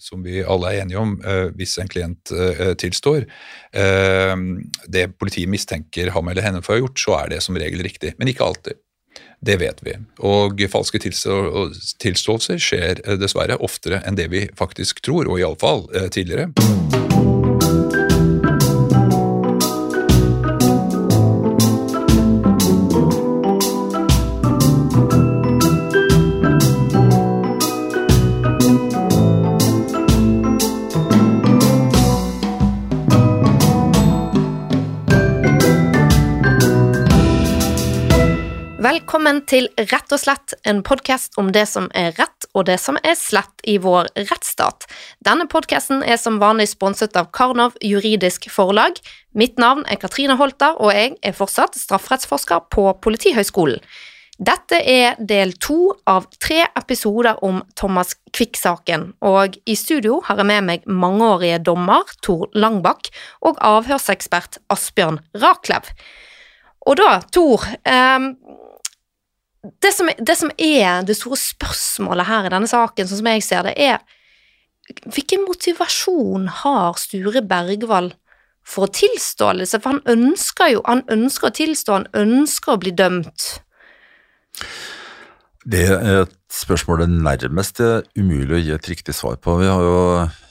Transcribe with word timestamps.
som 0.00 0.24
vi 0.24 0.40
alle 0.42 0.72
er 0.72 0.82
enige 0.82 1.00
om, 1.00 1.16
hvis 1.56 1.76
en 1.80 1.90
klient 1.90 2.32
tilstår, 2.80 3.26
det 4.90 5.06
politiet 5.20 5.50
mistenker 5.52 6.12
ham 6.16 6.32
eller 6.32 6.46
henne 6.46 6.62
for 6.64 6.74
å 6.74 6.78
ha 6.78 6.84
gjort, 6.84 7.02
så 7.04 7.16
er 7.20 7.34
det 7.34 7.42
som 7.44 7.58
regel 7.60 7.84
riktig. 7.86 8.16
Men 8.18 8.32
ikke 8.32 8.48
alltid. 8.48 8.80
Det 9.40 9.56
vet 9.60 9.80
vi. 9.84 9.94
Og 10.28 10.60
falske 10.72 11.00
tilståelser 11.00 12.60
skjer 12.60 13.00
dessverre 13.20 13.56
oftere 13.60 14.02
enn 14.04 14.18
det 14.18 14.28
vi 14.32 14.46
faktisk 14.56 15.00
tror, 15.04 15.28
og 15.28 15.40
iallfall 15.40 15.88
tidligere. 16.12 16.79
Velkommen 39.00 39.38
til 39.48 39.64
Rett 39.80 40.12
og 40.12 40.20
slett, 40.20 40.52
en 40.68 40.82
podkast 40.84 41.38
om 41.40 41.48
det 41.56 41.62
som 41.70 41.86
er 41.96 42.10
rett 42.18 42.44
og 42.52 42.66
det 42.68 42.76
som 42.82 42.98
er 43.00 43.14
slett 43.16 43.62
i 43.64 43.78
vår 43.80 44.10
rettsstat. 44.28 44.84
Denne 45.24 45.46
podkasten 45.48 46.04
er 46.04 46.18
som 46.20 46.36
vanlig 46.42 46.66
sponset 46.74 47.16
av 47.16 47.30
Karnov 47.32 47.78
juridisk 47.80 48.50
forlag. 48.52 49.00
Mitt 49.32 49.56
navn 49.56 49.86
er 49.88 49.96
Katrine 50.02 50.36
Holter, 50.36 50.76
og 50.76 50.92
jeg 50.92 51.16
er 51.24 51.32
fortsatt 51.32 51.80
strafferettsforsker 51.80 52.68
på 52.76 52.84
Politihøgskolen. 53.00 53.80
Dette 54.36 54.84
er 54.84 55.16
del 55.16 55.56
to 55.56 55.94
av 56.04 56.28
tre 56.36 56.66
episoder 56.68 57.40
om 57.40 57.64
Thomas 57.80 58.18
Quick-saken, 58.36 59.14
og 59.24 59.56
i 59.64 59.80
studio 59.80 60.20
har 60.28 60.44
jeg 60.44 60.52
med 60.52 60.68
meg 60.68 60.84
mangeårige 60.84 61.64
dommer 61.72 62.18
Tor 62.20 62.52
Langbakk 62.52 63.08
og 63.48 63.64
avhørsekspert 63.64 64.60
Asbjørn 64.68 65.22
Raklev. 65.40 65.88
Og 66.88 66.96
da, 66.96 67.20
Tor, 67.32 67.64
eh, 67.84 68.28
det 69.60 69.92
som, 69.92 70.08
det 70.16 70.36
som, 70.38 70.50
er 70.56 71.04
det 71.04 71.18
store 71.18 71.36
spørsmålet 71.36 72.28
her 72.30 72.48
i 72.48 72.52
denne 72.54 72.70
saken, 72.70 73.08
sånn 73.08 73.20
som 73.20 73.30
jeg 73.32 73.44
ser 73.44 73.66
det, 73.68 73.74
er 73.76 74.00
hvilken 75.04 75.44
motivasjon 75.46 76.48
har 76.62 76.96
Sture 76.98 77.42
Bergwall 77.46 78.10
for 78.66 78.88
å 78.88 78.94
tilstå 78.94 79.52
disse? 79.60 79.80
For 79.82 79.94
han 79.94 80.02
ønsker 80.08 80.72
jo 80.74 80.84
han 80.88 81.04
ønsker 81.12 81.50
å 81.50 81.56
tilstå, 81.60 81.98
han 82.00 82.08
ønsker 82.16 82.74
å 82.74 82.80
bli 82.80 82.94
dømt. 82.96 83.50
Det 85.70 85.84
er 85.92 86.22
et 86.24 86.36
spørsmål 86.56 87.04
det 87.04 87.10
nærmest 87.12 87.82
er 87.84 88.06
umulig 88.16 88.56
å 88.56 88.62
gi 88.64 88.72
et 88.74 88.88
riktig 88.90 89.14
svar 89.14 89.36
på. 89.44 89.58
Vi 89.60 89.68
har 89.68 89.84
jo 89.84 89.98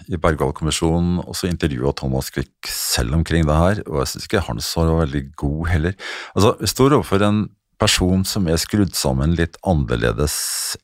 i 0.09 0.17
Bergwall-kommisjonen 0.21 1.19
også 1.25 1.49
intervjua 1.49 1.91
Thomas 1.97 2.29
Quick 2.33 2.69
selv 2.69 3.17
omkring 3.17 3.45
det 3.45 3.57
her, 3.57 3.81
og 3.85 4.01
jeg 4.01 4.13
syns 4.13 4.29
ikke 4.29 4.45
hans 4.47 4.69
svar 4.69 4.89
var 4.89 5.03
veldig 5.03 5.23
god 5.37 5.67
heller. 5.69 5.97
Altså, 6.35 6.55
Vi 6.61 6.69
står 6.69 6.95
overfor 6.97 7.25
en 7.25 7.43
person 7.79 8.25
som 8.27 8.47
er 8.51 8.59
skrudd 8.61 8.95
sammen 8.97 9.35
litt 9.39 9.57
annerledes 9.67 10.35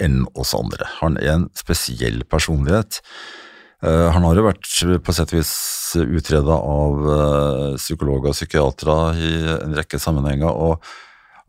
enn 0.01 0.23
oss 0.33 0.55
andre. 0.57 0.87
Han 1.01 1.19
er 1.21 1.33
en 1.33 1.47
spesiell 1.57 2.23
personlighet. 2.31 3.01
Uh, 3.83 4.09
han 4.15 4.23
har 4.25 4.39
jo 4.39 4.47
vært 4.47 4.69
på 5.03 5.15
sett 5.15 5.33
og 5.33 5.41
vis 5.41 5.55
utreda 5.99 6.55
av 6.57 7.01
uh, 7.05 7.73
psykologer 7.79 8.31
og 8.31 8.37
psykiatere 8.37 8.99
i 9.19 9.33
en 9.59 9.75
rekke 9.77 9.99
sammenhenger, 10.01 10.49
og 10.49 10.79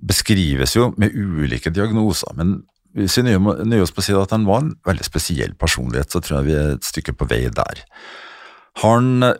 beskrives 0.02 0.74
jo 0.76 0.90
med 1.00 1.14
ulike 1.14 1.72
diagnoser. 1.72 2.34
Men 2.36 2.58
hvis 2.96 3.18
vi 3.20 3.26
nøyer 3.28 3.84
oss 3.84 3.94
på 3.94 4.02
å 4.02 4.06
si 4.06 4.14
at 4.16 4.32
han 4.32 4.46
var 4.48 4.62
en 4.62 4.74
veldig 4.86 5.06
spesiell 5.06 5.56
personlighet, 5.58 6.12
så 6.12 6.22
tror 6.24 6.40
jeg 6.40 6.48
vi 6.48 6.56
er 6.56 6.74
et 6.74 6.86
stykke 6.86 7.16
på 7.16 7.28
vei 7.28 7.44
der. 7.52 7.82
Han 8.82 9.30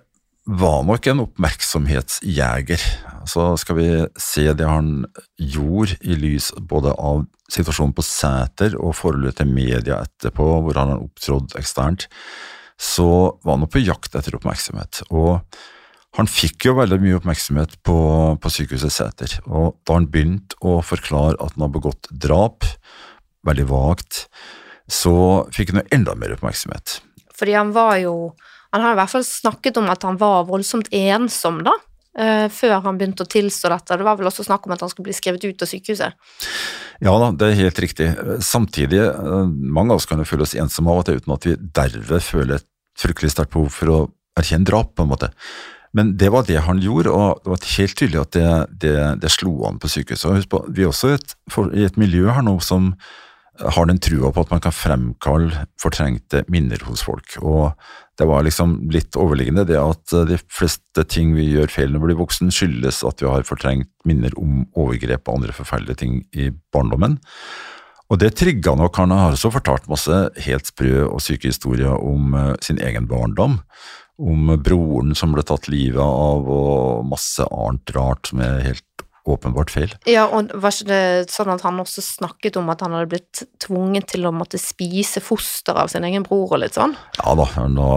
var 0.47 0.83
nok 0.87 1.07
en 1.11 1.23
oppmerksomhetsjeger. 1.25 2.83
Så 3.27 3.49
skal 3.59 3.79
vi 3.81 3.89
se 4.21 4.47
det 4.55 4.67
han 4.69 5.07
gjorde 5.43 5.99
i 6.07 6.15
lys 6.15 6.53
både 6.71 6.93
av 6.95 7.25
situasjonen 7.51 7.95
på 7.97 8.05
Sæter 8.07 8.77
og 8.79 8.95
forholdet 8.99 9.41
til 9.41 9.51
media 9.51 10.01
etterpå, 10.07 10.47
hvor 10.63 10.79
han 10.79 10.95
har 10.95 11.03
opptrådt 11.03 11.57
eksternt, 11.59 12.07
så 12.79 13.09
var 13.43 13.59
han 13.59 13.71
på 13.71 13.83
jakt 13.83 14.15
etter 14.15 14.39
oppmerksomhet. 14.39 15.03
Og 15.11 15.43
han 16.17 16.31
fikk 16.31 16.69
jo 16.69 16.77
veldig 16.79 17.01
mye 17.03 17.19
oppmerksomhet 17.19 17.77
på, 17.85 17.99
på 18.41 18.53
sykehuset 18.53 18.95
Sæter, 18.95 19.39
og 19.51 19.77
da 19.85 19.99
han 19.99 20.09
begynte 20.13 20.59
å 20.63 20.79
forklare 20.85 21.37
at 21.43 21.59
han 21.59 21.67
har 21.67 21.75
begått 21.75 22.09
drap, 22.11 22.65
veldig 23.47 23.67
vagt, 23.71 24.27
så 24.87 25.47
fikk 25.55 25.75
han 25.75 25.83
jo 25.83 25.91
enda 25.99 26.15
mer 26.19 26.37
oppmerksomhet. 26.39 27.01
Fordi 27.37 27.57
han 27.59 27.75
var 27.75 27.99
jo 28.01 28.15
han 28.75 28.85
har 28.85 28.95
i 28.95 29.01
hvert 29.01 29.13
fall 29.13 29.27
snakket 29.27 29.81
om 29.81 29.91
at 29.93 30.07
han 30.07 30.19
var 30.21 30.47
voldsomt 30.49 30.89
ensom, 30.95 31.63
da, 31.67 31.75
eh, 32.19 32.47
før 32.53 32.81
han 32.87 32.99
begynte 32.99 33.27
å 33.27 33.31
tilstå 33.31 33.71
dette. 33.73 33.99
Det 33.99 34.07
var 34.07 34.19
vel 34.19 34.31
også 34.31 34.47
snakk 34.47 34.67
om 34.67 34.75
at 34.77 34.83
han 34.85 34.93
skulle 34.93 35.11
bli 35.11 35.17
skrevet 35.17 35.47
ut 35.47 35.63
av 35.63 35.71
sykehuset? 35.71 36.27
Ja 37.05 37.15
da, 37.21 37.31
det 37.37 37.51
er 37.51 37.63
helt 37.65 37.79
riktig. 37.85 38.11
Samtidig, 38.45 39.01
eh, 39.05 39.47
mange 39.47 39.93
av 39.95 40.01
oss 40.01 40.09
kan 40.09 40.19
jo 40.19 40.29
føle 40.29 40.47
oss 40.47 40.57
ensomme 40.57 40.93
av 40.93 41.05
og 41.05 41.09
til 41.09 41.21
uten 41.21 41.37
at 41.37 41.49
vi 41.49 41.57
derved 41.57 42.23
føler 42.25 42.61
et 42.61 42.69
fryktelig 42.97 43.35
sterkt 43.35 43.53
behov 43.53 43.73
for 43.73 43.93
å 43.93 43.99
erkjenne 44.37 44.69
drap, 44.69 44.95
på 44.97 45.05
en 45.05 45.13
måte. 45.13 45.31
Men 45.97 46.17
det 46.21 46.29
var 46.33 46.45
det 46.45 46.61
han 46.67 46.81
gjorde, 46.83 47.13
og 47.13 47.41
det 47.45 47.53
var 47.53 47.69
helt 47.79 47.97
tydelig 47.97 48.21
at 48.21 48.33
det, 48.37 48.49
det, 48.85 48.97
det 49.23 49.31
slo 49.33 49.55
an 49.69 49.79
på 49.81 49.89
sykehuset. 49.89 50.35
Husk 50.43 50.51
på, 50.53 50.61
vi 50.69 50.85
er 50.85 50.91
også 50.91 51.15
et, 51.15 51.37
for, 51.53 51.73
i 51.73 51.87
et 51.89 51.97
miljø 51.97 52.29
her 52.29 52.45
nå 52.45 52.59
som 52.65 52.91
har 53.57 53.89
den 53.89 54.01
trua 54.03 54.29
på 54.35 54.43
at 54.45 54.51
man 54.53 54.61
kan 54.61 54.75
fremkalle 54.75 55.67
fortrengte 55.81 56.43
minner 56.53 56.83
hos 56.85 57.05
folk. 57.07 57.39
Og 57.41 57.73
det 58.17 58.27
var 58.29 58.45
liksom 58.47 58.79
litt 58.95 59.17
overliggende 59.21 59.67
det 59.69 59.77
at 59.77 60.15
de 60.29 60.39
fleste 60.49 61.05
ting 61.13 61.35
vi 61.37 61.51
gjør 61.53 61.73
feil 61.73 61.93
når 61.93 62.01
vi 62.03 62.09
blir 62.11 62.21
voksen, 62.23 62.53
skyldes 62.55 63.03
at 63.05 63.21
vi 63.21 63.29
har 63.29 63.45
fortrengt 63.49 63.91
minner 64.09 64.33
om 64.41 64.65
overgrep 64.73 65.29
og 65.29 65.41
andre 65.41 65.57
forferdelige 65.57 66.01
ting 66.01 66.21
i 66.33 66.49
barndommen. 66.73 67.19
Og 68.07 68.21
det 68.23 68.37
trigga 68.39 68.77
nok. 68.79 68.97
Han 69.03 69.15
har 69.15 69.35
også 69.35 69.51
fortalt 69.55 69.89
masse 69.91 70.15
helt 70.47 70.69
sprø 70.71 71.07
og 71.09 71.21
syke 71.25 71.51
historier 71.51 71.97
om 71.97 72.37
uh, 72.39 72.53
sin 72.63 72.79
egen 72.79 73.09
barndom. 73.11 73.61
Om 74.17 74.55
broren 74.65 75.13
som 75.19 75.35
ble 75.35 75.43
tatt 75.45 75.67
livet 75.69 76.01
av, 76.01 76.47
og 76.49 77.03
masse 77.11 77.45
annet 77.53 77.93
rart 77.97 78.31
som 78.31 78.41
er 78.41 78.63
helt 78.65 78.86
åpenbart 79.27 79.73
feil. 79.75 79.93
Ja, 80.09 80.27
og 80.31 80.53
var 80.55 80.75
ikke 80.75 80.89
det 80.91 81.35
sånn 81.35 81.51
at 81.53 81.65
han 81.67 81.83
også 81.83 82.05
snakket 82.05 82.59
om 82.61 82.71
at 82.73 82.85
han 82.85 82.95
hadde 82.97 83.11
blitt 83.11 83.43
tvunget 83.63 84.09
til 84.15 84.29
å 84.29 84.35
måtte 84.35 84.61
spise 84.61 85.23
foster 85.25 85.79
av 85.79 85.91
sin 85.93 86.07
egen 86.07 86.27
bror 86.27 86.55
og 86.55 86.63
litt 86.63 86.79
sånn? 86.79 86.95
Ja 87.19 87.35
da. 87.39 87.49
Nå, 87.73 87.89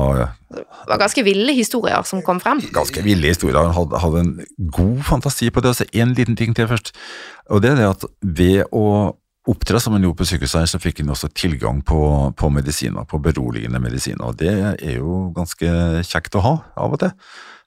det 0.50 0.66
var 0.90 1.02
ganske 1.04 1.24
ville 1.26 1.54
historier 1.56 2.06
som 2.10 2.24
kom 2.26 2.42
frem. 2.44 2.64
Ganske 2.76 3.04
ville 3.06 3.34
historier. 3.34 3.62
Han 3.62 3.76
hadde, 3.78 4.04
hadde 4.04 4.26
en 4.26 4.36
god 4.74 5.02
fantasi 5.08 5.52
på 5.54 5.64
det. 5.64 5.74
Og 5.74 5.82
så 5.82 5.90
en 6.02 6.16
liten 6.18 6.40
ting 6.40 6.56
til 6.58 6.70
først. 6.72 6.94
Og 7.54 7.64
det 7.64 7.74
er 7.74 7.82
det 7.84 7.90
at 7.94 8.08
ved 8.22 8.64
å 8.76 8.86
opptre 9.50 9.80
som 9.82 9.96
han 9.96 10.04
gjorde 10.06 10.20
på 10.20 10.28
sykehuset, 10.30 10.60
her, 10.62 10.70
så 10.70 10.82
fikk 10.82 11.02
han 11.02 11.14
også 11.14 11.32
tilgang 11.34 11.82
på, 11.86 12.00
på 12.38 12.50
medisiner, 12.54 13.08
på 13.10 13.22
beroligende 13.24 13.82
medisiner. 13.82 14.26
Og 14.28 14.38
det 14.42 14.54
er 14.76 14.98
jo 15.00 15.30
ganske 15.36 16.04
kjekt 16.06 16.38
å 16.38 16.44
ha 16.46 16.56
av 16.78 16.98
og 16.98 17.02
til. 17.02 17.14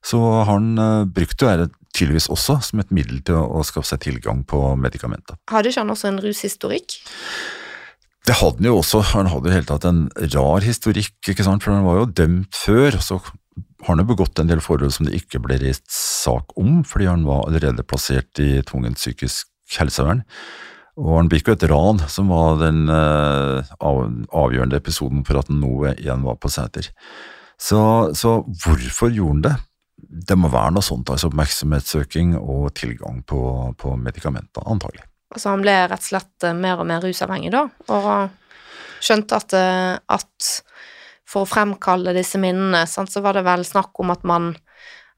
Så 0.03 0.19
han 0.49 0.73
uh, 0.79 1.07
brukte 1.07 1.47
jo 1.47 1.53
det 1.63 1.71
tydeligvis 1.97 2.31
også 2.33 2.59
som 2.65 2.83
et 2.83 2.95
middel 2.95 3.21
til 3.27 3.39
å, 3.39 3.45
å 3.61 3.65
skaffe 3.67 3.93
seg 3.93 4.03
tilgang 4.07 4.43
på 4.49 4.61
medikamenter. 4.81 5.39
Hadde 5.53 5.73
ikke 5.73 5.85
han 5.85 5.93
også 5.95 6.11
en 6.11 6.23
rushistorikk? 6.25 6.97
Det 8.23 8.39
hadde 8.39 8.63
han 8.63 8.71
jo 8.71 8.79
også. 8.79 9.03
Han 9.17 9.31
hadde 9.33 9.51
jo 9.51 9.57
helt 9.57 9.71
tatt 9.71 9.87
en 9.89 10.03
rar 10.35 10.67
historikk, 10.67 11.17
ikke 11.27 11.47
sant? 11.47 11.65
for 11.65 11.75
han 11.75 11.87
var 11.87 12.03
jo 12.03 12.11
dømt 12.23 12.59
før. 12.59 12.99
og 12.99 13.03
så 13.03 13.19
har 13.83 13.97
han 13.97 14.05
jo 14.05 14.11
begått 14.13 14.39
en 14.39 14.51
del 14.51 14.63
forhold 14.63 14.95
som 14.95 15.09
det 15.09 15.17
ikke 15.19 15.41
ble 15.43 15.59
reist 15.63 15.89
sak 15.91 16.55
om, 16.61 16.83
fordi 16.87 17.11
han 17.11 17.25
var 17.27 17.49
allerede 17.49 17.87
plassert 17.87 18.39
i 18.43 18.63
tvungent 18.67 19.01
psykisk 19.01 19.51
helsevern. 19.75 20.23
Og 21.01 21.17
han 21.17 21.29
begikk 21.33 21.51
jo 21.51 21.57
et 21.57 21.69
ran, 21.71 22.03
som 22.13 22.31
var 22.31 22.61
den 22.61 22.85
uh, 22.93 23.65
avgjørende 23.81 24.79
episoden 24.79 25.25
for 25.27 25.41
at 25.41 25.49
han 25.51 25.63
nå 25.63 25.89
igjen 25.97 26.25
var 26.27 26.37
på 26.39 26.53
Sæter. 26.53 26.93
Så, 27.59 27.81
så 28.19 28.43
hvorfor 28.63 29.11
gjorde 29.11 29.33
han 29.33 29.45
det? 29.47 29.55
Det 30.03 30.37
må 30.39 30.51
være 30.53 30.75
noe 30.77 30.85
sånt, 30.85 31.11
altså 31.13 31.31
oppmerksomhetssøking 31.31 32.35
og 32.39 32.73
tilgang 32.79 33.23
på, 33.29 33.41
på 33.79 33.95
medikamenter, 34.01 34.65
antagelig. 34.69 35.07
Altså 35.33 35.53
han 35.55 35.63
ble 35.65 35.77
rett 35.89 36.05
og 36.05 36.11
slett 36.11 36.47
eh, 36.47 36.57
mer 36.57 36.83
og 36.83 36.89
mer 36.89 37.05
rusavhengig 37.05 37.53
da, 37.55 37.65
og 37.95 38.11
skjønte 39.03 39.39
at, 39.39 39.57
eh, 39.57 39.95
at 40.13 40.51
for 41.29 41.45
å 41.45 41.49
fremkalle 41.49 42.15
disse 42.17 42.41
minnene, 42.41 42.85
sant, 42.91 43.13
så 43.13 43.23
var 43.25 43.39
det 43.39 43.47
vel 43.47 43.65
snakk 43.67 44.03
om 44.03 44.15
at 44.15 44.29
man 44.29 44.55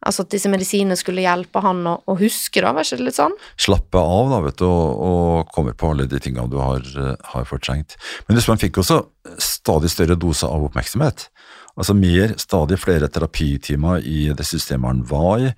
Altså 0.05 0.27
at 0.27 0.35
disse 0.35 0.51
medisinene 0.53 0.99
skulle 1.01 1.23
hjelpe 1.25 1.63
han 1.65 1.79
å, 1.89 1.95
å, 2.13 2.17
huske, 2.21 2.61
da, 2.61 2.75
var 2.77 2.85
ikke 2.85 2.99
det 3.01 3.07
litt 3.07 3.17
sånn? 3.17 3.33
Slappe 3.57 3.97
av, 3.97 4.35
da, 4.35 4.41
vet 4.45 4.59
du, 4.61 4.67
og, 4.69 4.99
og 5.01 5.55
komme 5.55 5.73
på 5.73 5.95
alle 5.95 6.05
de 6.11 6.21
tingene 6.21 6.45
du 6.53 6.59
har, 6.61 6.85
har 7.31 7.47
fortrengt. 7.49 7.97
Men 8.29 8.37
man 8.45 8.61
fikk 8.61 8.83
også 8.83 8.99
stadig 9.41 9.89
større 9.89 10.19
doser 10.21 10.53
av 10.53 10.67
oppmerksomhet. 10.69 11.31
Altså 11.75 11.95
mer, 11.99 12.37
stadig 12.39 12.77
flere 12.79 13.09
terapitimer 13.11 14.05
i 14.07 14.29
det 14.37 14.45
systemet 14.47 14.93
han 14.93 15.01
var 15.11 15.41
i. 15.43 15.49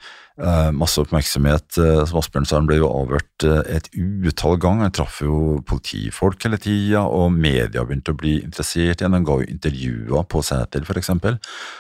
Eh, 0.41 0.71
masse 0.73 1.01
oppmerksomhet. 1.01 1.77
Eh, 1.77 2.03
som 2.09 2.21
Asbjørn 2.23 2.49
sa, 2.49 2.57
han 2.57 2.69
ble 2.69 2.79
jo 2.79 2.89
avhørt 2.89 3.45
eh, 3.45 3.77
et 3.77 3.91
utall 3.95 4.57
ganger. 4.61 4.89
Han 4.89 4.95
traff 4.97 5.19
jo 5.25 5.59
politifolk 5.69 6.49
hele 6.49 6.61
tida, 6.61 7.05
og 7.05 7.35
media 7.37 7.85
begynte 7.85 8.15
å 8.15 8.21
bli 8.21 8.39
interessert 8.43 9.05
igjen. 9.05 9.17
Han 9.17 9.29
ga 9.29 9.37
jo 9.43 9.49
intervjuer 9.53 10.25
på 10.33 10.41
Sæter, 10.45 10.89
f.eks. 10.89 11.13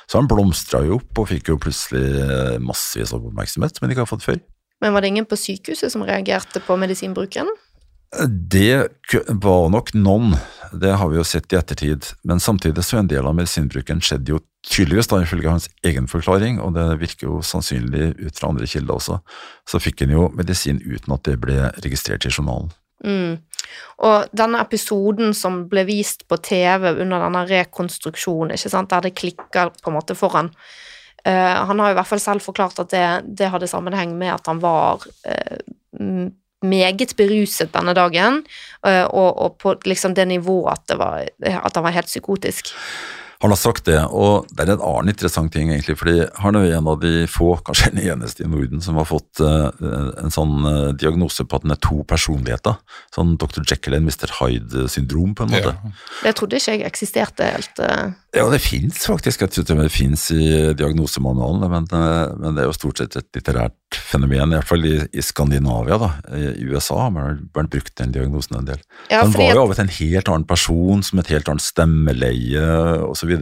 Så 0.04 0.20
han 0.20 0.28
blomstra 0.28 0.82
jo 0.84 1.00
opp 1.00 1.22
og 1.22 1.30
fikk 1.32 1.54
jo 1.54 1.60
plutselig 1.62 2.04
eh, 2.20 2.58
massevis 2.60 3.16
av 3.16 3.24
oppmerksomhet 3.24 3.76
som 3.76 3.86
han 3.86 3.96
ikke 3.96 4.04
har 4.04 4.12
fått 4.12 4.28
før. 4.28 4.42
Men 4.84 4.92
var 4.92 5.00
det 5.00 5.14
ingen 5.14 5.28
på 5.28 5.40
sykehuset 5.40 5.92
som 5.92 6.04
reagerte 6.04 6.60
på 6.60 6.76
medisinbruken? 6.76 7.48
Det 8.52 8.88
var 9.28 9.68
nok 9.72 9.90
noen, 9.98 10.36
det 10.72 10.92
har 10.98 11.08
vi 11.10 11.18
jo 11.18 11.24
sett 11.26 11.52
i 11.52 11.58
ettertid, 11.58 12.06
men 12.24 12.40
samtidig 12.40 12.84
så 12.86 13.00
en 13.00 13.10
del 13.10 13.26
av 13.26 13.34
medisinbruken 13.36 14.00
skjedde 14.04 14.36
jo 14.36 14.40
tydeligvis 14.66 15.10
da 15.10 15.20
ifølge 15.22 15.50
hans 15.50 15.68
egen 15.86 16.06
forklaring, 16.10 16.60
og 16.62 16.74
det 16.76 16.86
virker 17.02 17.28
jo 17.28 17.40
sannsynlig 17.44 18.14
ut 18.20 18.38
fra 18.38 18.52
andre 18.52 18.68
kilder 18.70 18.96
også, 18.96 19.18
så 19.68 19.82
fikk 19.82 20.04
han 20.04 20.14
jo 20.14 20.28
medisin 20.38 20.80
uten 20.84 21.16
at 21.16 21.26
det 21.28 21.36
ble 21.42 21.58
registrert 21.84 22.26
i 22.26 22.32
journalen. 22.32 22.72
Mm. 23.04 23.36
Og 24.06 24.30
denne 24.32 24.62
episoden 24.64 25.34
som 25.36 25.64
ble 25.68 25.84
vist 25.88 26.24
på 26.30 26.38
TV 26.40 26.88
under 26.94 27.26
denne 27.26 27.44
rekonstruksjonen, 27.50 28.56
der 28.56 29.04
det 29.04 29.16
klikker 29.18 29.74
på 29.82 29.92
en 29.92 29.98
måte 29.98 30.16
foran 30.16 30.48
uh, 31.26 31.56
Han 31.68 31.82
har 31.82 31.90
jo 31.90 31.96
i 31.96 31.98
hvert 31.98 32.12
fall 32.14 32.22
selv 32.22 32.46
forklart 32.46 32.80
at 32.80 32.94
det, 32.94 33.06
det 33.42 33.50
hadde 33.52 33.68
sammenheng 33.68 34.16
med 34.16 34.32
at 34.38 34.48
han 34.48 34.62
var 34.64 35.04
m- 36.00 36.32
meget 36.68 37.14
beruset 37.18 37.72
denne 37.74 37.94
dagen, 37.96 38.42
eh, 38.86 39.04
og, 39.04 39.30
og 39.36 39.60
på 39.62 39.76
liksom 39.86 40.16
det 40.16 40.28
nivået 40.28 40.72
at, 40.76 40.88
det 40.90 40.98
var, 41.02 41.28
at 41.46 41.78
han 41.78 41.86
var 41.86 41.96
helt 41.96 42.10
psykotisk. 42.10 42.74
Han 43.38 43.52
har 43.52 43.58
sagt 43.60 43.84
det, 43.84 43.98
og 44.16 44.46
det 44.56 44.64
er 44.64 44.70
en 44.72 44.84
annen 44.84 45.12
interessant 45.12 45.52
ting 45.52 45.68
egentlig, 45.68 45.98
fordi 46.00 46.24
han 46.40 46.56
er 46.56 46.70
en 46.78 46.88
av 46.88 47.02
de 47.02 47.26
få, 47.28 47.50
kanskje 47.66 47.90
den 47.92 48.06
eneste 48.06 48.46
i 48.46 48.48
Norden, 48.48 48.80
som 48.84 48.96
har 48.96 49.08
fått 49.08 49.42
eh, 49.44 49.82
en 50.22 50.32
sånn 50.32 50.64
eh, 50.70 50.94
diagnose 50.96 51.44
på 51.44 51.58
at 51.58 51.66
den 51.66 51.74
er 51.74 51.80
to 51.84 52.00
personligheter. 52.08 52.78
Sånn 53.14 53.34
Dr. 53.40 53.60
Jekyll 53.60 53.98
and 53.98 54.08
Mr. 54.08 54.32
Hyde-syndrom, 54.38 55.34
på 55.36 55.44
en 55.44 55.52
måte. 55.52 55.74
Ja. 55.76 55.92
Det 56.22 56.34
trodde 56.40 56.62
ikke 56.62 56.78
jeg 56.78 56.88
eksisterte 56.88 57.50
helt. 57.52 57.82
Ja, 58.36 58.48
det 58.52 58.62
fins 58.64 59.04
faktisk. 59.04 59.44
Jeg 59.44 59.52
tror 59.68 59.84
det 59.84 59.92
fins 59.92 60.30
i 60.32 60.72
diagnosemanualen, 60.78 61.68
men, 61.68 61.90
men 62.40 62.56
det 62.56 62.64
er 62.64 62.70
jo 62.70 62.78
stort 62.78 63.04
sett 63.04 63.20
et 63.20 63.28
litterært 63.36 63.76
fenomen, 63.94 64.52
i 64.52 64.56
hvert 64.56 64.68
fall 64.68 64.84
i, 64.86 64.96
i 65.12 65.22
Skandinavia. 65.22 65.98
da. 66.00 66.10
I 66.36 66.66
USA 66.66 66.98
har 67.00 67.12
man 67.14 67.44
brukt 67.52 67.94
den 67.98 68.12
diagnosen 68.12 68.58
en 68.58 68.68
del. 68.70 68.80
Ja, 69.10 69.20
Han 69.22 69.32
var 69.32 69.54
jo 69.54 69.62
over 69.62 69.78
til 69.78 69.86
en 69.86 69.94
helt 69.98 70.30
annen 70.32 70.46
person, 70.48 71.04
som 71.06 71.20
et 71.22 71.30
helt 71.30 71.48
annet 71.48 71.64
stemmeleie 71.64 72.64
osv. 73.06 73.36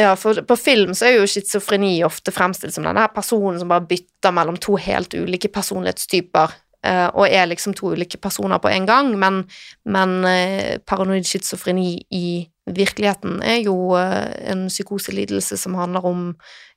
Ja, 0.00 0.14
for 0.20 0.42
på 0.46 0.58
film 0.60 0.94
så 0.96 1.08
er 1.08 1.16
jo 1.18 1.30
schizofreni 1.30 1.98
ofte 2.06 2.34
fremstilt 2.34 2.76
som 2.76 2.86
denne 2.86 3.06
her 3.06 3.14
personen 3.14 3.60
som 3.60 3.72
bare 3.72 3.86
bytter 3.88 4.34
mellom 4.36 4.58
to 4.60 4.76
helt 4.80 5.16
ulike 5.16 5.50
personlighetstyper, 5.52 6.52
eh, 6.84 7.06
og 7.14 7.28
er 7.28 7.48
liksom 7.48 7.76
to 7.76 7.94
ulike 7.96 8.20
personer 8.20 8.60
på 8.62 8.72
en 8.72 8.88
gang, 8.88 9.14
men, 9.20 9.44
men 9.88 10.18
eh, 10.28 10.76
paranoid 10.84 11.28
schizofreni 11.28 11.94
i 12.12 12.26
virkeligheten 12.66 13.40
er 13.46 13.62
jo 13.64 13.94
eh, 13.96 14.50
en 14.50 14.66
psykoselidelse 14.68 15.56
som 15.60 15.78
handler 15.78 16.04
om 16.04 16.28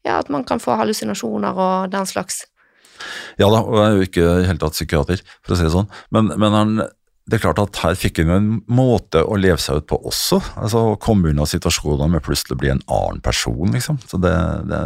ja, 0.05 0.19
at 0.19 0.29
man 0.31 0.45
kan 0.47 0.61
få 0.63 0.77
hallusinasjoner 0.79 1.59
og 1.59 1.91
den 1.91 2.07
slags. 2.07 2.45
Ja 3.41 3.49
da, 3.51 3.61
og 3.63 3.77
jeg 3.79 3.85
er 3.87 3.97
jo 3.97 4.07
ikke 4.07 4.23
i 4.29 4.47
hele 4.47 4.61
tatt 4.61 4.77
psykiater, 4.77 5.21
for 5.43 5.55
å 5.55 5.59
si 5.59 5.67
det 5.67 5.75
sånn, 5.75 5.91
men, 6.15 6.31
men 6.41 6.57
han, 6.57 6.73
det 7.29 7.37
er 7.37 7.43
klart 7.43 7.61
at 7.61 7.79
her 7.83 7.97
fikk 7.99 8.21
han 8.23 8.31
jo 8.31 8.39
en 8.39 8.51
måte 8.73 9.21
å 9.21 9.37
leve 9.37 9.59
seg 9.61 9.83
ut 9.83 9.89
på 9.91 9.99
også, 10.09 10.41
altså 10.57 10.83
å 10.91 10.99
komme 11.01 11.31
unna 11.31 11.45
situasjoner 11.49 12.09
med 12.09 12.25
plutselig 12.25 12.57
å 12.57 12.61
bli 12.63 12.73
en 12.73 12.85
annen 12.87 13.23
person, 13.25 13.73
liksom. 13.75 14.01
Så 14.09 14.21
det, 14.21 14.35
det 14.69 14.83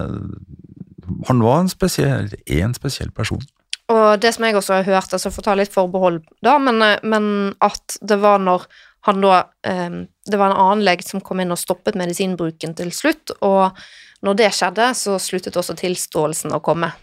Han 1.28 1.44
var 1.44 1.62
en 1.62 1.72
spesiell, 1.72 2.32
en 2.48 2.74
spesiell 2.76 3.12
person. 3.12 3.42
Og 3.92 4.22
det 4.24 4.32
som 4.36 4.46
jeg 4.48 4.56
også 4.56 4.78
har 4.80 4.88
hørt, 4.88 5.14
altså 5.14 5.32
får 5.32 5.46
ta 5.46 5.56
litt 5.60 5.74
forbehold 5.74 6.22
da, 6.44 6.56
men, 6.60 6.82
eh, 6.82 7.00
men 7.04 7.54
at 7.64 7.98
det 8.02 8.20
var 8.24 8.40
når 8.40 8.68
han 9.04 9.20
da 9.20 9.42
eh, 9.68 10.04
Det 10.24 10.40
var 10.40 10.54
en 10.54 10.62
annen 10.64 10.86
lege 10.88 11.04
som 11.04 11.20
kom 11.20 11.42
inn 11.44 11.52
og 11.52 11.60
stoppet 11.60 11.98
medisinbruken 12.00 12.76
til 12.80 12.94
slutt, 12.96 13.34
og 13.44 13.76
når 14.24 14.38
det 14.40 14.54
skjedde, 14.56 14.86
så 14.96 15.18
sluttet 15.20 15.58
også 15.60 15.76
tilståelsen 15.76 16.56
å 16.56 16.62
komme. 16.64 16.94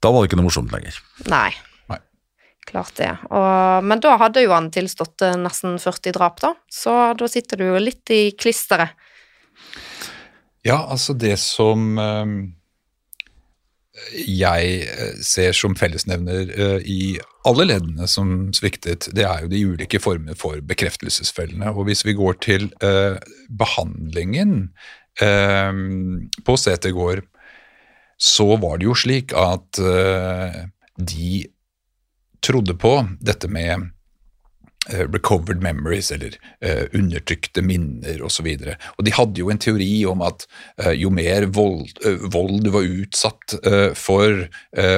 Da 0.00 0.12
var 0.12 0.22
det 0.22 0.30
ikke 0.30 0.40
noe 0.40 0.48
morsomt 0.48 0.72
lenger. 0.74 1.00
Nei. 1.30 1.50
Nei. 1.90 1.98
Klart 2.68 2.94
det. 3.00 3.10
Og, 3.30 3.86
men 3.86 4.02
da 4.04 4.16
hadde 4.20 4.44
jo 4.44 4.54
han 4.54 4.70
tilstått 4.74 5.24
eh, 5.26 5.36
nesten 5.40 5.78
40 5.80 6.16
drap, 6.16 6.40
da, 6.42 6.54
så 6.70 7.12
da 7.18 7.28
sitter 7.30 7.60
du 7.60 7.68
jo 7.70 7.82
litt 7.82 8.12
i 8.14 8.22
klisteret. 8.38 8.96
Ja, 10.66 10.82
altså 10.92 11.14
det 11.16 11.38
som 11.40 11.96
eh, 11.98 12.34
jeg 14.16 14.82
eh, 14.84 15.18
ser 15.24 15.56
som 15.56 15.76
fellesnevner 15.78 16.52
eh, 16.52 16.78
i 16.84 17.02
alle 17.48 17.66
leddene 17.70 18.08
som 18.10 18.50
sviktet, 18.56 19.08
det 19.16 19.24
er 19.26 19.44
jo 19.44 19.50
de 19.52 19.64
ulike 19.72 20.00
former 20.02 20.36
for 20.38 20.60
bekreftelsesfellene. 20.64 21.72
Og 21.72 21.88
hvis 21.88 22.04
vi 22.06 22.16
går 22.18 22.38
til 22.44 22.68
eh, 22.84 23.16
behandlingen 23.48 24.70
eh, 25.22 25.72
på 26.44 26.56
Sæter 26.60 26.94
gård, 26.96 27.24
så 28.22 28.56
var 28.56 28.78
det 28.78 28.90
jo 28.90 28.98
slik 28.98 29.32
at 29.36 29.80
eh, 29.80 30.60
de 31.00 31.46
trodde 32.44 32.74
på 32.76 32.92
dette 33.24 33.48
med 33.48 33.86
eh, 34.92 35.06
recovered 35.06 35.62
memories, 35.64 36.10
eller 36.12 36.36
eh, 36.60 36.84
undertrykte 36.92 37.64
minner 37.64 38.20
osv. 38.26 38.50
Og, 38.58 38.66
så 38.66 38.76
og 38.92 39.08
de 39.08 39.14
hadde 39.16 39.40
jo 39.40 39.48
en 39.48 39.62
teori 39.64 39.88
om 40.08 40.20
at 40.26 40.44
jo 41.00 41.08
mer 41.16 41.48
vold, 41.48 41.96
vold 42.28 42.60
du 42.66 42.70
var 42.76 42.92
utsatt 42.92 43.56
for, 43.96 44.44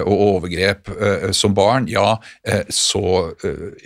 og 0.02 0.12
overgrep 0.12 0.90
som 1.34 1.54
barn, 1.54 1.86
ja, 1.90 2.16
så, 2.70 3.04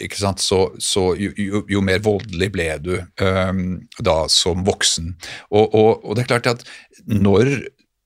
ikke 0.00 0.20
sant, 0.20 0.44
så, 0.44 0.62
så 0.80 1.10
jo, 1.20 1.32
jo, 1.36 1.64
jo 1.76 1.84
mer 1.84 2.00
voldelig 2.04 2.52
ble 2.56 2.70
du 2.84 2.94
da 4.00 4.18
som 4.32 4.64
voksen. 4.68 5.14
Og, 5.52 5.64
og, 5.66 6.04
og 6.04 6.16
det 6.16 6.24
er 6.24 6.34
klart 6.36 6.52
at 6.56 6.68
når 7.06 7.58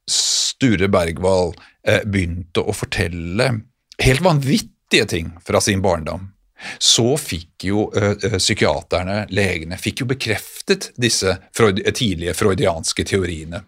Sture 0.08 0.88
Bergwall 0.93 1.55
eh, 1.87 2.02
begynte 2.06 2.62
å 2.64 2.75
fortelle 2.76 3.52
helt 4.00 4.25
vanvittige 4.25 5.06
ting 5.06 5.32
fra 5.47 5.61
sin 5.61 5.82
barndom, 5.85 6.31
så 6.79 7.14
fikk 7.17 7.64
jo 7.70 7.87
ø, 7.97 8.11
ø, 8.12 8.37
psykiaterne, 8.37 9.23
legene, 9.32 9.79
fikk 9.81 10.02
jo 10.02 10.11
bekreftet 10.11 10.91
disse 11.00 11.32
freud, 11.56 11.81
tidlige 11.97 12.35
freudianske 12.37 13.05
teoriene. 13.08 13.62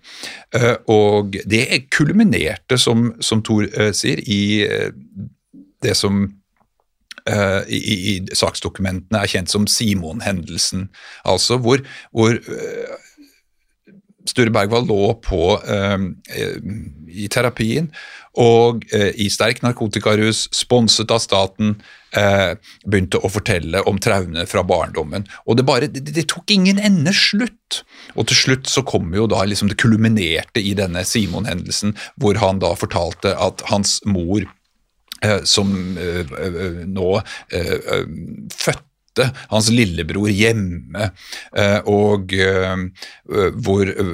Eh, 0.55 0.77
og 0.93 1.39
det 1.49 1.87
kulminerte, 1.93 2.77
som, 2.81 3.15
som 3.25 3.41
Thor 3.45 3.65
eh, 3.71 3.93
sier, 3.97 4.21
i 4.29 4.43
eh, 4.67 4.91
det 5.83 5.97
som 5.99 6.21
eh, 7.25 7.63
i, 7.69 7.81
i, 7.81 7.97
i 8.13 8.37
saksdokumentene 8.37 9.23
er 9.25 9.33
kjent 9.39 9.53
som 9.53 9.65
Simon-hendelsen, 9.67 10.91
altså 11.25 11.59
hvor, 11.65 11.81
hvor 12.13 12.37
eh, 12.37 13.09
Sture 14.29 14.53
Bergwall 14.55 14.87
lå 14.87 15.15
på 15.25 15.57
eh, 15.67 16.09
eh, 16.37 16.59
i 17.13 17.29
terapien 17.33 17.91
og 18.41 18.87
eh, 18.95 19.11
i 19.21 19.29
sterk 19.33 19.61
narkotikarus, 19.65 20.47
sponset 20.57 21.11
av 21.13 21.21
staten, 21.21 21.75
eh, 22.17 22.55
begynte 22.87 23.21
å 23.21 23.29
fortelle 23.33 23.83
om 23.89 23.99
traumene 24.01 24.47
fra 24.49 24.63
barndommen. 24.65 25.27
Og 25.45 25.59
det, 25.59 25.67
bare, 25.69 25.91
det, 25.93 26.07
det 26.17 26.25
tok 26.33 26.55
ingen 26.55 26.81
ende 26.81 27.13
slutt. 27.17 27.83
Og 28.17 28.31
til 28.31 28.39
slutt 28.39 28.73
så 28.73 28.85
kom 28.89 29.13
jo 29.17 29.29
da 29.29 29.43
liksom 29.45 29.69
det 29.69 29.77
kulminerte 29.83 30.65
i 30.65 30.73
denne 30.79 31.05
Simon-hendelsen, 31.05 31.93
hvor 32.17 32.41
han 32.41 32.63
da 32.65 32.73
fortalte 32.79 33.37
at 33.37 33.65
hans 33.73 34.01
mor 34.09 34.49
som 35.47 35.69
nå 35.95 37.11
eh, 37.55 37.93
eh, 39.21 39.33
hans 39.51 39.71
lillebror 39.73 40.31
hjemme, 40.33 41.11
eh, 41.59 41.79
og 41.91 42.33
eh, 42.37 42.85
hvor 43.65 43.89
eh, 43.89 44.13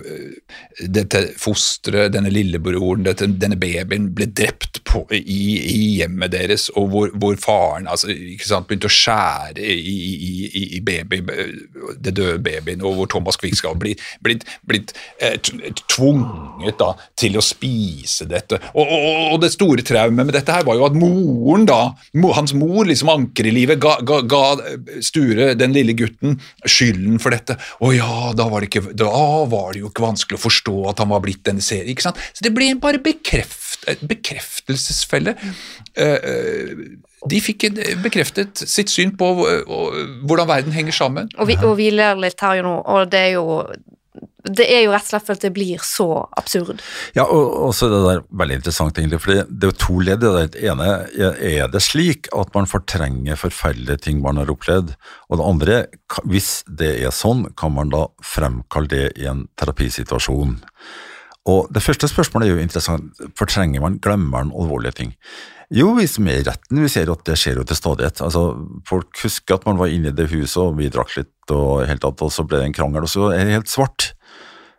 dette 0.98 1.22
fosteret, 1.38 2.12
denne 2.14 2.32
lillebroren, 2.32 3.04
dette, 3.06 3.28
denne 3.40 3.58
babyen, 3.60 4.10
ble 4.14 4.28
drept 4.32 4.82
på, 4.88 5.04
i, 5.14 5.40
i 5.58 5.80
hjemmet 5.98 6.32
deres, 6.34 6.68
og 6.76 6.90
hvor, 6.92 7.12
hvor 7.18 7.38
faren 7.42 7.88
altså, 7.90 8.12
sant, 8.44 8.68
begynte 8.68 8.90
å 8.90 8.94
skjære 8.94 9.64
i, 9.64 9.96
i, 10.28 10.64
i, 10.78 10.82
baby, 10.84 11.22
det 11.98 12.14
døde 12.16 12.38
babyen, 12.44 12.82
og 12.82 12.98
hvor 12.98 13.12
Thomas 13.12 13.38
Quick 13.40 13.58
skal 13.58 13.76
bli 13.78 13.94
blitt, 14.24 14.46
blitt 14.68 14.94
tvunget 15.90 16.78
da, 16.80 16.92
til 17.18 17.38
å 17.38 17.44
spise 17.44 18.28
dette. 18.30 18.60
Og, 18.74 18.84
og, 18.84 19.22
og 19.34 19.42
det 19.42 19.52
store 19.54 19.84
traumet 19.86 20.26
med 20.28 20.34
dette 20.36 20.54
her 20.54 20.66
var 20.66 20.78
jo 20.78 20.86
at 20.88 20.96
moren, 20.98 21.66
da, 21.68 21.80
hans 22.38 22.54
mor, 22.56 22.84
liksom 22.88 23.10
anker 23.12 23.48
i 23.48 23.54
livet, 23.54 23.80
ga, 23.82 23.98
ga, 24.06 24.20
ga 24.28 24.42
Sture, 25.04 25.52
den 25.58 25.74
lille 25.76 25.94
gutten, 25.98 26.38
skylden 26.64 27.18
for 27.22 27.34
dette. 27.34 27.58
Å 27.84 27.92
ja, 27.94 28.32
da 28.36 28.48
var, 28.50 28.64
det 28.64 28.70
ikke, 28.70 28.94
da 28.98 29.10
var 29.50 29.74
det 29.74 29.82
jo 29.82 29.90
ikke 29.92 30.06
vanskelig 30.06 30.38
å 30.38 30.44
forstå 30.46 30.76
at 30.92 31.02
han 31.02 31.12
var 31.12 31.22
blitt 31.24 31.44
denne 31.46 31.64
serien. 31.64 31.90
ikke 31.92 32.08
sant? 32.08 32.20
Så 32.32 32.46
det 32.46 32.54
ble 32.56 32.70
bare 32.80 33.02
bekreft, 33.02 33.84
et 33.90 34.00
bekreftelsesfelle. 34.08 35.36
Eh, 35.94 36.16
eh, 36.32 36.72
De 37.28 37.40
fikk 37.42 37.68
bekreftet 38.02 38.60
sitt 38.68 38.92
syn 38.92 39.14
på 39.18 39.30
eh, 39.48 39.78
hvordan 40.28 40.50
verden 40.50 40.74
henger 40.76 40.96
sammen. 40.96 41.30
Og 41.38 41.50
vi, 41.50 41.58
og 41.62 41.76
vi 41.80 41.90
ler 41.94 42.18
litt 42.20 42.40
her 42.44 42.60
jo 42.60 42.68
nå, 42.68 42.74
og 42.86 43.12
det 43.12 43.24
er 43.28 43.32
jo 43.38 43.46
det 44.50 44.66
er 44.72 44.84
jo 44.84 44.92
rett 44.94 45.06
og 45.06 45.12
slett 45.12 45.26
for 45.26 45.38
at 45.38 45.44
det 45.44 45.52
blir 45.56 45.82
så 45.84 46.08
absurd. 46.38 46.82
Ja, 47.16 47.26
og, 47.26 47.70
så 47.76 47.88
er 47.88 47.94
det 47.94 48.00
der 48.06 48.22
veldig 48.42 48.58
interessant, 48.60 49.00
egentlig, 49.00 49.20
for 49.24 49.34
det 49.34 49.68
er 49.68 49.72
jo 49.72 49.78
to 49.84 49.98
ledd 50.04 50.24
i 50.24 50.32
det. 50.36 50.46
Det 50.54 50.64
ene 50.72 50.88
er 51.18 51.72
det 51.72 51.82
slik 51.84 52.30
at 52.36 52.54
man 52.56 52.70
fortrenger 52.70 53.40
forferdelige 53.40 54.04
ting 54.08 54.22
man 54.24 54.40
har 54.40 54.52
opplevd, 54.52 54.94
og 55.28 55.40
det 55.40 55.50
andre, 55.50 55.82
hvis 56.28 56.52
det 56.68 56.94
er 57.02 57.14
sånn, 57.14 57.46
kan 57.58 57.74
man 57.76 57.92
da 57.94 58.06
fremkalle 58.24 58.92
det 58.92 59.04
i 59.20 59.28
en 59.30 59.46
terapisituasjon. 59.60 60.58
Og 61.48 61.68
Det 61.72 61.80
første 61.80 62.08
spørsmålet 62.10 62.48
er 62.48 62.58
jo 62.58 62.64
interessant. 62.64 63.22
Fortrenger 63.38 63.80
man, 63.80 63.96
glemmer 64.04 64.42
man 64.44 64.50
alvorlige 64.52 64.98
ting? 64.98 65.14
Jo, 65.68 65.90
vi 65.98 66.06
som 66.08 66.28
er 66.28 66.40
i 66.40 66.44
retten, 66.46 66.80
vi 66.80 66.88
ser 66.88 67.10
at 67.12 67.24
det 67.28 67.36
skjer 67.36 67.60
jo 67.60 67.64
til 67.68 67.76
stadighet. 67.76 68.22
Altså, 68.24 68.42
folk 68.88 69.20
husker 69.20 69.58
at 69.58 69.66
man 69.68 69.80
var 69.80 69.92
inne 69.92 70.12
i 70.12 70.16
det 70.16 70.30
huset, 70.32 70.62
og 70.62 70.78
vi 70.78 70.88
drakk 70.92 71.12
litt, 71.18 71.34
og, 71.52 71.84
helt 71.88 72.00
tatt, 72.04 72.24
og 72.24 72.32
så 72.32 72.44
ble 72.48 72.62
det 72.62 72.70
en 72.70 72.76
krangel, 72.76 73.04
og 73.04 73.12
så 73.12 73.28
er 73.34 73.44
det 73.44 73.58
helt 73.58 73.72
svart. 73.72 74.12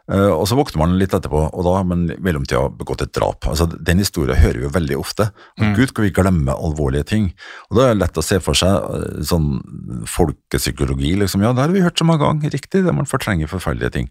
Uh, 0.10 0.32
og 0.34 0.48
så 0.50 0.58
våkner 0.58 0.82
man 0.82 0.98
litt 0.98 1.14
etterpå, 1.14 1.42
og 1.54 1.66
da 1.68 1.76
har 1.78 1.86
man 1.86 2.08
i 2.10 2.18
mellomtida 2.26 2.64
begått 2.80 3.04
et 3.06 3.14
drap. 3.14 3.46
Altså, 3.50 3.68
Den 3.70 4.02
historien 4.02 4.40
hører 4.40 4.58
vi 4.58 4.66
jo 4.66 4.74
veldig 4.74 4.98
ofte. 4.98 5.30
Mm. 5.62 5.76
Gud, 5.78 5.94
kan 5.94 6.08
vi 6.08 6.14
glemme 6.16 6.56
alvorlige 6.56 7.06
ting? 7.12 7.32
Og 7.70 7.78
Da 7.78 7.88
er 7.88 7.94
det 7.94 8.02
lett 8.04 8.18
å 8.18 8.26
se 8.26 8.40
for 8.42 8.58
seg 8.58 8.74
uh, 8.74 9.20
sånn 9.22 9.60
folkepsykologi. 10.10 11.14
liksom, 11.22 11.46
Ja, 11.46 11.54
det 11.54 11.68
har 11.68 11.76
vi 11.76 11.86
hørt 11.86 12.02
så 12.02 12.08
mange 12.10 12.26
ganger. 12.26 12.50
Riktig, 12.56 12.84
det 12.86 12.96
man 12.96 13.10
fortrenger 13.10 13.52
forferdelige 13.52 13.94
ting. 14.00 14.10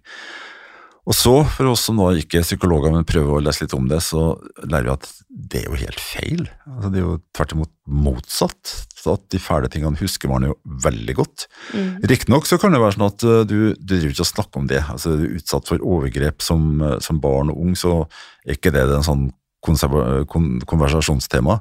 Og 1.08 1.16
så, 1.16 1.32
for 1.48 1.70
oss 1.70 1.86
som 1.88 1.96
nå 1.96 2.10
ikke 2.20 2.42
er 2.42 2.44
psykologer, 2.44 2.92
men 2.92 3.06
prøver 3.08 3.38
å 3.38 3.40
lese 3.40 3.64
litt 3.64 3.74
om 3.76 3.86
det, 3.88 4.02
så 4.04 4.36
lærer 4.60 4.84
vi 4.90 4.92
at 4.92 5.06
det 5.28 5.62
er 5.62 5.70
jo 5.70 5.78
helt 5.80 6.02
feil. 6.04 6.42
Altså, 6.68 6.90
det 6.92 7.00
er 7.00 7.06
jo 7.06 7.14
tvert 7.36 7.54
imot 7.56 7.72
motsatt. 7.88 8.74
Så 8.98 9.14
at 9.16 9.24
de 9.32 9.40
fæle 9.40 9.70
tingene 9.72 9.96
husker 10.02 10.28
man 10.28 10.44
jo 10.44 10.58
veldig 10.84 11.14
godt. 11.16 11.46
Mm. 11.72 12.04
Riktignok 12.12 12.44
så 12.50 12.58
kan 12.60 12.76
det 12.76 12.82
være 12.82 12.98
sånn 12.98 13.08
at 13.08 13.24
uh, 13.24 13.40
du, 13.48 13.72
du 13.78 13.94
driver 13.94 14.12
ikke 14.12 14.26
og 14.26 14.32
snakker 14.34 14.60
om 14.60 14.68
det. 14.68 14.82
Altså, 14.84 15.14
er 15.14 15.18
du 15.22 15.38
utsatt 15.40 15.70
for 15.70 15.88
overgrep 15.96 16.44
som, 16.44 16.68
uh, 16.84 16.98
som 17.04 17.22
barn 17.24 17.54
og 17.54 17.60
ung, 17.64 17.72
så 17.78 18.02
er 18.44 18.58
ikke 18.58 18.74
det 18.76 18.84
en 18.92 19.06
sånn 19.06 19.28
konversasjonstema 19.64 21.56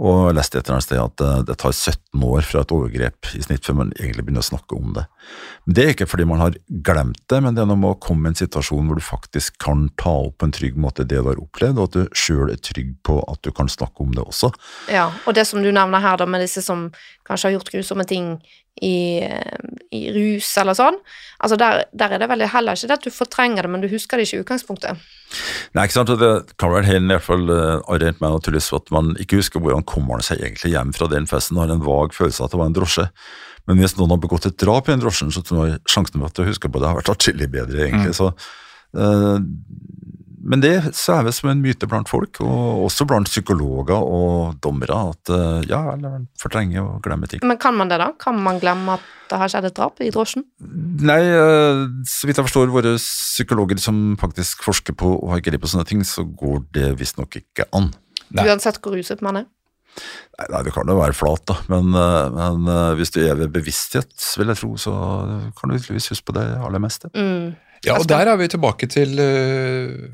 og 0.00 0.30
jeg 0.30 0.36
leste 0.38 0.56
et 0.56 0.64
eller 0.64 0.78
annet 0.78 0.86
sted 0.86 1.00
at 1.02 1.46
det 1.48 1.56
tar 1.60 1.74
17 1.76 2.22
år 2.24 2.46
fra 2.48 2.62
et 2.64 2.72
overgrep 2.72 3.30
i 3.36 3.42
snitt 3.44 3.66
før 3.66 3.76
man 3.82 3.90
egentlig 3.98 4.24
begynner 4.24 4.40
å 4.40 4.48
snakke 4.48 4.78
om 4.78 4.94
det. 4.96 5.04
Men 5.66 5.76
Det 5.76 5.84
er 5.84 5.92
ikke 5.92 6.08
fordi 6.08 6.26
man 6.30 6.40
har 6.40 6.56
glemt 6.88 7.20
det, 7.28 7.40
men 7.44 7.56
det 7.56 7.62
er 7.62 7.68
noe 7.68 7.82
med 7.82 7.92
å 7.92 8.00
komme 8.00 8.28
i 8.28 8.32
en 8.32 8.38
situasjon 8.38 8.88
hvor 8.88 8.96
du 8.96 9.04
faktisk 9.04 9.58
kan 9.60 9.90
ta 10.00 10.14
opp 10.22 10.38
på 10.40 10.48
en 10.48 10.56
trygg 10.56 10.78
måte 10.80 11.04
det 11.04 11.20
du 11.20 11.28
har 11.28 11.42
opplevd, 11.42 11.76
og 11.76 11.90
at 11.90 11.98
du 11.98 12.16
sjøl 12.16 12.48
er 12.54 12.62
trygg 12.64 12.94
på 13.04 13.18
at 13.20 13.42
du 13.44 13.52
kan 13.52 13.68
snakke 13.68 14.06
om 14.06 14.16
det 14.16 14.24
også. 14.24 14.54
Ja, 14.88 15.10
og 15.26 15.36
det 15.36 15.44
som 15.50 15.60
du 15.60 15.68
nevner 15.68 16.00
her, 16.00 16.16
da, 16.16 16.24
med 16.24 16.46
disse 16.46 16.64
som 16.64 16.88
kanskje 17.28 17.50
har 17.50 17.58
gjort 17.58 17.74
grusomme 17.76 18.08
ting 18.08 18.38
i, 18.80 19.20
i 19.92 20.00
rus 20.14 20.48
eller 20.60 20.76
sånn, 20.78 20.96
altså 21.42 21.58
der, 21.60 21.82
der, 21.92 22.14
er 22.14 22.22
det 22.22 22.28
veldig 22.30 22.48
heller 22.52 22.78
ikke 22.78 22.88
det 22.88 22.96
at 22.96 23.06
du 23.06 23.12
fortrenger 23.12 23.66
det, 23.66 23.72
men 23.72 23.82
du 23.84 23.88
husker 23.92 24.16
det 24.16 24.28
ikke 24.28 24.38
i 24.38 24.44
utgangspunktet. 24.44 25.04
Nei, 25.76 25.84
ikke 25.84 25.98
sant, 25.98 26.12
det 26.20 26.30
kan 26.60 26.72
vel 26.72 26.88
i 26.88 27.00
hvert 27.10 27.26
fall 27.26 27.44
uh, 27.50 27.90
meg 27.90 28.24
naturligvis 28.24 28.72
at 28.78 28.90
man 28.94 29.12
ikke 29.20 29.42
husker 29.42 29.62
hvordan 29.62 29.86
kommer 29.88 30.18
han 30.18 30.26
seg 30.26 30.42
egentlig 30.42 30.72
hjem 30.74 30.94
fra 30.96 31.10
den 31.12 31.28
festen, 31.30 31.60
har 31.60 31.72
en 31.72 31.84
vag 31.84 32.16
følelse 32.16 32.42
av 32.42 32.48
at 32.48 32.56
det 32.56 32.62
var 32.62 32.72
en 32.72 32.78
drosje. 32.78 33.06
Men 33.68 33.82
hvis 33.82 33.94
noen 33.98 34.14
har 34.14 34.22
begått 34.22 34.48
et 34.48 34.58
drap 34.58 34.88
i 34.88 34.94
den 34.94 35.02
drosjen, 35.04 35.30
så 35.34 35.44
tror 35.44 35.68
jeg 35.68 35.82
sjansen 35.90 36.18
for 36.18 36.30
at 36.30 36.38
du 36.38 36.48
husker 36.48 36.72
på 36.72 36.80
det, 36.80 36.88
har 36.88 36.98
vært 36.98 37.12
atskillig 37.12 37.50
bedre, 37.52 37.84
egentlig. 37.86 38.14
Mm. 38.14 38.18
Så, 38.18 38.32
uh, 38.96 39.38
men 40.40 40.62
det 40.62 40.74
svever 40.96 41.34
som 41.36 41.50
en 41.50 41.60
myte 41.60 41.86
blant 41.88 42.08
folk, 42.08 42.40
og 42.44 42.84
også 42.86 43.04
blant 43.08 43.28
psykologer 43.28 44.00
og 44.00 44.56
dommere, 44.64 44.96
at 45.12 45.32
uh, 45.32 45.60
ja, 45.68 45.82
eller 45.92 46.24
fortrenge 46.40 46.80
og 46.80 47.00
glemme 47.04 47.28
ting. 47.28 47.42
Men 47.44 47.60
kan 47.60 47.76
man 47.76 47.92
det, 47.92 48.00
da? 48.00 48.10
Kan 48.20 48.40
man 48.40 48.60
glemme 48.62 48.96
at 48.96 49.04
det 49.30 49.38
har 49.38 49.52
skjedd 49.52 49.68
et 49.68 49.76
drap 49.76 50.00
i 50.02 50.10
drosjen? 50.14 50.46
Nei, 51.04 51.20
uh, 51.28 51.84
så 52.08 52.28
vidt 52.28 52.40
jeg 52.40 52.48
forstår 52.48 52.72
våre 52.72 52.96
psykologer 52.96 53.80
som 53.82 54.02
faktisk 54.20 54.64
forsker 54.66 54.96
på 54.96 55.12
og 55.18 55.34
har 55.34 55.44
greie 55.44 55.60
på 55.60 55.70
sånne 55.70 55.88
ting, 55.88 56.04
så 56.08 56.24
går 56.24 56.64
det 56.76 56.92
visstnok 57.00 57.40
ikke 57.42 57.68
an. 57.76 57.92
Nei. 58.30 58.48
Uansett 58.48 58.80
hvor 58.80 58.96
ruset 58.96 59.24
man 59.24 59.42
er? 59.42 59.48
Nei, 60.40 60.62
Det 60.64 60.72
kan 60.72 60.88
jo 60.88 61.00
være 61.02 61.16
flat, 61.16 61.42
da, 61.50 61.56
men, 61.68 61.90
eh, 61.98 62.28
men 62.32 62.68
hvis 62.96 63.10
du 63.12 63.18
er 63.24 63.34
ved 63.36 63.50
bevissthet, 63.52 64.14
vil 64.38 64.52
jeg 64.54 64.60
tro, 64.62 64.76
så 64.78 64.92
kan 65.58 65.72
du 65.72 65.76
huske 65.76 66.22
på 66.24 66.36
det 66.38 66.46
aller 66.62 66.80
meste. 66.80 67.10
Mm. 67.12 67.58
Ja, 67.86 67.96
og 67.96 68.08
Der 68.10 68.28
er 68.28 68.36
vi 68.36 68.48
tilbake 68.50 68.86
til 68.92 69.16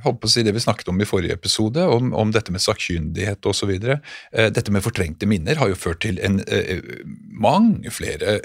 holdt 0.04 0.20
på 0.22 0.28
å 0.28 0.30
si 0.30 0.44
det 0.46 0.52
vi 0.54 0.62
snakket 0.62 0.90
om 0.92 1.00
i 1.02 1.08
forrige 1.08 1.34
episode, 1.34 1.82
om, 1.82 2.12
om 2.14 2.30
dette 2.34 2.52
med 2.54 2.62
sakkyndighet 2.62 3.46
osv. 3.50 3.72
Uh, 3.82 4.46
dette 4.54 4.70
med 4.70 4.84
fortrengte 4.84 5.26
minner 5.26 5.58
har 5.58 5.72
jo 5.72 5.78
ført 5.78 6.04
til 6.04 6.20
en, 6.22 6.38
uh, 6.46 7.00
mange 7.34 7.90
flere 7.90 8.36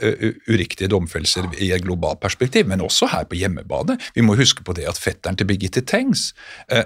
uriktige 0.50 0.90
domfellelser 0.92 1.52
i 1.62 1.70
et 1.76 1.86
globalt 1.86 2.22
perspektiv, 2.24 2.66
men 2.72 2.82
også 2.82 3.12
her 3.14 3.28
på 3.30 3.38
hjemmebane. 3.38 4.00
Vi 4.16 4.26
må 4.26 4.36
huske 4.40 4.66
på 4.66 4.74
det 4.78 4.88
at 4.90 5.00
fetteren 5.00 5.38
til 5.38 5.48
Birgitte 5.50 5.86
Tengs, 5.86 6.32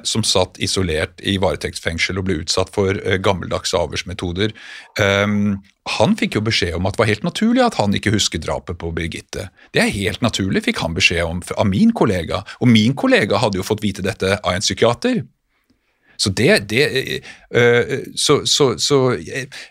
som 0.06 0.24
satt 0.28 0.60
isolert 0.62 1.24
i 1.26 1.38
varetektsfengsel 1.42 2.20
og 2.20 2.28
ble 2.28 2.38
utsatt 2.44 2.72
for 2.76 3.00
gammeldagse 3.26 3.80
avhørsmetoder, 3.80 4.54
han 5.86 6.16
fikk 6.18 6.40
jo 6.40 6.42
beskjed 6.46 6.76
om 6.80 6.88
at 6.90 6.96
det 6.96 7.04
var 7.04 7.10
helt 7.12 7.26
naturlig 7.28 7.62
at 7.62 7.78
han 7.78 7.94
ikke 7.94 8.16
husker 8.16 8.42
drapet 8.42 8.80
på 8.82 8.90
Birgitte. 8.96 9.50
Det 9.76 9.84
er 9.84 9.94
helt 9.94 10.24
naturlig, 10.26 10.64
fikk 10.66 10.82
han 10.82 10.98
beskjed 10.98 11.22
om 11.28 11.44
av 11.54 11.70
min 11.70 11.94
kollega, 11.94 12.42
og 12.58 12.72
min 12.72 12.96
kollega 12.98 13.38
hadde 13.42 13.62
jo 13.62 13.66
fått 13.68 13.84
vite 13.86 14.06
dette 14.06 14.40
av 14.42 14.56
en 14.56 14.66
psykiater. 14.66 15.22
Så 16.18 16.32
det, 16.32 16.70
det 16.72 17.22
øh, 17.52 17.94
så, 18.16 18.40
så, 18.48 18.70
så, 18.80 19.00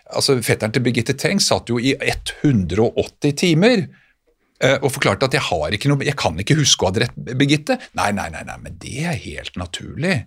altså 0.05 0.37
Fetteren 0.45 0.71
til 0.71 0.83
Birgitte 0.85 1.15
Teng 1.17 1.41
satt 1.41 1.71
jo 1.73 1.79
i 1.81 1.95
180 1.97 3.33
timer 3.41 3.81
øh, 3.81 4.77
og 4.77 4.91
forklarte 4.93 5.25
at 5.25 5.35
jeg, 5.35 5.41
har 5.49 5.73
ikke 5.73 5.89
noe, 5.89 6.05
jeg 6.05 6.15
kan 6.21 6.37
ikke 6.39 6.59
huske 6.61 6.85
å 6.85 6.91
ha 6.91 6.97
drept 6.99 7.17
Birgitte. 7.33 7.79
Nei, 7.97 8.11
nei, 8.15 8.29
nei, 8.33 8.45
nei, 8.47 8.59
men 8.61 8.77
det 8.79 9.01
er 9.09 9.19
helt 9.25 9.57
naturlig 9.59 10.21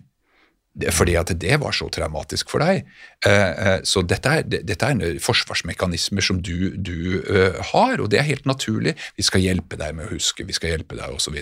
fordi 0.95 1.15
at 1.19 1.31
det 1.41 1.57
var 1.59 1.73
så 1.75 1.89
traumatisk 1.91 2.51
for 2.53 2.63
deg. 2.63 2.87
Eh, 3.25 3.31
eh, 3.33 3.79
så 3.87 4.03
dette 4.05 4.31
er, 4.31 4.45
dette 4.47 4.85
er 4.85 5.17
forsvarsmekanismer 5.23 6.23
som 6.23 6.39
du, 6.45 6.71
du 6.77 7.19
eh, 7.19 7.57
har, 7.71 7.99
og 7.99 8.09
det 8.11 8.21
er 8.21 8.29
helt 8.29 8.47
naturlig. 8.49 8.95
Vi 9.17 9.25
skal 9.25 9.43
hjelpe 9.43 9.79
deg 9.79 9.97
med 9.97 10.07
å 10.07 10.13
huske, 10.13 10.45
vi 10.47 10.55
skal 10.55 10.75
hjelpe 10.75 10.99
deg 10.99 11.15
osv. 11.15 11.35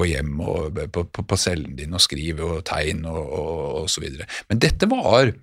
Gå 0.00 0.08
hjem 0.10 0.40
og, 0.40 0.80
på, 0.90 1.04
på, 1.04 1.26
på, 1.26 1.40
cellen 1.40 1.76
din 1.78 1.94
og 1.94 2.02
skrive 2.02 2.48
og 2.56 2.64
tegne 2.68 3.12
og 3.12 3.84
osv. 3.84 4.08
Men 4.50 4.62
dette 4.62 4.88
var 4.90 5.34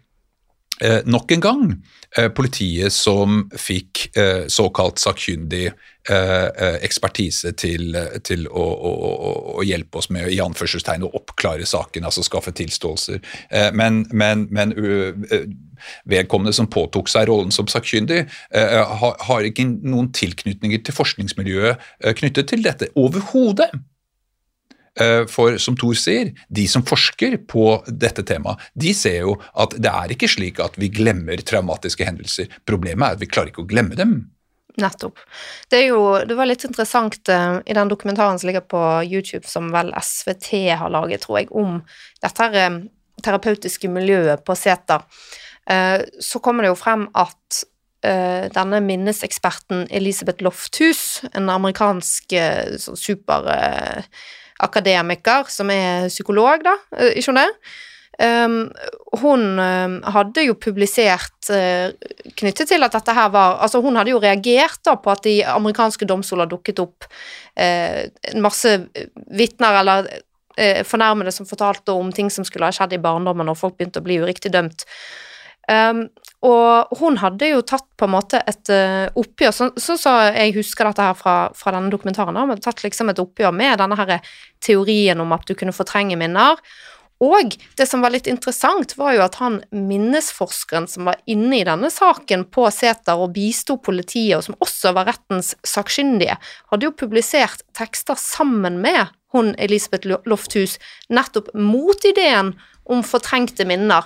Eh, 0.81 0.99
nok 1.05 1.31
en 1.31 1.41
gang 1.41 1.61
eh, 2.17 2.27
politiet 2.29 2.93
som 2.93 3.47
fikk 3.57 4.11
eh, 4.17 4.45
såkalt 4.51 5.01
sakkyndig 5.01 5.71
ekspertise 6.07 7.49
til, 7.59 7.97
til 8.23 8.45
å, 8.47 8.61
å, 8.63 8.91
å, 9.59 9.63
hjelpe 9.67 9.99
oss 9.99 10.05
med 10.15 10.29
i 10.31 10.37
anførselstegn 10.39 11.03
å 11.03 11.09
oppklare 11.19 11.65
saken, 11.67 12.07
altså 12.07 12.23
skaffe 12.23 12.53
tilståelser. 12.55 13.19
Men, 13.75 14.05
men, 14.15 14.45
men 14.47 14.71
vedkommende 16.07 16.55
som 16.55 16.71
påtok 16.71 17.11
seg 17.11 17.27
rollen 17.27 17.51
som 17.51 17.67
sakkyndig, 17.67 18.21
har 18.55 19.49
ikke 19.51 19.67
noen 19.67 20.07
tilknytninger 20.15 20.79
til 20.87 20.95
forskningsmiljøet 20.95 21.91
knyttet 22.23 22.53
til 22.53 22.63
dette 22.63 22.87
overhodet. 22.95 23.67
Eh, 24.99 25.25
for 25.29 25.57
som 25.61 25.75
Thor 25.77 25.97
sier, 25.97 26.31
de 26.49 26.63
som 26.69 26.85
forsker 26.85 27.37
på 27.49 27.65
dette 27.87 28.23
temaet, 28.25 28.63
de 28.73 28.93
ser 28.97 29.19
jo 29.21 29.35
at 29.53 29.75
det 29.77 29.91
er 29.91 30.13
ikke 30.13 30.29
slik 30.31 30.61
at 30.63 30.77
vi 30.81 30.89
glemmer 30.93 31.41
traumatiske 31.45 32.07
hendelser. 32.07 32.49
Problemet 32.65 33.05
er 33.05 33.17
at 33.17 33.21
vi 33.21 33.29
klarer 33.29 33.53
ikke 33.53 33.65
å 33.65 33.69
glemme 33.69 33.97
dem. 33.99 34.17
Nettopp. 34.77 35.21
Det, 35.69 35.83
jo, 35.89 36.01
det 36.25 36.37
var 36.37 36.49
litt 36.49 36.65
interessant 36.67 37.17
uh, 37.33 37.59
i 37.65 37.73
den 37.73 37.89
dokumentaren 37.89 38.37
som 38.37 38.49
ligger 38.49 38.65
på 38.65 38.81
YouTube, 39.07 39.45
som 39.49 39.71
vel 39.73 39.89
SVT 39.97 40.51
har 40.77 40.93
laget, 40.93 41.25
tror 41.25 41.39
jeg, 41.41 41.49
om 41.49 41.79
dette 42.21 42.45
her, 42.45 42.69
um, 42.69 42.83
terapeutiske 43.25 43.89
miljøet 43.89 44.45
på 44.45 44.53
Seter. 44.53 45.01
Så 46.23 46.39
kommer 46.39 46.63
det 46.63 46.69
jo 46.69 46.77
frem 46.79 47.01
at 47.17 47.57
denne 48.55 48.77
minneseksperten 48.85 49.81
Elisabeth 49.91 50.45
Lofthus, 50.45 51.01
en 51.35 51.49
amerikansk 51.51 52.35
super 52.77 53.49
akademiker 54.63 55.51
som 55.51 55.69
er 55.73 56.07
psykolog, 56.11 56.65
da, 56.65 56.77
eh, 56.97 57.17
ikke 57.19 57.33
hun 57.33 57.41
det? 57.41 57.51
Um, 58.17 58.71
hun 59.21 59.43
um, 59.61 59.97
hadde 60.09 60.47
jo 60.47 60.55
publisert 60.57 61.51
uh, 61.53 61.93
knyttet 62.39 62.71
til 62.71 62.81
at 62.81 62.95
dette 62.95 63.13
her 63.13 63.27
var 63.29 63.59
Altså, 63.61 63.77
hun 63.85 63.93
hadde 63.93 64.09
jo 64.09 64.21
reagert 64.23 64.79
da 64.87 64.95
på 64.97 65.11
at 65.13 65.27
i 65.29 65.35
amerikanske 65.45 66.07
domstoler 66.09 66.49
dukket 66.49 66.81
opp 66.81 67.05
uh, 67.05 68.09
masse 68.41 68.73
vitner 69.37 69.77
eller 69.83 70.09
uh, 70.09 70.81
fornærmede 70.81 71.35
som 71.35 71.45
fortalte 71.45 71.93
om 71.93 72.09
ting 72.09 72.33
som 72.33 72.47
skulle 72.47 72.65
ha 72.65 72.73
skjedd 72.73 72.97
i 72.97 73.03
barndommen, 73.03 73.53
og 73.53 73.59
folk 73.59 73.77
begynte 73.77 74.01
å 74.01 74.07
bli 74.07 74.17
uriktig 74.23 74.49
dømt. 74.55 74.87
Um, 75.69 76.07
og 76.47 76.99
hun 77.01 77.17
hadde 77.19 77.49
jo 77.49 77.63
tatt 77.65 77.87
på 77.99 78.07
en 78.07 78.13
måte 78.13 78.39
et 78.47 78.71
uh, 78.71 79.07
oppgjør, 79.19 79.55
sånn 79.55 79.71
så, 79.75 79.97
så, 79.99 80.13
jeg 80.31 80.55
husker 80.55 80.87
dette 80.87 81.07
her 81.09 81.17
fra, 81.17 81.37
fra 81.57 81.73
denne 81.75 81.91
dokumentaren, 81.91 82.37
hun 82.37 82.53
hadde 82.53 82.63
tatt 82.63 82.83
liksom 82.85 83.11
et 83.11 83.19
oppgjør 83.23 83.55
med 83.55 83.81
denne 83.81 83.97
her 83.99 84.13
teorien 84.63 85.19
om 85.23 85.33
at 85.35 85.47
du 85.49 85.57
kunne 85.57 85.75
fortrenge 85.75 86.19
minner. 86.19 86.61
Og 87.23 87.55
det 87.79 87.87
som 87.89 88.03
var 88.05 88.13
litt 88.13 88.27
interessant, 88.29 88.93
var 88.97 89.15
jo 89.15 89.23
at 89.25 89.39
han 89.41 89.57
minnesforskeren 89.73 90.85
som 90.89 91.09
var 91.09 91.17
inne 91.25 91.59
i 91.59 91.65
denne 91.65 91.89
saken 91.89 92.45
på 92.53 92.67
Seter 92.73 93.17
og 93.17 93.33
bisto 93.33 93.79
politiet, 93.81 94.37
og 94.37 94.45
som 94.45 94.57
også 94.61 94.93
var 94.93 95.09
rettens 95.09 95.55
sakkyndige, 95.65 96.37
hadde 96.69 96.85
jo 96.85 96.93
publisert 96.93 97.65
tekster 97.77 98.19
sammen 98.21 98.77
med 98.83 99.09
hun 99.33 99.55
Elisabeth 99.59 100.07
Lofthus, 100.29 100.77
nettopp 101.09 101.49
mot 101.57 102.05
ideen 102.07 102.53
om 102.87 103.01
fortrengte 103.03 103.65
minner. 103.67 104.05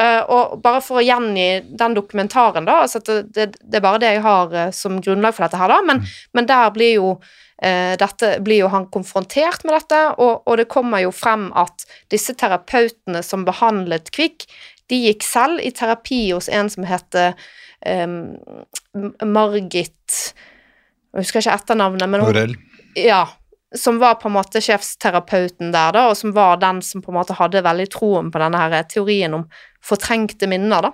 Uh, 0.00 0.22
og 0.32 0.52
bare 0.64 0.80
for 0.80 1.02
å 1.02 1.04
gjengi 1.04 1.60
den 1.76 1.94
dokumentaren, 1.96 2.64
da, 2.64 2.78
altså 2.86 3.02
det, 3.04 3.16
det, 3.36 3.46
det, 3.60 3.76
er 3.76 3.84
bare 3.84 4.00
det 4.00 4.14
jeg 4.14 4.22
har 4.24 4.54
uh, 4.56 4.70
som 4.72 4.96
grunnlag 5.04 5.36
for 5.36 5.44
dette 5.44 5.60
her, 5.60 5.68
da, 5.68 5.82
men, 5.84 6.00
mm. 6.00 6.12
men 6.38 6.48
der 6.48 6.70
blir 6.72 6.94
jo, 6.94 7.10
uh, 7.20 7.92
dette, 8.00 8.30
blir 8.40 8.62
jo 8.62 8.70
han 8.72 8.86
konfrontert 8.94 9.66
med 9.68 9.76
dette, 9.76 10.00
og, 10.16 10.46
og, 10.46 10.56
det 10.62 10.70
kommer 10.72 11.04
jo 11.04 11.12
frem 11.12 11.50
at 11.60 11.84
disse 12.12 12.32
terapeutene 12.40 13.20
som 13.26 13.44
behandlet 13.44 14.08
Kvikk, 14.16 14.48
de 14.88 15.02
gikk 15.10 15.28
selv 15.28 15.60
i 15.60 15.74
terapi 15.76 16.22
hos 16.30 16.48
en 16.52 16.72
som 16.72 16.88
heter 16.88 17.36
um, 17.86 18.16
Margit 19.24 20.16
Jeg 21.12 21.22
husker 21.22 21.44
ikke 21.44 21.54
etternavnet, 21.60 22.10
men 22.12 22.24
hun, 22.24 22.58
Ja, 22.98 23.26
som 23.74 23.98
var 23.98 24.14
på 24.20 24.28
en 24.28 24.36
måte 24.36 24.60
sjefsterapeuten 24.62 25.72
der, 25.72 25.92
da, 25.94 26.06
og 26.10 26.16
som 26.18 26.32
var 26.36 26.60
den 26.60 26.82
som 26.84 27.02
på 27.02 27.12
en 27.12 27.18
måte 27.20 27.36
hadde 27.38 27.64
veldig 27.64 27.88
troen 27.92 28.30
på 28.32 28.42
denne 28.42 28.60
her 28.60 28.82
teorien 28.88 29.34
om 29.38 29.46
fortrengte 29.84 30.48
minner, 30.50 30.88
da. 30.88 30.92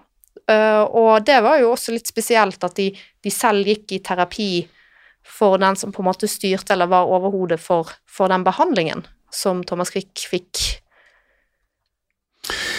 Uh, 0.48 0.84
og 0.96 1.26
det 1.28 1.42
var 1.44 1.58
jo 1.60 1.74
også 1.74 1.92
litt 1.92 2.08
spesielt 2.08 2.62
at 2.64 2.76
de, 2.78 2.86
de, 2.96 3.30
selv 3.32 3.66
gikk 3.68 3.92
i 3.92 3.98
terapi 4.00 4.52
for 5.28 5.58
den 5.60 5.76
som 5.76 5.92
på 5.92 6.00
en 6.00 6.08
måte 6.08 6.30
styrte 6.30 6.72
eller 6.72 6.88
var 6.88 7.10
overhodet 7.10 7.58
for, 7.60 7.90
for 8.08 8.32
den 8.32 8.46
behandlingen 8.46 9.04
som 9.34 9.60
Thomas 9.66 9.92
Quick 9.92 10.24
fikk. 10.30 10.62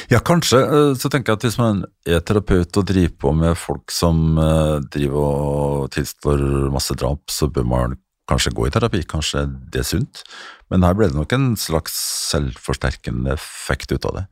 Ja, 0.09 0.23
kanskje. 0.25 0.63
Eh, 0.65 0.93
så 0.97 1.11
tenker 1.13 1.35
jeg 1.35 1.37
at 1.37 1.45
hvis 1.45 1.59
man 1.61 1.83
er 2.09 2.23
terapeut 2.25 2.79
og 2.79 2.87
driver 2.89 3.15
på 3.21 3.33
med 3.37 3.57
folk 3.59 3.93
som 3.93 4.39
eh, 4.41 4.77
driver 4.89 5.19
og 5.19 5.91
tilstår 5.93 6.41
masse 6.73 6.95
drap, 6.97 7.27
så 7.29 7.51
bør 7.53 7.67
man 7.69 7.99
kanskje 8.29 8.53
gå 8.55 8.67
i 8.67 8.71
terapi, 8.73 9.01
kanskje 9.09 9.47
det 9.73 9.81
er 9.81 9.87
sunt. 9.87 10.21
Men 10.69 10.85
her 10.85 10.95
ble 10.97 11.09
det 11.09 11.17
nok 11.17 11.33
en 11.33 11.47
slags 11.57 11.95
selvforsterkende 12.29 13.33
effekt 13.33 13.91
ut 13.91 14.05
av 14.05 14.19
det. 14.19 14.25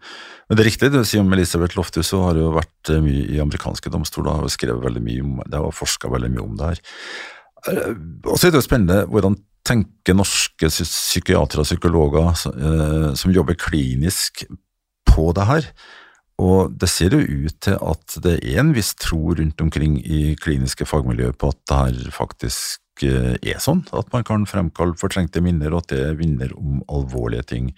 Men 0.47 0.57
det 0.57 0.63
er 0.63 0.69
riktig 0.69 0.91
det 0.93 1.01
du 1.01 1.09
sier 1.09 1.25
om 1.25 1.33
Elisabeth 1.33 1.77
Lofthus, 1.79 2.13
hun 2.13 2.27
har 2.27 2.39
jo 2.39 2.53
vært 2.55 2.93
eh, 2.93 3.01
mye 3.03 3.25
i 3.33 3.41
amerikanske 3.43 3.91
domstoler 3.93 4.45
og 4.45 4.53
skrevet 4.53 4.85
veldig 4.85 5.03
mye 5.03 5.25
om 5.25 5.41
det 5.43 5.63
og 5.63 5.75
forska 5.75 6.11
veldig 6.13 6.31
mye 6.35 6.45
om 6.45 6.55
det 6.59 6.71
her. 6.71 6.83
Eh, 7.73 7.93
og 8.27 8.37
så 8.37 8.47
er 8.47 8.53
det 8.53 8.61
jo 8.61 8.67
spennende 8.69 9.03
hvordan 9.09 9.37
tenker 9.67 10.15
norske 10.15 10.69
psykiatere 10.71 11.63
og 11.63 11.67
psykologer 11.67 12.29
eh, 12.31 13.13
som 13.19 13.33
jobber 13.33 13.57
klinisk 13.59 14.45
på 15.09 15.31
det 15.35 15.47
her. 15.49 15.71
Og 16.37 16.73
det 16.77 16.89
ser 16.93 17.15
jo 17.17 17.23
ut 17.25 17.55
til 17.65 17.79
at 17.81 18.19
det 18.23 18.37
er 18.45 18.61
en 18.61 18.75
viss 18.75 18.93
tro 18.99 19.33
rundt 19.33 19.61
omkring 19.63 19.97
i 20.05 20.35
kliniske 20.37 20.85
fagmiljøer 20.85 21.33
på 21.33 21.49
at 21.49 21.63
det 21.65 21.79
her 21.81 22.11
faktisk 22.13 22.83
er 23.05 23.59
sånn, 23.61 23.83
at 23.93 24.09
man 24.13 24.25
kan 24.27 24.47
fremkalle 24.49 24.97
fortrengte 24.99 25.43
minner, 25.43 25.73
og 25.73 25.85
at 25.85 25.93
det 25.93 26.17
minner 26.21 26.53
om 26.57 26.81
alvorlige 26.89 27.45
ting. 27.53 27.69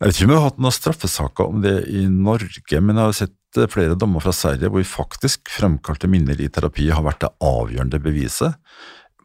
Jeg 0.00 0.10
vet 0.10 0.16
ikke 0.16 0.26
om 0.26 0.32
vi 0.32 0.38
har 0.40 0.48
hatt 0.48 0.58
noen 0.60 0.74
straffesaker 0.74 1.52
om 1.52 1.62
det 1.64 1.76
i 1.88 2.02
Norge, 2.10 2.80
men 2.82 2.98
jeg 2.98 3.04
har 3.06 3.16
sett 3.16 3.60
eh, 3.60 3.70
flere 3.70 3.98
dommer 3.98 4.24
fra 4.24 4.34
Sverige 4.34 4.72
hvor 4.72 4.84
faktisk 4.88 5.52
fremkalte 5.54 6.10
minner 6.10 6.40
i 6.42 6.50
terapi 6.52 6.90
har 6.90 7.06
vært 7.06 7.22
det 7.22 7.30
avgjørende 7.46 8.02
beviset. 8.02 8.58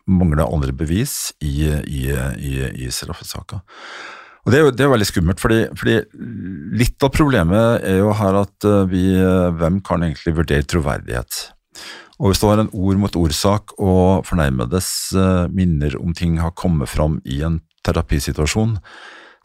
Mangler 0.09 0.45
andre 0.45 0.73
bevis 0.73 1.33
i, 1.41 1.67
i, 1.67 2.05
i, 2.13 2.53
i 2.85 2.93
straffesaker. 2.93 3.65
Og 4.45 4.53
det 4.53 4.59
er 4.59 4.63
jo 4.65 4.73
det 4.73 4.85
er 4.85 4.93
veldig 4.93 5.07
skummelt, 5.09 5.41
fordi, 5.41 5.59
fordi, 5.77 5.97
litt 6.79 7.03
av 7.05 7.11
problemet 7.13 7.83
er 7.85 7.99
jo 7.99 8.13
her 8.17 8.39
at 8.45 8.69
eh, 8.69 8.85
vi, 8.93 9.03
eh, 9.17 9.49
hvem 9.59 9.81
kan 9.85 10.05
egentlig 10.05 10.37
vurdere 10.37 10.69
troverdighet? 10.69 11.41
Og 12.19 12.31
hvis 12.31 12.41
det 12.41 12.49
var 12.49 12.61
en 12.61 12.73
ord-mot-ord-sak 12.75 13.77
og 13.79 14.27
fornærmedes 14.27 14.89
eh, 15.15 15.45
minner 15.55 15.95
om 16.01 16.11
ting 16.15 16.35
har 16.43 16.51
kommet 16.57 16.91
fram 16.91 17.21
i 17.23 17.39
en 17.47 17.61
terapisituasjon, 17.87 18.75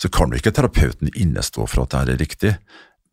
så 0.03 0.11
kan 0.11 0.33
jo 0.33 0.41
ikke 0.41 0.53
terapeuten 0.57 1.13
innestå 1.15 1.69
for 1.71 1.85
at 1.85 1.95
det 1.95 2.17
er 2.17 2.23
riktig. 2.25 2.53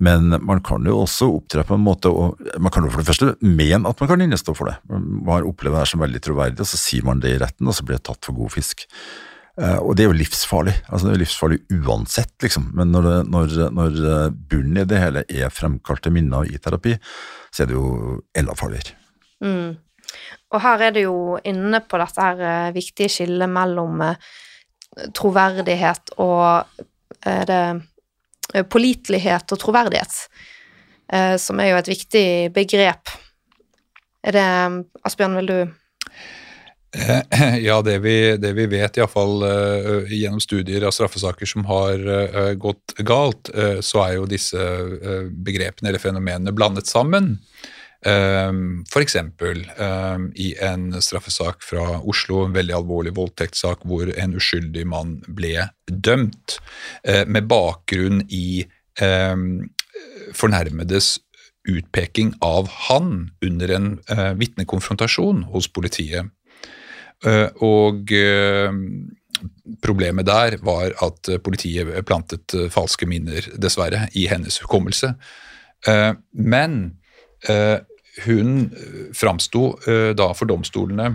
Men 0.01 0.33
man 0.41 0.63
kan 0.65 0.81
jo 0.89 1.03
også 1.03 1.27
opptre 1.29 1.61
på 1.67 1.77
en 1.77 1.83
måte, 1.85 2.09
og 2.09 2.39
man 2.57 2.73
kan 2.73 2.87
jo 2.87 2.89
for 2.89 3.03
det 3.03 3.11
første 3.11 3.35
mene 3.45 3.85
at 3.85 3.99
man 4.01 4.09
kan 4.09 4.23
innestå 4.25 4.55
for 4.57 4.71
det. 4.71 4.79
Man 4.89 5.27
har 5.29 5.45
opplevd 5.45 5.75
det 5.75 5.83
her 5.83 5.91
som 5.91 6.01
veldig 6.01 6.21
troverdig, 6.25 6.63
og 6.63 6.69
så 6.71 6.79
sier 6.81 7.05
man 7.05 7.21
det 7.21 7.35
i 7.35 7.41
retten, 7.43 7.69
og 7.69 7.77
så 7.77 7.85
blir 7.85 7.99
det 7.99 8.07
tatt 8.09 8.25
for 8.25 8.39
god 8.39 8.49
fisk. 8.55 8.87
Uh, 9.61 9.77
og 9.83 9.93
det 9.93 10.07
er 10.07 10.09
jo 10.09 10.17
livsfarlig. 10.17 10.73
altså 10.87 11.05
Det 11.05 11.11
er 11.11 11.19
jo 11.19 11.21
livsfarlig 11.21 11.59
uansett, 11.83 12.33
liksom. 12.41 12.71
Men 12.79 12.89
når, 12.95 13.09
det, 13.11 13.19
når, 13.35 13.53
når 13.77 14.01
bunnen 14.49 14.81
i 14.81 14.87
det 14.89 15.03
hele 15.03 15.25
er 15.29 15.53
fremkalte 15.53 16.09
minner 16.09 16.49
i 16.49 16.57
terapi, 16.57 16.95
så 17.53 17.61
er 17.61 17.69
det 17.69 17.77
jo 17.77 18.17
enda 18.41 18.57
farligere. 18.57 18.97
Mm. 19.41 19.77
Og 20.51 20.63
her 20.63 20.85
er 20.87 20.95
det 20.95 21.05
jo 21.05 21.37
inne 21.47 21.81
på 21.87 21.99
dette 22.01 22.25
her 22.25 22.41
uh, 22.41 22.75
viktige 22.75 23.11
skillet 23.11 23.51
mellom 23.51 24.03
uh, 24.05 24.31
troverdighet 25.15 26.15
og 26.19 27.27
er 27.27 27.45
det 27.47 28.65
pålitelighet 28.67 29.53
og 29.53 29.59
troverdighet, 29.61 30.15
som 31.39 31.59
er 31.63 31.69
jo 31.69 31.77
et 31.77 31.89
viktig 31.93 32.23
begrep. 32.51 33.13
Er 34.27 34.35
det 34.35 34.47
Asbjørn, 35.07 35.37
vil 35.39 35.47
du 35.47 35.59
Ja, 37.67 37.81
det 37.81 37.97
vi, 38.03 38.15
det 38.37 38.51
vi 38.57 38.65
vet, 38.71 38.97
iallfall 38.99 39.45
uh, 39.45 40.11
gjennom 40.11 40.41
studier 40.43 40.83
av 40.87 40.95
straffesaker 40.95 41.47
som 41.47 41.65
har 41.69 42.01
uh, 42.03 42.51
gått 42.59 42.95
galt, 43.07 43.51
uh, 43.55 43.79
så 43.85 44.03
er 44.05 44.17
jo 44.17 44.27
disse 44.29 44.59
begrepene 45.31 45.91
eller 45.91 46.03
fenomenene 46.03 46.55
blandet 46.55 46.91
sammen. 46.91 47.37
Ehm, 48.01 48.83
F.eks. 48.89 49.15
Um, 49.15 50.31
i 50.33 50.55
en 50.57 50.89
straffesak 51.01 51.61
fra 51.61 51.99
Oslo, 52.01 52.45
en 52.45 52.55
veldig 52.55 52.73
alvorlig 52.79 53.13
voldtektssak 53.17 53.85
hvor 53.85 54.09
en 54.09 54.33
uskyldig 54.37 54.87
mann 54.89 55.19
ble 55.29 55.67
dømt 55.85 56.57
uh, 57.05 57.23
med 57.29 57.45
bakgrunn 57.51 58.23
i 58.33 58.63
um, 59.01 59.69
fornærmedes 60.33 61.19
utpeking 61.69 62.33
av 62.41 62.71
han 62.87 63.29
under 63.45 63.73
en 63.75 63.89
uh, 64.09 64.31
vitnekonfrontasjon 64.39 65.45
hos 65.53 65.69
politiet. 65.69 66.31
Uh, 67.21 67.53
og 67.61 68.09
uh, 68.17 68.73
problemet 69.85 70.25
der 70.25 70.57
var 70.65 70.97
at 71.05 71.29
politiet 71.45 72.01
plantet 72.05 72.57
falske 72.73 73.05
minner, 73.09 73.45
dessverre, 73.61 74.07
i 74.17 74.25
hennes 74.29 74.57
hukommelse. 74.61 75.15
men 76.33 76.75
hun 78.25 78.69
eh, 78.75 79.07
framsto 79.15 79.71
uh, 79.87 80.11
da 80.17 80.31
for 80.35 80.49
domstolene 80.49 81.13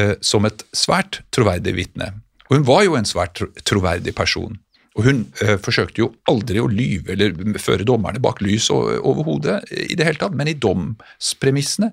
uh, 0.00 0.14
som 0.24 0.48
et 0.48 0.64
svært 0.76 1.20
troverdig 1.34 1.76
vitne. 1.76 2.12
Og 2.48 2.58
hun 2.58 2.66
var 2.66 2.84
jo 2.86 2.96
en 2.98 3.08
svært 3.08 3.42
troverdig 3.68 4.14
person. 4.16 4.58
Og 4.98 5.04
hun 5.06 5.20
forsøkte 5.62 6.02
jo 6.02 6.08
aldri 6.28 6.58
å 6.58 6.66
lyve 6.66 7.12
eller 7.14 7.36
føre 7.62 7.86
dommerne 7.86 8.18
bak 8.20 8.40
lys 8.42 8.66
over 8.74 9.22
hodet 9.22 9.60
i 9.70 9.94
det 9.94 10.02
hele 10.08 10.18
tatt, 10.18 10.34
men 10.34 10.50
i 10.50 10.56
domspremissene, 10.58 11.92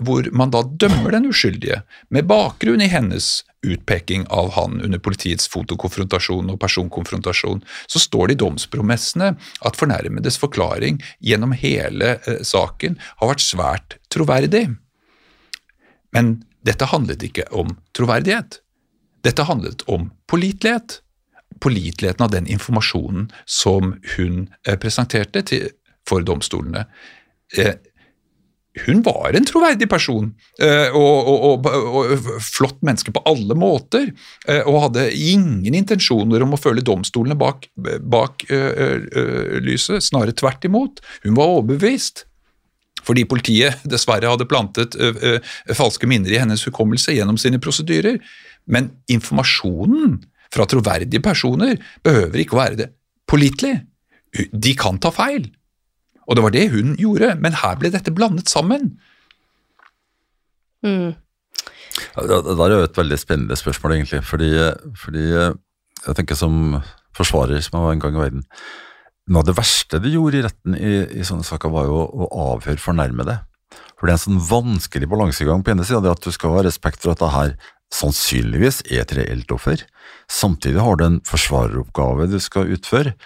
hvor 0.00 0.24
man 0.32 0.52
da 0.54 0.62
dømmer 0.64 1.12
den 1.12 1.26
uskyldige 1.28 1.82
med 2.08 2.24
bakgrunn 2.30 2.80
i 2.80 2.88
hennes 2.88 3.42
utpeking 3.66 4.26
av 4.26 4.50
han 4.50 4.80
under 4.80 5.00
politiets 5.02 5.48
fotokonfrontasjon 5.50 6.50
og 6.52 6.58
personkonfrontasjon, 6.62 7.62
så 7.86 8.02
står 8.02 8.28
det 8.28 8.36
i 8.36 8.42
domspromessene 8.44 9.32
at 9.36 9.78
fornærmedes 9.78 10.38
forklaring 10.40 11.00
gjennom 11.24 11.54
hele 11.56 12.16
eh, 12.18 12.42
saken 12.46 12.98
har 13.20 13.32
vært 13.32 13.44
svært 13.44 13.96
troverdig. 14.12 14.68
Men 16.16 16.38
dette 16.66 16.88
handlet 16.90 17.24
ikke 17.26 17.48
om 17.54 17.76
troverdighet. 17.96 18.60
Dette 19.26 19.46
handlet 19.48 19.84
om 19.90 20.10
pålitelighet. 20.30 21.00
Påliteligheten 21.62 22.24
av 22.24 22.32
den 22.34 22.48
informasjonen 22.52 23.30
som 23.44 23.96
hun 24.16 24.46
eh, 24.66 24.78
presenterte 24.78 25.44
for 26.06 26.22
domstolene. 26.26 26.86
Hun 28.84 29.00
var 29.06 29.32
en 29.32 29.46
troverdig 29.48 29.88
person 29.88 30.28
eh, 30.60 30.92
og, 30.92 31.28
og, 31.32 31.66
og, 31.66 32.26
flott 32.44 32.82
menneske 32.84 33.14
på 33.14 33.22
alle 33.28 33.56
måter. 33.56 34.10
Eh, 34.48 34.60
og 34.68 34.82
hadde 34.88 35.08
ingen 35.16 35.78
intensjoner 35.78 36.44
om 36.44 36.52
å 36.52 36.60
følge 36.60 36.84
domstolene 36.84 37.38
bak, 37.40 37.70
bak 37.76 38.44
uh, 38.50 39.00
uh, 39.00 39.56
lyset, 39.64 40.04
snarere 40.04 40.36
tvert 40.36 40.68
imot. 40.68 41.00
Hun 41.24 41.38
var 41.38 41.56
overbevist. 41.56 42.26
Fordi 43.06 43.24
politiet 43.28 43.84
dessverre 43.88 44.28
hadde 44.28 44.48
plantet 44.50 44.96
uh, 44.98 45.36
falske 45.78 46.08
minner 46.10 46.34
i 46.34 46.40
hennes 46.42 46.64
hukommelse 46.68 47.14
gjennom 47.16 47.40
sine 47.40 47.60
prosedyrer. 47.62 48.20
Men 48.68 48.92
informasjonen 49.12 50.18
fra 50.52 50.68
troverdige 50.68 51.22
personer 51.24 51.78
behøver 52.04 52.42
ikke 52.42 52.58
å 52.58 52.64
være 52.64 52.80
det 52.82 52.90
pålitelig. 53.30 53.78
De 54.52 54.76
kan 54.78 55.00
ta 55.00 55.12
feil. 55.14 55.48
Og 56.26 56.36
det 56.36 56.44
var 56.44 56.54
det 56.54 56.66
hun 56.72 56.96
gjorde, 56.98 57.34
men 57.40 57.60
her 57.62 57.78
ble 57.78 57.92
dette 57.94 58.14
blandet 58.14 58.50
sammen. 58.50 58.96
Mm. 60.84 61.14
Det, 62.16 62.40
det 62.46 62.56
er 62.56 62.74
jo 62.74 62.82
et 62.86 62.98
veldig 62.98 63.18
spennende 63.20 63.58
spørsmål, 63.58 63.96
egentlig. 63.96 64.22
Fordi, 64.26 64.50
fordi 64.98 65.26
jeg 65.30 66.18
tenker 66.18 66.38
som 66.38 66.80
forsvarer 67.16 67.62
som 67.64 67.78
jeg 67.78 67.86
var 67.86 67.96
en 67.96 68.02
gang 68.02 68.18
i 68.18 68.20
verden 68.20 68.44
Noe 69.26 69.42
av 69.42 69.46
det 69.48 69.56
verste 69.58 69.98
de 69.98 70.12
gjorde 70.12 70.38
i 70.38 70.42
retten 70.44 70.76
i, 70.78 70.90
i 71.18 71.24
sånne 71.26 71.42
saker, 71.42 71.72
var 71.74 71.88
jo 71.88 71.96
å 71.98 72.26
avhøre 72.52 72.78
fornærmede. 72.78 73.40
For 73.98 74.06
det 74.06 74.12
er 74.12 74.18
en 74.20 74.22
sånn 74.22 74.44
vanskelig 74.46 75.08
balansegang. 75.10 75.64
På 75.66 75.72
ene 75.72 75.86
sida 75.88 76.12
at 76.12 76.22
du 76.22 76.30
skal 76.30 76.54
ha 76.54 76.62
respekt 76.62 77.02
for 77.02 77.10
at 77.10 77.24
det 77.24 77.32
her 77.34 77.56
sannsynligvis 77.96 78.84
er 78.86 79.02
et 79.02 79.14
reelt 79.18 79.50
offer. 79.50 79.82
Samtidig 80.30 80.78
har 80.78 81.00
du 81.00 81.02
en 81.08 81.18
forsvareroppgave 81.26 82.28
du 82.30 82.38
skal 82.42 82.70
utføre. 82.76 83.16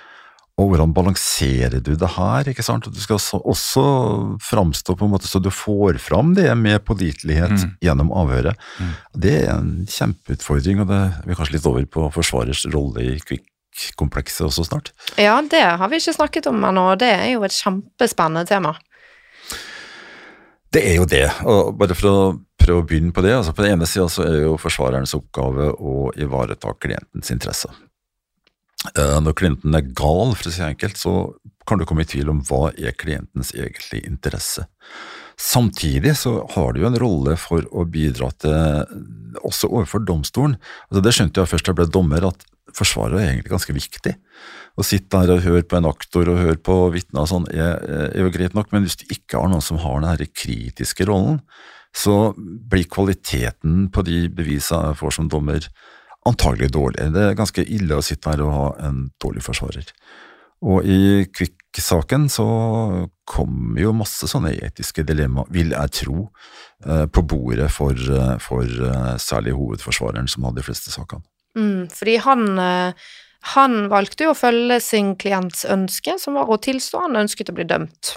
Og 0.60 0.74
hvordan 0.74 0.92
balanserer 0.92 1.80
du 1.80 1.94
det 1.96 2.10
her? 2.16 2.48
ikke 2.50 2.64
sant? 2.64 2.88
Du 2.92 3.00
skal 3.00 3.20
også 3.40 3.84
framstå 4.44 4.96
på 4.98 5.06
en 5.06 5.14
måte 5.14 5.30
så 5.30 5.40
du 5.40 5.48
får 5.54 6.00
fram 6.04 6.34
det 6.36 6.50
med 6.58 6.82
pålitelighet 6.84 7.56
mm. 7.56 7.70
gjennom 7.86 8.12
avhøret. 8.12 8.60
Mm. 8.76 8.90
Det 9.24 9.36
er 9.38 9.54
en 9.54 9.72
kjempeutfordring, 9.88 10.82
og 10.82 10.92
det 10.92 11.00
er 11.00 11.38
kanskje 11.38 11.56
litt 11.56 11.70
over 11.70 11.88
på 11.88 12.10
forsvarers 12.12 12.66
rolle 12.74 13.06
i 13.06 13.16
Kvikk-komplekset 13.24 14.50
også 14.50 14.68
snart. 14.68 14.92
Ja, 15.16 15.38
det 15.40 15.64
har 15.64 15.88
vi 15.88 16.02
ikke 16.02 16.18
snakket 16.18 16.50
om 16.52 16.60
ennå, 16.68 16.90
og 16.92 17.00
det 17.00 17.10
er 17.14 17.28
jo 17.32 17.44
et 17.48 17.56
kjempespennende 17.56 18.44
tema. 18.50 18.76
Det 20.70 20.84
er 20.86 21.00
jo 21.00 21.06
det, 21.08 21.26
og 21.50 21.72
bare 21.80 21.96
for 21.98 22.10
å 22.10 22.18
prøve 22.60 22.84
å 22.84 22.86
begynne 22.86 23.14
på 23.14 23.24
det. 23.24 23.32
altså 23.34 23.54
På 23.56 23.64
den 23.64 23.78
ene 23.78 23.88
sida 23.88 24.06
så 24.12 24.26
er 24.28 24.42
jo 24.44 24.58
forsvarerens 24.60 25.16
oppgave 25.16 25.72
å 25.72 26.10
ivareta 26.20 26.76
klientens 26.78 27.32
interesser. 27.34 27.72
Eh, 28.88 29.16
når 29.20 29.36
klienten 29.36 29.76
er 29.76 29.88
gal, 29.92 30.32
for 30.32 30.48
å 30.48 30.52
si 30.52 30.62
det 30.62 30.70
enkelt, 30.74 31.00
så 31.00 31.14
kan 31.68 31.80
du 31.80 31.86
komme 31.86 32.06
i 32.06 32.08
tvil 32.08 32.30
om 32.32 32.40
hva 32.48 32.70
er 32.72 32.96
klientens 32.98 33.52
egentlige 33.52 34.08
interesse. 34.08 34.64
Samtidig 35.40 36.14
så 36.20 36.38
har 36.54 36.72
du 36.72 36.82
jo 36.82 36.88
en 36.88 36.98
rolle 37.00 37.36
for 37.40 37.64
å 37.72 37.84
bidra 37.88 38.30
til, 38.40 39.36
også 39.40 39.70
overfor 39.70 40.02
domstolen. 40.04 40.56
Altså 40.88 41.04
det 41.04 41.12
skjønte 41.16 41.40
jeg 41.42 41.52
først 41.52 41.68
da 41.68 41.72
jeg 41.72 41.80
ble 41.80 41.86
dommer, 41.92 42.26
at 42.28 42.44
forsvaret 42.76 43.18
er 43.18 43.30
egentlig 43.30 43.52
ganske 43.54 43.76
viktig. 43.76 44.14
Å 44.80 44.86
sitte 44.86 45.20
der 45.20 45.34
og 45.36 45.44
høre 45.44 45.66
på 45.66 45.78
en 45.78 45.88
aktor 45.90 46.28
og 46.30 46.40
høre 46.40 46.60
på 46.60 46.76
vitner 46.94 47.24
og 47.24 47.30
sånn 47.30 47.48
er, 47.52 47.80
er, 48.10 48.18
jo 48.22 48.32
greit 48.34 48.56
nok, 48.56 48.70
men 48.72 48.86
hvis 48.86 49.00
du 49.00 49.06
ikke 49.10 49.40
har 49.40 49.50
noen 49.52 49.64
som 49.64 49.80
har 49.82 50.04
den 50.04 50.32
kritiske 50.32 51.08
rollen, 51.08 51.40
så 51.96 52.32
blir 52.38 52.86
kvaliteten 52.86 53.88
på 53.92 54.04
de 54.06 54.22
bevisene 54.32 54.92
jeg 54.92 55.00
får 55.00 55.16
som 55.18 55.30
dommer, 55.32 55.66
antagelig 56.30 56.70
dårlig. 56.74 57.10
Det 57.14 57.22
er 57.26 57.38
ganske 57.38 57.64
ille 57.64 57.98
å 57.98 58.04
sitte 58.04 58.32
her 58.32 58.42
og 58.44 58.54
ha 58.54 58.66
en 58.88 59.06
dårlig 59.22 59.44
forsvarer. 59.46 59.92
Og 60.60 60.84
i 60.84 61.24
Kvikk-saken 61.32 62.28
så 62.32 62.46
kom 63.28 63.78
jo 63.80 63.94
masse 63.96 64.28
sånne 64.28 64.52
etiske 64.66 65.04
dilemmaer, 65.08 65.48
vil 65.54 65.72
jeg 65.72 65.94
tro, 66.02 66.28
eh, 66.84 67.06
på 67.06 67.24
bordet 67.24 67.70
for, 67.72 67.96
eh, 67.96 68.36
for 68.38 68.64
eh, 68.64 69.16
særlig 69.16 69.56
hovedforsvareren, 69.56 70.28
som 70.28 70.44
hadde 70.44 70.60
de 70.60 70.66
fleste 70.66 70.92
sakene. 70.92 71.24
Mm, 71.56 71.88
fordi 71.90 72.16
han, 72.22 72.44
han 73.56 73.88
valgte 73.90 74.28
jo 74.28 74.34
å 74.34 74.38
følge 74.38 74.76
sin 74.84 75.16
klients 75.16 75.64
ønske, 75.64 76.14
som 76.20 76.36
var 76.38 76.46
å 76.46 76.60
tilstå. 76.60 77.08
Han 77.08 77.24
ønsket 77.24 77.50
å 77.50 77.56
bli 77.56 77.66
dømt. 77.66 78.14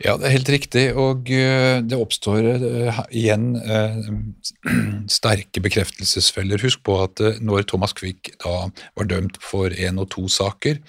Ja, 0.00 0.16
det 0.18 0.26
er 0.26 0.34
helt 0.34 0.50
riktig, 0.50 0.84
og 0.98 1.28
eh, 1.30 1.78
det 1.84 1.98
oppstår 2.00 2.46
uh, 2.62 3.00
igjen 3.14 3.52
uh, 3.60 3.98
sterke 5.18 5.62
bekreftelsesfeller. 5.62 6.62
Husk 6.64 6.82
på 6.86 6.96
at 7.04 7.20
når 7.44 7.66
Thomas 7.70 7.94
Quick 7.96 8.32
da 8.42 8.70
var 8.98 9.10
dømt 9.10 9.38
for 9.44 9.74
én 9.74 10.00
og 10.00 10.10
to 10.14 10.28
saker, 10.32 10.80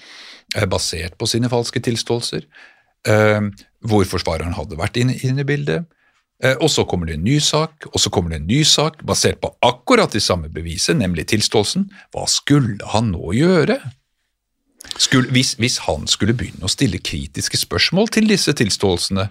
basert 0.69 1.17
på 1.17 1.25
sine 1.25 1.49
falske 1.49 1.81
tilståelser, 1.81 2.43
hvor 3.89 4.03
forsvareren 4.05 4.53
hadde 4.53 4.77
vært 4.77 4.99
inne 5.01 5.15
i 5.17 5.45
bildet, 5.47 5.87
og 6.61 6.69
så 6.69 6.83
kommer 6.85 7.09
det 7.09 7.15
en 7.17 7.25
ny 7.25 7.39
sak, 7.41 7.87
og 7.89 7.97
så 7.97 8.11
kommer 8.13 8.35
det 8.35 8.41
en 8.43 8.51
ny 8.51 8.59
sak 8.67 9.01
basert 9.07 9.41
på 9.41 9.49
akkurat 9.65 10.13
det 10.13 10.21
samme 10.21 10.51
beviset, 10.53 10.99
nemlig 10.99 11.25
tilståelsen. 11.31 11.87
Hva 12.13 12.27
skulle 12.29 12.77
han 12.93 13.09
nå 13.15 13.33
gjøre? 13.33 13.79
Skulle, 14.97 15.31
hvis, 15.33 15.55
hvis, 15.61 15.79
han 15.87 16.05
skulle 16.09 16.35
begynne 16.37 16.67
å 16.67 16.71
stille 16.71 17.01
kritiske 17.01 17.57
spørsmål 17.57 18.11
til 18.13 18.29
disse 18.29 18.53
tilståelsene, 18.57 19.27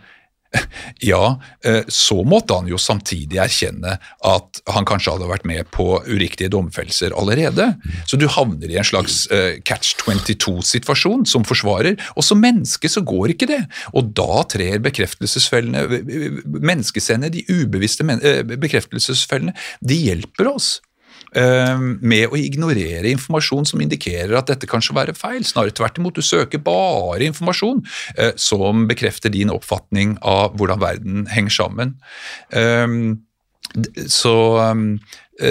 ja, 1.12 1.40
eh, 1.64 1.80
så 1.88 2.18
måtte 2.28 2.56
han 2.58 2.68
jo 2.68 2.78
samtidig 2.80 3.38
erkjenne 3.40 3.96
at 4.28 4.60
han 4.74 4.86
kanskje 4.88 5.14
hadde 5.14 5.30
vært 5.30 5.46
med 5.48 5.68
på 5.74 5.86
uriktige 6.08 6.52
domfellelser 6.52 7.14
allerede. 7.18 7.70
Så 8.08 8.18
du 8.20 8.26
havner 8.30 8.70
i 8.70 8.78
en 8.80 8.86
slags 8.86 9.24
uh, 9.32 9.56
catch 9.64 9.94
22-situasjon 10.02 11.24
som 11.28 11.46
forsvarer, 11.48 11.96
og 12.16 12.26
som 12.26 12.42
menneske 12.42 12.90
så 12.92 13.04
går 13.06 13.34
ikke 13.34 13.48
det. 13.50 13.62
Og 13.96 14.12
da 14.16 14.42
trer 14.52 14.82
bekreftelsesfellene, 14.84 15.86
menneskesendet, 16.44 17.32
de 17.36 17.46
ubevisste 17.48 18.06
eh, 18.18 18.42
bekreftelsesfellene, 18.52 19.56
de 19.80 20.00
hjelper 20.08 20.52
oss. 20.52 20.74
Eh, 21.32 21.78
med 21.80 22.28
å 22.28 22.36
ignorere 22.36 23.08
informasjon 23.08 23.64
som 23.70 23.80
indikerer 23.80 24.34
at 24.36 24.50
dette 24.52 24.68
kanskje 24.68 24.96
være 24.98 25.16
feil. 25.16 25.40
Snarere 25.48 25.74
tvert 25.76 26.00
imot, 26.00 26.18
du 26.18 26.24
søker 26.24 26.60
bare 26.60 27.24
informasjon 27.30 27.80
eh, 28.18 28.34
som 28.36 28.86
bekrefter 28.90 29.32
din 29.32 29.52
oppfatning 29.52 30.18
av 30.20 30.58
hvordan 30.60 30.82
verden 30.82 31.26
henger 31.32 31.56
sammen. 31.62 31.96
Eh, 32.52 33.16
så 34.12 34.36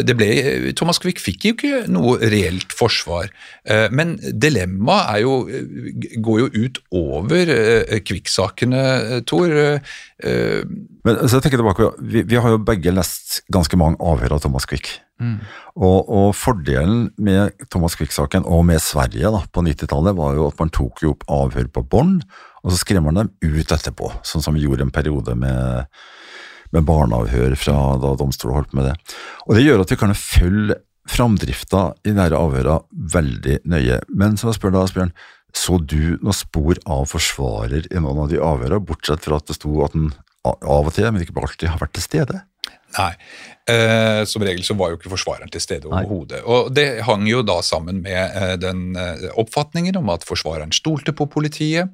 det 0.05 0.13
ble, 0.13 0.27
Thomas 0.77 0.99
Quick 1.01 1.17
fikk 1.17 1.45
jo 1.47 1.51
ikke 1.55 1.79
noe 1.89 2.19
reelt 2.29 2.69
forsvar, 2.77 3.31
men 3.89 4.11
dilemmaet 4.21 5.25
går 6.21 6.37
jo 6.43 6.49
ut 6.53 6.77
over 6.99 7.49
Quick-sakene, 8.05 9.23
Tor. 9.25 9.55
Men 10.21 11.23
så 11.25 11.39
jeg 11.39 11.47
tenker 11.47 11.57
tilbake, 11.63 11.89
vi, 11.97 12.21
vi, 12.21 12.37
har 12.37 12.53
jo 12.53 12.61
begge 12.61 12.93
lest 12.93 13.41
ganske 13.51 13.79
mange 13.81 13.97
avhør 14.05 14.37
av 14.37 14.45
Thomas 14.45 14.69
Quick. 14.69 14.99
Mm. 15.21 15.37
Og, 15.77 16.09
og, 16.09 16.29
fordelen 16.37 17.09
med 17.21 17.53
Thomas 17.69 17.95
Quick-saken, 17.99 18.47
og 18.49 18.63
med 18.67 18.81
Sverige 18.83 19.31
da, 19.33 19.43
på 19.53 19.63
90-tallet, 19.65 20.17
var 20.17 20.37
jo 20.37 20.47
at 20.49 20.61
man 20.61 20.73
tok 20.73 21.03
jo 21.05 21.13
opp 21.13 21.25
avhør 21.31 21.69
på 21.71 21.85
bånd, 21.93 22.23
og 22.61 22.73
så 22.73 22.81
skrev 22.81 23.05
man 23.05 23.19
dem 23.19 23.31
ut 23.45 23.73
etterpå, 23.73 24.11
sånn 24.27 24.43
som 24.43 24.57
vi 24.57 24.65
gjorde 24.65 24.87
en 24.87 24.93
periode 24.93 25.35
med, 25.37 25.91
med 26.73 26.87
barneavhør 26.87 27.55
fra 27.59 27.77
da 28.01 28.15
domstolen 28.19 28.59
holdt 28.59 28.73
med 28.77 28.89
det. 28.89 28.95
Og 29.47 29.57
Det 29.57 29.65
gjør 29.65 29.85
at 29.85 29.93
vi 29.93 29.99
kan 30.01 30.17
følge 30.17 30.81
framdrifta 31.11 31.85
i 32.07 32.13
nære 32.15 32.37
avhøra 32.37 32.79
veldig 33.13 33.61
nøye. 33.69 34.01
Men 34.13 34.37
så 34.37 34.53
spør 34.53 34.75
da 34.75 34.83
Asbjørn, 34.85 35.13
så 35.57 35.79
du 35.81 36.17
noe 36.23 36.35
spor 36.35 36.77
av 36.85 37.07
forsvarer 37.11 37.89
i 37.89 37.99
noen 37.99 38.23
av 38.23 38.29
de 38.31 38.39
avhøra, 38.39 38.79
bortsett 38.79 39.25
fra 39.25 39.41
at 39.41 39.49
det 39.49 39.57
sto 39.57 39.81
at 39.85 39.97
den 39.97 40.11
av 40.45 40.87
og 40.87 40.93
til, 40.95 41.09
men 41.11 41.21
ikke 41.21 41.37
alltid, 41.37 41.69
har 41.69 41.81
vært 41.81 41.97
til 41.97 42.05
stede? 42.05 42.39
Nei. 42.97 43.11
Eh, 43.69 44.23
som 44.25 44.41
regel 44.41 44.63
så 44.65 44.73
var 44.73 44.89
jo 44.89 44.97
ikke 44.97 45.11
forsvareren 45.11 45.51
til 45.53 45.61
stede 45.61 45.85
overhodet. 45.85 46.39
Og 46.49 46.71
det 46.73 47.03
hang 47.05 47.27
jo 47.29 47.43
da 47.45 47.59
sammen 47.61 47.99
med 48.01 48.17
eh, 48.17 48.53
den 48.57 48.95
eh, 48.97 49.27
oppfatningen 49.37 49.99
om 49.99 50.09
at 50.09 50.25
forsvareren 50.25 50.73
stolte 50.73 51.13
på 51.13 51.27
politiet, 51.29 51.91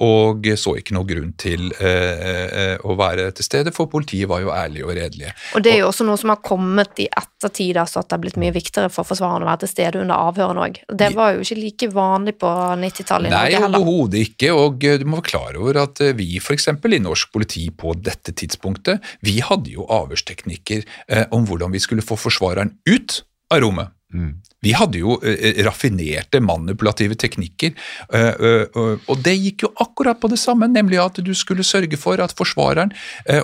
og 0.00 0.48
så 0.56 0.78
ikke 0.80 0.96
noe 0.96 1.04
grunn 1.04 1.34
til 1.40 1.68
eh, 1.76 2.22
eh, 2.62 2.76
å 2.80 2.96
være 2.96 3.28
til 3.36 3.46
stede, 3.46 3.74
for 3.76 3.90
politiet 3.92 4.30
var 4.30 4.40
jo 4.40 4.52
ærlige 4.54 4.86
og 4.86 4.94
redelige. 4.96 5.34
Og 5.58 5.64
det 5.66 5.74
er 5.74 5.82
jo 5.82 5.90
også 5.90 6.06
noe 6.08 6.20
som 6.20 6.32
har 6.32 6.40
kommet 6.46 7.04
i 7.04 7.08
ettertid, 7.10 7.76
altså 7.76 8.00
at 8.00 8.08
det 8.08 8.16
har 8.16 8.24
blitt 8.24 8.40
mye 8.40 8.56
viktigere 8.56 8.92
for 8.92 9.08
forsvareren 9.08 9.44
å 9.44 9.50
være 9.50 9.66
til 9.66 9.72
stede 9.74 10.00
under 10.00 10.24
avhørene 10.30 10.64
òg. 10.70 10.80
Det 10.88 11.12
var 11.18 11.36
jo 11.36 11.44
ikke 11.44 11.60
like 11.60 11.90
vanlig 11.92 12.36
på 12.40 12.54
90-tallet 12.80 13.28
i 13.28 13.34
Norge 13.34 13.60
heller. 13.60 13.76
Nei, 13.76 13.82
overhodet 13.82 14.24
ikke, 14.24 14.54
og 14.56 14.80
du 14.80 15.06
må 15.06 15.20
være 15.20 15.28
klar 15.28 15.60
over 15.60 15.82
at 15.84 16.00
vi 16.16 16.30
f.eks. 16.40 16.70
i 16.72 17.02
norsk 17.04 17.36
politi 17.36 17.68
på 17.76 17.92
dette 18.00 18.32
tidspunktet, 18.32 19.04
vi 19.26 19.36
hadde 19.44 19.76
jo 19.76 19.84
avhørsteknikker 19.92 20.88
om 21.34 21.46
hvordan 21.48 21.72
vi 21.72 21.82
skulle 21.82 22.04
få 22.06 22.16
forsvareren 22.16 22.74
ut 22.86 23.22
av 23.50 23.60
rommet. 23.64 23.94
Mm. 24.14 24.36
Vi 24.64 24.74
hadde 24.76 25.00
jo 25.00 25.16
uh, 25.22 25.62
raffinerte 25.64 26.40
manipulative 26.44 27.16
teknikker, 27.20 27.72
uh, 28.12 28.66
og 29.10 29.22
det 29.24 29.36
gikk 29.40 29.64
jo 29.66 29.72
akkurat 29.80 30.20
på 30.20 30.30
det 30.32 30.40
samme, 30.40 30.68
nemlig 30.70 31.00
at 31.02 31.20
du 31.24 31.32
skulle 31.36 31.64
sørge 31.66 31.96
for 32.00 32.20
at 32.20 32.34
forsvareren 32.36 32.92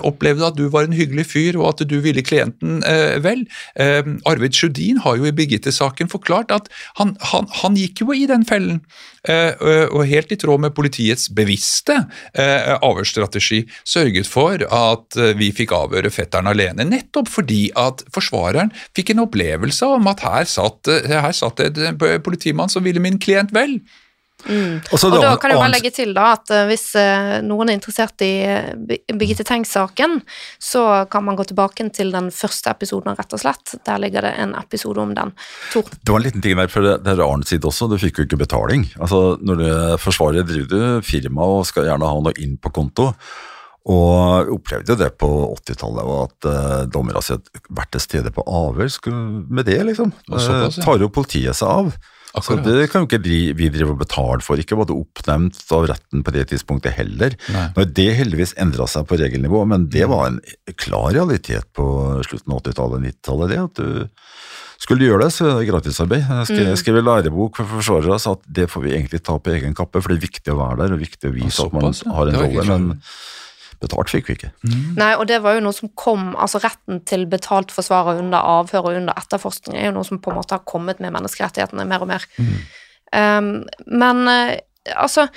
opplevde 0.05 0.45
at 0.45 0.57
du 0.57 0.67
var 0.71 0.87
en 0.87 0.95
hyggelig 0.95 1.27
fyr, 1.31 1.57
og 1.59 1.69
at 1.73 1.83
du 1.89 1.97
ville 2.03 2.23
klienten 2.25 2.79
vel. 3.23 3.43
Arvid 4.27 4.55
Sjudin 4.57 5.01
har 5.03 5.17
jo 5.19 5.27
i 5.27 5.33
Birgitte-saken 5.35 6.09
forklart 6.11 6.51
at 6.53 6.69
han, 6.99 7.15
han, 7.31 7.47
han, 7.61 7.77
gikk 7.77 8.01
jo 8.03 8.15
i 8.15 8.25
den 8.29 8.45
fellen, 8.47 8.81
og 9.27 10.03
helt 10.09 10.33
i 10.33 10.39
tråd 10.39 10.63
med 10.63 10.75
politiets 10.77 11.27
bevisste 11.35 11.99
avhørsstrategi 12.37 13.63
sørget 13.87 14.29
for 14.29 14.63
at 14.63 15.19
vi 15.39 15.51
fikk 15.55 15.75
avhøre 15.77 16.11
fetteren 16.13 16.49
alene, 16.51 16.87
nettopp 16.87 17.31
fordi 17.31 17.67
at 17.77 18.03
forsvareren 18.15 18.73
fikk 18.97 19.13
en 19.13 19.25
opplevelse 19.27 19.91
om 19.97 20.09
at 20.11 20.25
her 20.25 20.49
satt 20.49 20.91
her 21.07 21.31
satt 21.35 21.63
det 21.63 21.93
en 21.93 21.97
politimann 22.23 22.69
som 22.71 22.83
ville 22.85 23.03
min 23.03 23.19
klient 23.21 23.53
vel. 23.55 23.79
Mm. 24.45 24.77
Og, 24.93 24.99
og 25.01 25.15
da 25.17 25.31
kan 25.41 25.49
jeg 25.49 25.57
bare 25.57 25.73
legge 25.73 25.89
til 25.95 26.11
da 26.13 26.27
at 26.35 26.51
uh, 26.53 26.67
hvis 26.69 26.91
uh, 26.93 27.39
noen 27.43 27.71
er 27.71 27.77
interessert 27.79 28.21
i 28.21 28.29
Birgitte 29.17 29.43
Tengs-saken, 29.47 30.19
så 30.61 30.83
kan 31.11 31.25
man 31.25 31.39
gå 31.39 31.47
tilbake 31.49 31.87
til 31.95 32.13
den 32.13 32.29
første 32.33 32.69
episoden, 32.71 33.17
rett 33.17 33.33
og 33.33 33.41
slett. 33.41 33.73
Der 33.87 34.01
ligger 34.03 34.27
det 34.27 34.35
en 34.37 34.53
episode 34.59 35.01
om 35.01 35.15
den. 35.17 35.33
Tor. 35.73 35.89
Det 35.89 36.13
var 36.13 36.21
en 36.21 36.27
liten 36.29 36.45
ting 36.45 36.57
der, 36.59 36.69
for 36.71 36.85
det, 36.85 36.99
det 37.07 37.15
er 37.15 37.25
Arnes 37.25 37.49
side 37.49 37.67
også, 37.67 37.89
du 37.89 37.97
fikk 38.01 38.21
jo 38.21 38.29
ikke 38.29 38.43
betaling. 38.45 38.85
Altså, 39.01 39.39
Når 39.41 39.61
du 39.63 39.67
forsvarer, 40.05 40.45
driver 40.47 40.69
du 40.69 41.05
firma 41.05 41.49
og 41.57 41.67
skal 41.67 41.89
gjerne 41.89 42.13
ha 42.13 42.25
noe 42.29 42.37
inn 42.43 42.59
på 42.61 42.73
konto. 42.77 43.11
Og 43.87 44.51
opplevde 44.57 44.93
jo 44.93 44.99
det 44.99 45.13
på 45.21 45.29
80-tallet, 45.53 46.11
at 46.25 46.47
uh, 46.49 46.83
dommere 46.91 47.21
har 47.23 47.41
vært 47.71 47.93
til 47.95 48.03
stede 48.03 48.33
på 48.35 48.43
avhør 48.43 48.91
med 49.47 49.67
det, 49.69 49.79
liksom. 49.87 50.11
Uh, 50.27 50.67
tar 50.75 50.99
jo 50.99 51.11
politiet 51.13 51.55
seg 51.55 51.71
av. 51.71 51.97
Så 52.43 52.57
det 52.61 52.89
kan 52.91 53.01
jo 53.01 53.07
ikke 53.07 53.21
vi 53.23 53.69
drive 53.73 53.93
og 53.95 54.01
betale 54.01 54.43
for. 54.45 54.59
Ikke 54.61 54.77
var 54.77 54.89
det 54.89 54.97
oppnevnt 54.97 55.57
av 55.73 55.87
retten 55.89 56.21
på 56.25 56.33
det 56.35 56.43
tidspunktet 56.51 56.93
heller. 56.97 57.33
Nei. 57.53 57.63
Når 57.77 57.87
det 57.97 58.09
heldigvis 58.19 58.53
endra 58.61 58.85
seg 58.91 59.07
på 59.09 59.17
regelnivå, 59.17 59.63
men 59.69 59.87
det 59.93 60.05
var 60.11 60.27
en 60.29 60.41
klar 60.77 61.15
realitet 61.15 61.65
på 61.77 61.87
slutten 62.27 62.53
av 62.53 62.61
80-tallet, 62.61 63.07
90-tallet, 63.07 63.53
det 63.53 63.63
at 63.63 63.81
du 63.81 64.83
skulle 64.83 65.07
gjøre 65.07 65.25
det, 65.25 65.31
så 65.33 65.47
er 65.47 65.55
det 65.57 65.69
gratisarbeid. 65.71 66.27
Jeg 66.27 66.49
skrev, 66.51 66.67
jeg 66.69 66.81
skrev 66.83 66.99
en 66.99 67.07
lærebok 67.07 67.57
for 67.57 67.77
forsvarere 67.79 68.13
og 68.19 68.21
sa 68.21 68.35
at 68.37 68.45
det 68.59 68.67
får 68.69 68.85
vi 68.85 68.93
egentlig 68.93 69.23
ta 69.25 69.39
på 69.41 69.55
egen 69.55 69.73
kappe, 69.77 70.03
for 70.03 70.13
det 70.13 70.19
er 70.19 70.27
viktig 70.27 70.53
å 70.53 70.59
være 70.59 70.83
der 70.83 70.93
og 70.93 71.01
viktig 71.01 71.31
å 71.31 71.33
vise 71.33 71.63
Ja, 71.63 71.71
at 71.71 71.77
man 71.79 72.17
har 72.19 72.31
en 72.31 72.39
rolle. 72.43 72.67
Men 72.69 72.91
betalt 73.83 74.11
fikk 74.11 74.29
vi 74.29 74.35
ikke. 74.37 74.51
Nei, 74.97 75.11
og 75.15 75.27
det 75.29 75.39
var 75.43 75.57
jo 75.57 75.63
noe 75.65 75.75
som 75.75 75.91
kom, 75.99 76.31
altså 76.39 76.61
retten 76.63 77.01
til 77.09 77.27
betalt 77.29 77.73
forsvarer 77.75 78.21
under 78.23 78.41
avhør 78.57 78.89
og 78.89 78.99
under 79.01 79.19
etterforskning 79.19 79.77
er 79.77 79.89
jo 79.89 79.97
noe 79.99 80.07
som 80.07 80.21
på 80.23 80.33
en 80.33 80.39
måte 80.39 80.57
har 80.57 80.65
kommet 80.69 81.01
med 81.03 81.13
menneskerettighetene 81.15 81.85
mer 81.89 82.05
og 82.05 82.11
mer. 82.11 82.27
Um, 83.15 83.51
men 83.87 84.23
eh, 84.27 84.57
altså, 84.95 85.27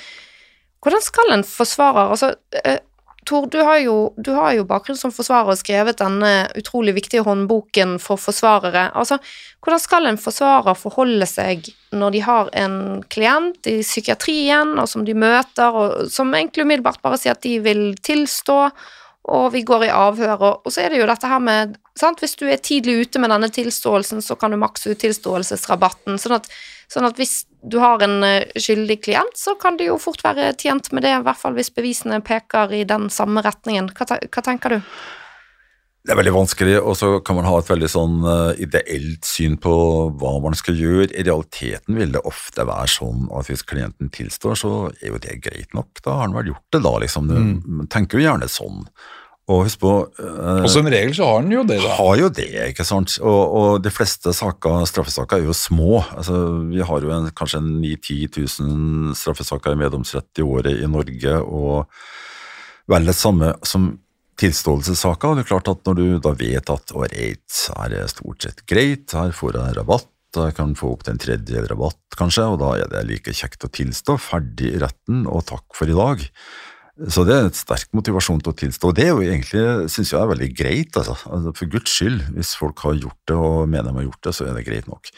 hvordan 0.83 1.05
skal 1.05 1.35
en 1.35 1.45
forsvarer 1.47 2.15
altså, 2.17 2.33
eh, 2.65 2.81
Tor, 3.29 3.47
du 3.53 3.59
har, 3.61 3.79
jo, 3.85 4.13
du 4.17 4.31
har 4.33 4.55
jo 4.57 4.65
bakgrunn 4.69 4.97
som 4.97 5.13
forsvarer 5.13 5.53
og 5.53 5.59
skrevet 5.61 5.99
denne 6.01 6.49
utrolig 6.57 6.95
viktige 6.97 7.25
håndboken 7.27 7.99
for 8.01 8.21
forsvarere. 8.21 8.87
Altså, 8.97 9.19
hvordan 9.61 9.83
skal 9.83 10.09
en 10.09 10.21
forsvarer 10.21 10.79
forholde 10.79 11.29
seg 11.29 11.69
når 11.93 12.15
de 12.15 12.23
har 12.25 12.49
en 12.57 12.79
klient 13.13 13.69
i 13.69 13.81
psykiatrien, 13.85 14.73
og 14.81 14.89
som 14.89 15.05
de 15.05 15.15
møter, 15.19 15.69
og 15.69 16.09
som 16.13 16.33
egentlig 16.33 16.65
umiddelbart 16.65 17.03
bare 17.05 17.21
sier 17.21 17.37
at 17.37 17.45
de 17.45 17.59
vil 17.65 17.85
tilstå, 18.01 18.59
og 19.31 19.47
vi 19.53 19.63
går 19.69 19.85
i 19.87 19.93
avhør, 19.93 20.47
og, 20.49 20.73
så 20.73 20.87
er 20.87 20.95
det 20.95 21.03
jo 21.03 21.11
dette 21.11 21.29
her 21.29 21.45
med 21.45 21.77
sant? 21.99 22.23
Hvis 22.25 22.39
du 22.41 22.47
er 22.49 22.63
tidlig 22.63 23.03
ute 23.05 23.21
med 23.21 23.31
denne 23.35 23.51
tilståelsen, 23.53 24.25
så 24.25 24.37
kan 24.41 24.55
du 24.55 24.59
makse 24.59 24.95
ut 24.95 25.03
tilståelsesrabatten. 25.03 26.17
Sånn 26.19 26.39
at, 26.39 26.49
sånn 26.91 27.07
at 27.11 27.21
hvis 27.21 27.43
du 27.63 27.79
har 27.79 28.03
en 28.03 28.23
eh, 28.25 28.49
skyldig 28.57 29.03
klient, 29.05 29.37
så 29.37 29.55
kan 29.61 29.77
du 29.77 29.85
jo 29.85 29.99
fort 30.01 30.23
være 30.25 30.53
tjent 30.59 30.93
med 30.93 31.05
det, 31.05 31.15
i 31.17 31.25
hvert 31.25 31.41
fall 31.41 31.57
hvis 31.57 31.73
bevisene 31.75 32.23
peker 32.25 32.73
i 32.73 32.85
den 32.89 33.09
samme 33.13 33.45
retningen. 33.45 33.91
Hva, 33.97 34.17
hva 34.17 34.45
tenker 34.45 34.77
du? 34.77 34.93
Det 36.01 36.15
er 36.15 36.17
veldig 36.17 36.33
vanskelig, 36.33 36.79
og 36.81 36.95
så 36.97 37.09
kan 37.21 37.37
man 37.37 37.45
ha 37.45 37.59
et 37.61 37.69
veldig 37.69 37.89
sånn 37.93 38.23
eh, 38.25 38.63
ideelt 38.65 39.27
syn 39.29 39.59
på 39.61 39.73
hva 40.17 40.33
man 40.41 40.57
skal 40.57 40.79
gjøre. 40.81 41.11
I 41.13 41.27
realiteten 41.27 41.99
vil 42.01 42.15
det 42.15 42.25
ofte 42.29 42.65
være 42.65 42.89
sånn 42.89 43.27
at 43.37 43.51
hvis 43.51 43.67
klienten 43.69 44.09
tilstår, 44.15 44.57
så 44.57 44.73
er 44.97 45.11
jo 45.13 45.21
det 45.21 45.43
greit 45.45 45.77
nok. 45.77 46.01
Da 46.01 46.17
har 46.17 46.25
han 46.25 46.37
vel 46.39 46.55
gjort 46.55 46.65
det, 46.73 46.81
da, 46.89 46.95
liksom. 47.05 47.29
Du 47.29 47.37
mm. 47.37 47.83
tenker 47.93 48.17
jo 48.17 48.25
gjerne 48.31 48.49
sånn. 48.49 48.87
Og 49.51 49.65
husk 49.67 49.81
på 49.83 49.93
eh, 50.21 50.61
Og 50.63 50.69
som 50.71 50.87
regel 50.91 51.15
så 51.17 51.27
har 51.27 51.41
den 51.43 51.55
jo 51.57 51.63
det, 51.67 51.81
da. 51.83 51.95
har 51.97 52.21
jo 52.21 52.29
det, 52.35 52.51
ikke 52.71 52.87
sant. 52.87 53.17
Og, 53.23 53.41
og 53.61 53.71
de 53.83 53.93
fleste 53.95 54.35
saker, 54.37 54.85
straffesaker 54.91 55.41
er 55.41 55.49
jo 55.49 55.57
små. 55.57 56.05
Altså, 56.15 56.37
vi 56.71 56.85
har 56.87 57.07
jo 57.07 57.15
en, 57.17 57.31
kanskje 57.37 57.63
9 57.65 57.97
10 57.97 58.21
000 58.37 59.17
straffesaker 59.19 59.75
i 59.75 59.81
meddomsrett 59.81 60.43
i 60.43 60.47
året 60.47 60.85
i 60.85 60.91
Norge, 60.91 61.41
og 61.41 61.91
vel 62.91 63.11
det 63.11 63.17
samme 63.19 63.55
som 63.67 63.91
tilståelsessaker. 64.41 65.37
Det 65.37 65.45
er 65.45 65.51
klart 65.51 65.69
at 65.73 65.83
når 65.89 65.99
du 65.99 66.07
da 66.23 66.33
vet 66.39 66.73
at 66.73 66.95
ålreit, 66.97 67.61
her 67.77 67.99
er 68.03 68.11
stort 68.13 68.47
sett 68.47 68.65
greit, 68.71 69.13
her 69.17 69.35
får 69.37 69.59
jeg 69.59 69.77
rabatt, 69.81 70.09
jeg 70.31 70.55
kan 70.55 70.77
få 70.79 70.93
opp 70.95 71.03
til 71.03 71.17
en 71.17 71.21
tredjedel 71.21 71.67
rabatt 71.73 72.19
kanskje, 72.19 72.47
og 72.53 72.61
da 72.63 72.75
er 72.79 72.91
det 72.93 73.03
like 73.09 73.35
kjekt 73.35 73.67
å 73.67 73.73
tilstå, 73.75 74.15
ferdig 74.23 74.77
i 74.77 74.83
retten, 74.83 75.25
og 75.27 75.43
takk 75.51 75.67
for 75.75 75.91
i 75.91 75.97
dag. 75.97 76.23
Så 77.09 77.25
det 77.25 77.33
er 77.37 77.49
et 77.49 77.57
sterk 77.57 77.89
motivasjon 77.97 78.43
til 78.45 78.53
å 78.53 78.59
tilstå. 78.61 78.91
og 78.91 78.97
Det 78.99 79.07
er 79.07 79.15
jo 79.15 79.25
egentlig, 79.25 79.63
synes 79.93 80.13
jeg 80.13 80.21
er 80.21 80.31
veldig 80.35 80.51
greit, 80.53 80.97
altså. 81.01 81.17
altså. 81.31 81.55
For 81.57 81.73
guds 81.73 81.95
skyld, 81.97 82.21
hvis 82.37 82.53
folk 82.61 82.83
har 82.85 82.99
gjort 83.01 83.21
det 83.31 83.39
og 83.41 83.71
mener 83.71 83.89
de 83.89 84.03
har 84.03 84.09
gjort 84.11 84.27
det, 84.27 84.35
så 84.37 84.49
er 84.49 84.59
det 84.59 84.67
greit 84.69 84.91
nok. 84.91 85.13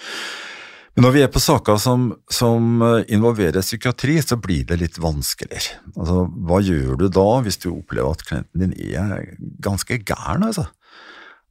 Men 0.92 1.06
når 1.06 1.14
vi 1.14 1.22
er 1.24 1.30
på 1.32 1.40
saker 1.40 1.78
som, 1.80 2.10
som 2.30 2.82
eh, 2.84 3.06
involverer 3.16 3.64
psykiatri, 3.64 4.18
så 4.20 4.36
blir 4.36 4.66
det 4.68 4.76
litt 4.82 4.98
vanskeligere. 5.00 5.78
Altså, 5.96 6.26
hva 6.28 6.60
gjør 6.60 7.00
du 7.00 7.06
da 7.08 7.28
hvis 7.46 7.58
du 7.64 7.70
opplever 7.72 8.12
at 8.12 8.24
klienten 8.28 8.66
din 8.66 8.76
er 8.92 9.32
ganske 9.64 10.02
gæren, 10.04 10.44
altså? 10.50 10.68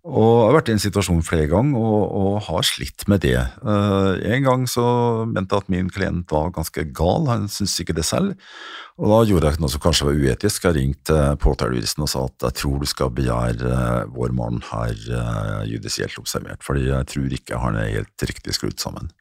Og 0.02 0.24
jeg 0.26 0.46
har 0.48 0.56
vært 0.56 0.70
i 0.72 0.74
en 0.74 0.82
situasjon 0.82 1.20
flere 1.22 1.46
ganger 1.52 1.78
og, 1.78 2.14
og 2.18 2.38
har 2.48 2.66
slitt 2.66 3.04
med 3.12 3.22
det. 3.22 3.38
Uh, 3.62 4.18
en 4.34 4.48
gang 4.48 4.64
så 4.66 4.84
mente 5.30 5.54
jeg 5.54 5.62
at 5.62 5.70
min 5.70 5.92
klient 5.94 6.34
var 6.34 6.50
ganske 6.56 6.88
gal, 6.98 7.28
han 7.30 7.46
syntes 7.46 7.78
ikke 7.84 7.94
det 8.00 8.08
selv. 8.08 8.34
Og 8.98 9.14
da 9.14 9.20
gjorde 9.30 9.52
jeg 9.52 9.62
noe 9.62 9.70
som 9.70 9.84
kanskje 9.84 10.10
var 10.10 10.18
uetisk. 10.18 10.66
Jeg 10.66 10.78
ringte 10.80 11.20
påtalejuristen 11.46 12.08
og 12.08 12.10
sa 12.10 12.26
at 12.26 12.48
jeg 12.50 12.58
tror 12.64 12.82
du 12.82 12.90
skal 12.90 13.14
begjære 13.14 13.70
eh, 13.78 14.10
vår 14.18 14.34
mann 14.42 14.62
her 14.72 14.98
uh, 15.14 15.62
judisielt 15.70 16.18
observert, 16.18 16.66
fordi 16.66 16.90
jeg 16.90 17.10
tror 17.14 17.38
ikke 17.38 17.62
han 17.62 17.78
er 17.78 17.96
helt 18.00 18.30
riktig 18.32 18.58
skrudd 18.58 18.82
sammen. 18.82 19.14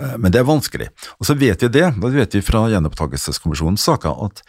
Uh, 0.00 0.16
Men 0.16 0.32
det 0.32 0.40
er 0.40 0.48
vanskelig. 0.48 0.88
Og 1.20 1.28
så 1.28 1.36
vet 1.36 1.68
vi 1.68 1.68
det, 1.68 1.90
da 2.00 2.16
vet 2.16 2.40
vi 2.40 2.44
fra 2.44 2.64
Gjenopptakelseskommisjonens 2.72 3.84
saker, 3.92 4.24
at 4.24 4.40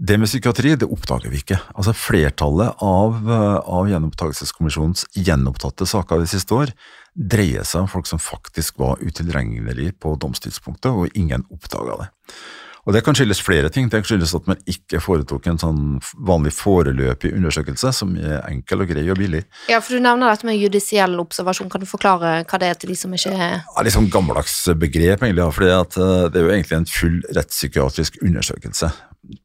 det 0.00 0.16
med 0.16 0.30
psykiatri 0.30 0.72
det 0.80 0.88
oppdager 0.88 1.28
vi 1.28 1.42
ikke. 1.42 1.58
Altså 1.76 1.92
Flertallet 1.92 2.80
av, 2.80 3.18
eh, 3.28 3.58
av 3.68 3.88
Gjenopptakelseskommisjonens 3.90 5.04
gjenopptatte 5.12 5.84
saker 5.84 6.22
de 6.22 6.30
siste 6.30 6.56
år 6.56 6.72
dreier 7.12 7.66
seg 7.68 7.82
om 7.82 7.90
folk 7.90 8.08
som 8.08 8.22
faktisk 8.22 8.78
var 8.80 9.02
utilregnelige 9.04 9.92
på 10.00 10.14
domstidspunktet, 10.16 10.88
og 10.88 11.12
ingen 11.14 11.44
oppdaga 11.52 11.98
det. 12.00 12.08
Og 12.86 12.94
Det 12.96 13.02
kan 13.04 13.14
skyldes 13.14 13.42
flere 13.44 13.68
ting. 13.68 13.88
Det 13.90 14.00
kan 14.00 14.08
skyldes 14.08 14.32
at 14.34 14.46
man 14.48 14.60
ikke 14.70 15.02
foretok 15.04 15.46
en 15.50 15.58
sånn 15.60 15.82
vanlig 16.26 16.52
foreløpig 16.56 17.34
undersøkelse, 17.36 17.92
som 17.92 18.14
er 18.16 18.40
enkel 18.48 18.84
og 18.84 18.88
grei 18.88 19.04
og 19.12 19.18
billig. 19.20 19.42
Ja, 19.68 19.82
for 19.84 19.96
du 19.98 20.00
nevner 20.04 20.32
dette 20.32 20.48
med 20.48 20.56
judisiell 20.56 21.18
observasjon. 21.20 21.68
Kan 21.72 21.84
du 21.84 21.88
forklare 21.90 22.40
hva 22.48 22.62
det 22.62 22.70
er 22.72 22.80
til 22.80 22.94
de 22.94 22.96
som 22.96 23.12
ikke 23.14 23.34
er 23.36 23.60
Ja, 23.60 23.84
litt 23.84 23.96
sånn 23.96 24.10
gammeldags 24.12 24.56
begrep, 24.80 25.20
egentlig, 25.22 25.52
For 25.52 25.68
eh, 25.68 26.30
det 26.32 26.40
er 26.40 26.48
jo 26.48 26.54
egentlig 26.56 26.80
en 26.80 26.90
full 26.90 27.20
rettspsykiatrisk 27.36 28.18
undersøkelse 28.24 28.92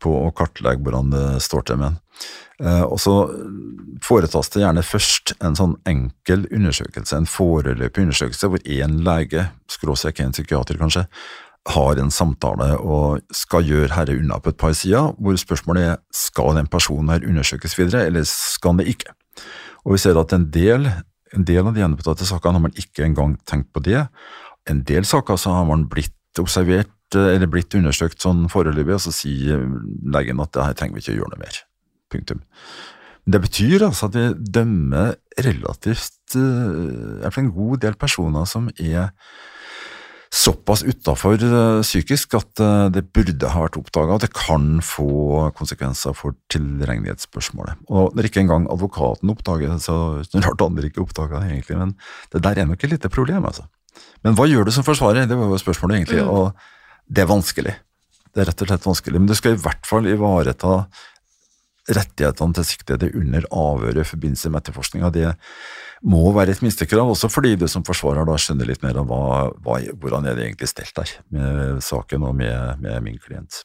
på 0.02 0.16
å 0.24 0.32
kartlegge 0.36 0.82
hvordan 0.86 1.12
det 1.12 1.28
står 1.44 1.68
til 1.68 1.82
med 1.82 1.92
en. 1.92 2.02
Eh, 2.64 2.84
Og 2.88 3.00
så 3.04 3.16
foretas 4.06 4.50
det 4.54 4.64
gjerne 4.64 4.84
først 4.86 5.36
en 5.44 5.58
sånn 5.60 5.76
enkel 5.90 6.48
undersøkelse, 6.52 7.18
en 7.18 7.28
foreløpig 7.30 8.06
undersøkelse, 8.06 8.48
hvor 8.52 8.64
én 8.64 9.02
lege, 9.06 9.50
skråstrek 9.72 10.22
en 10.24 10.32
psykiater 10.36 10.80
kanskje, 10.80 11.06
har 11.66 11.98
en 11.98 12.12
samtale 12.14 12.76
og 12.78 13.24
skal 13.34 13.66
gjøre 13.66 13.94
herre 13.96 14.16
unna 14.20 14.38
på 14.42 14.52
et 14.54 14.60
par 14.62 14.74
sider, 14.78 15.14
hvor 15.18 15.38
spørsmålet 15.40 15.88
er 15.90 16.02
skal 16.14 16.58
den 16.60 16.70
personen 16.70 17.10
her 17.10 17.26
undersøkes 17.26 17.78
videre, 17.80 18.06
eller 18.06 18.26
skal 18.30 18.76
han 18.76 18.82
det 18.84 18.90
ikke? 18.94 19.16
Og 19.86 19.96
vi 19.96 20.02
ser 20.02 20.20
at 20.20 20.34
en 20.34 20.48
del, 20.54 20.90
en 21.34 21.46
del 21.48 21.64
av 21.64 21.74
de 21.74 21.82
gjenopptatte 21.82 22.28
sakene 22.28 22.60
har 22.60 22.66
man 22.68 22.78
ikke 22.78 23.06
engang 23.06 23.38
tenkt 23.50 23.72
på 23.74 23.82
det. 23.86 24.06
En 24.70 24.84
del 24.86 25.06
saker 25.06 25.40
så 25.42 25.54
har 25.58 25.66
man 25.70 25.88
blitt 25.90 26.42
observert 26.42 27.18
eh, 27.18 27.32
eller 27.36 27.50
blitt 27.50 27.74
undersøkt 27.78 28.22
sånn 28.22 28.46
foreløpig, 28.52 28.98
og 28.98 29.06
så 29.08 29.14
sier 29.14 29.66
legen 30.16 30.42
at 30.42 30.54
det 30.54 30.68
her 30.68 30.78
trenger 30.78 30.98
vi 30.98 31.06
ikke 31.06 31.16
å 31.16 31.20
gjøre 31.22 31.34
noe 31.34 31.44
mer. 31.46 31.62
Punktum. 32.14 32.46
Det 33.26 33.42
betyr 33.42 33.88
altså 33.88 34.06
at 34.06 34.18
vi 34.20 34.26
dømmer 34.54 35.16
relativt 35.42 36.38
eh, 36.38 36.42
i 36.46 37.22
hvert 37.24 37.34
fall 37.34 37.48
en 37.48 37.56
god 37.58 37.86
del 37.88 37.98
personer 38.02 38.50
som 38.50 38.70
er 38.78 39.10
såpass 40.36 40.84
utafor 40.84 41.40
psykisk 41.82 42.36
at 42.36 42.62
eh, 42.64 42.88
det 42.92 43.06
burde 43.16 43.52
ha 43.54 43.62
vært 43.64 43.78
oppdaga, 43.80 44.18
og 44.18 44.24
det 44.24 44.34
kan 44.36 44.82
få 44.84 45.48
konsekvenser 45.56 46.16
for 46.18 46.36
tilregnelighetsspørsmålet. 46.52 47.86
Og 47.88 48.16
når 48.18 48.28
ikke 48.28 48.44
engang 48.44 48.68
advokaten 48.72 49.32
oppdager 49.32 49.72
det, 49.72 49.80
så 49.86 50.20
er 50.20 50.28
det 50.34 50.44
rart 50.44 50.66
andre 50.66 50.90
ikke 50.90 51.06
oppdaga 51.06 51.42
det, 51.42 51.54
egentlig, 51.54 51.80
men 51.80 51.96
det 52.36 52.44
der 52.44 52.62
er 52.62 52.70
nok 52.70 52.84
et 52.84 52.96
lite 52.98 53.12
problem, 53.14 53.48
altså. 53.48 53.68
Men 54.28 54.36
hva 54.36 54.48
gjør 54.50 54.68
du 54.68 54.76
som 54.76 54.84
forsvarer? 54.84 55.30
Det 55.30 55.40
var 55.40 55.52
jo 55.52 55.62
spørsmålet, 55.62 56.02
egentlig, 56.02 56.24
og 56.28 56.52
det 57.08 57.24
er 57.24 57.32
vanskelig. 57.32 57.76
Det 58.36 58.44
er 58.44 58.50
rett 58.50 58.64
og 58.66 58.72
slett 58.72 58.90
vanskelig, 58.90 59.22
men 59.22 59.32
du 59.32 59.38
skal 59.38 59.56
i 59.56 59.62
hvert 59.64 59.88
fall 59.88 60.10
ivareta 60.12 60.82
rettighetene 61.86 62.58
til 62.58 62.66
siktede 62.66 63.12
under 63.14 63.46
avhøret 63.54 64.02
i 64.02 64.10
forbindelse 64.10 64.50
med 64.52 64.64
etterforskninga. 64.64 65.12
Det 65.14 65.32
må 66.06 66.22
være 66.36 66.54
et 66.54 66.62
minstekrav, 66.62 67.10
også 67.10 67.30
fordi 67.34 67.56
du 67.58 67.66
som 67.72 67.84
forsvarer 67.86 68.28
da 68.28 68.36
skjønner 68.38 68.68
litt 68.70 68.84
mer 68.86 69.00
om 69.02 69.10
hva, 69.10 69.48
hva, 69.66 69.80
hvordan 70.02 70.28
er 70.30 70.38
det 70.38 70.46
egentlig 70.46 70.70
stelt 70.70 70.94
der 71.00 71.14
med 71.34 71.82
saken 71.84 72.28
og 72.28 72.36
med, 72.38 72.84
med 72.84 73.02
min 73.06 73.18
klient. 73.22 73.64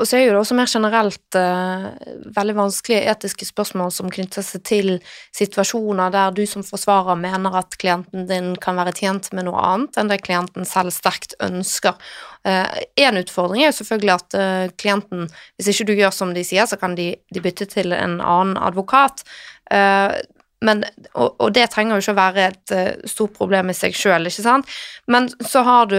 Og 0.00 0.08
så 0.08 0.16
er 0.16 0.24
jo 0.24 0.32
det 0.32 0.40
også 0.40 0.56
mer 0.56 0.70
generelt 0.72 1.38
eh, 1.38 1.86
veldig 2.32 2.56
vanskelige 2.56 3.04
etiske 3.12 3.48
spørsmål 3.48 3.92
som 3.92 4.10
knytter 4.12 4.44
seg 4.46 4.64
til 4.68 4.92
situasjoner 5.36 6.12
der 6.14 6.34
du 6.36 6.42
som 6.48 6.64
forsvarer 6.64 7.18
mener 7.20 7.60
at 7.60 7.76
klienten 7.80 8.26
din 8.30 8.54
kan 8.62 8.80
være 8.80 8.96
tjent 8.96 9.28
med 9.36 9.50
noe 9.50 9.60
annet 9.60 10.00
enn 10.00 10.12
det 10.12 10.22
klienten 10.24 10.68
selv 10.68 10.94
sterkt 10.96 11.36
ønsker. 11.44 11.98
Én 12.42 13.18
utfordring 13.20 13.62
er 13.62 13.70
jo 13.70 13.78
selvfølgelig 13.82 14.14
at 14.16 14.36
eh, 14.38 14.68
klienten, 14.80 15.28
hvis 15.56 15.70
ikke 15.70 15.92
du 15.92 15.98
gjør 16.00 16.14
som 16.16 16.32
de 16.34 16.42
sier, 16.46 16.66
så 16.66 16.80
kan 16.80 16.96
de, 16.98 17.12
de 17.30 17.42
bytte 17.44 17.68
til 17.70 17.94
en 17.94 18.18
annen 18.18 18.56
advokat. 18.58 19.22
Eh, 19.70 20.22
men, 20.62 20.84
og, 21.12 21.34
og 21.42 21.54
det 21.54 21.68
trenger 21.72 21.96
jo 21.96 22.04
ikke 22.04 22.14
å 22.14 22.20
være 22.20 22.48
et 22.48 22.74
uh, 22.74 23.08
stort 23.10 23.34
problem 23.36 23.72
i 23.72 23.76
seg 23.76 23.96
sjøl, 23.96 24.28
ikke 24.30 24.44
sant. 24.44 24.76
Men 25.10 25.28
så 25.42 25.64
har 25.66 25.90
du 25.90 25.98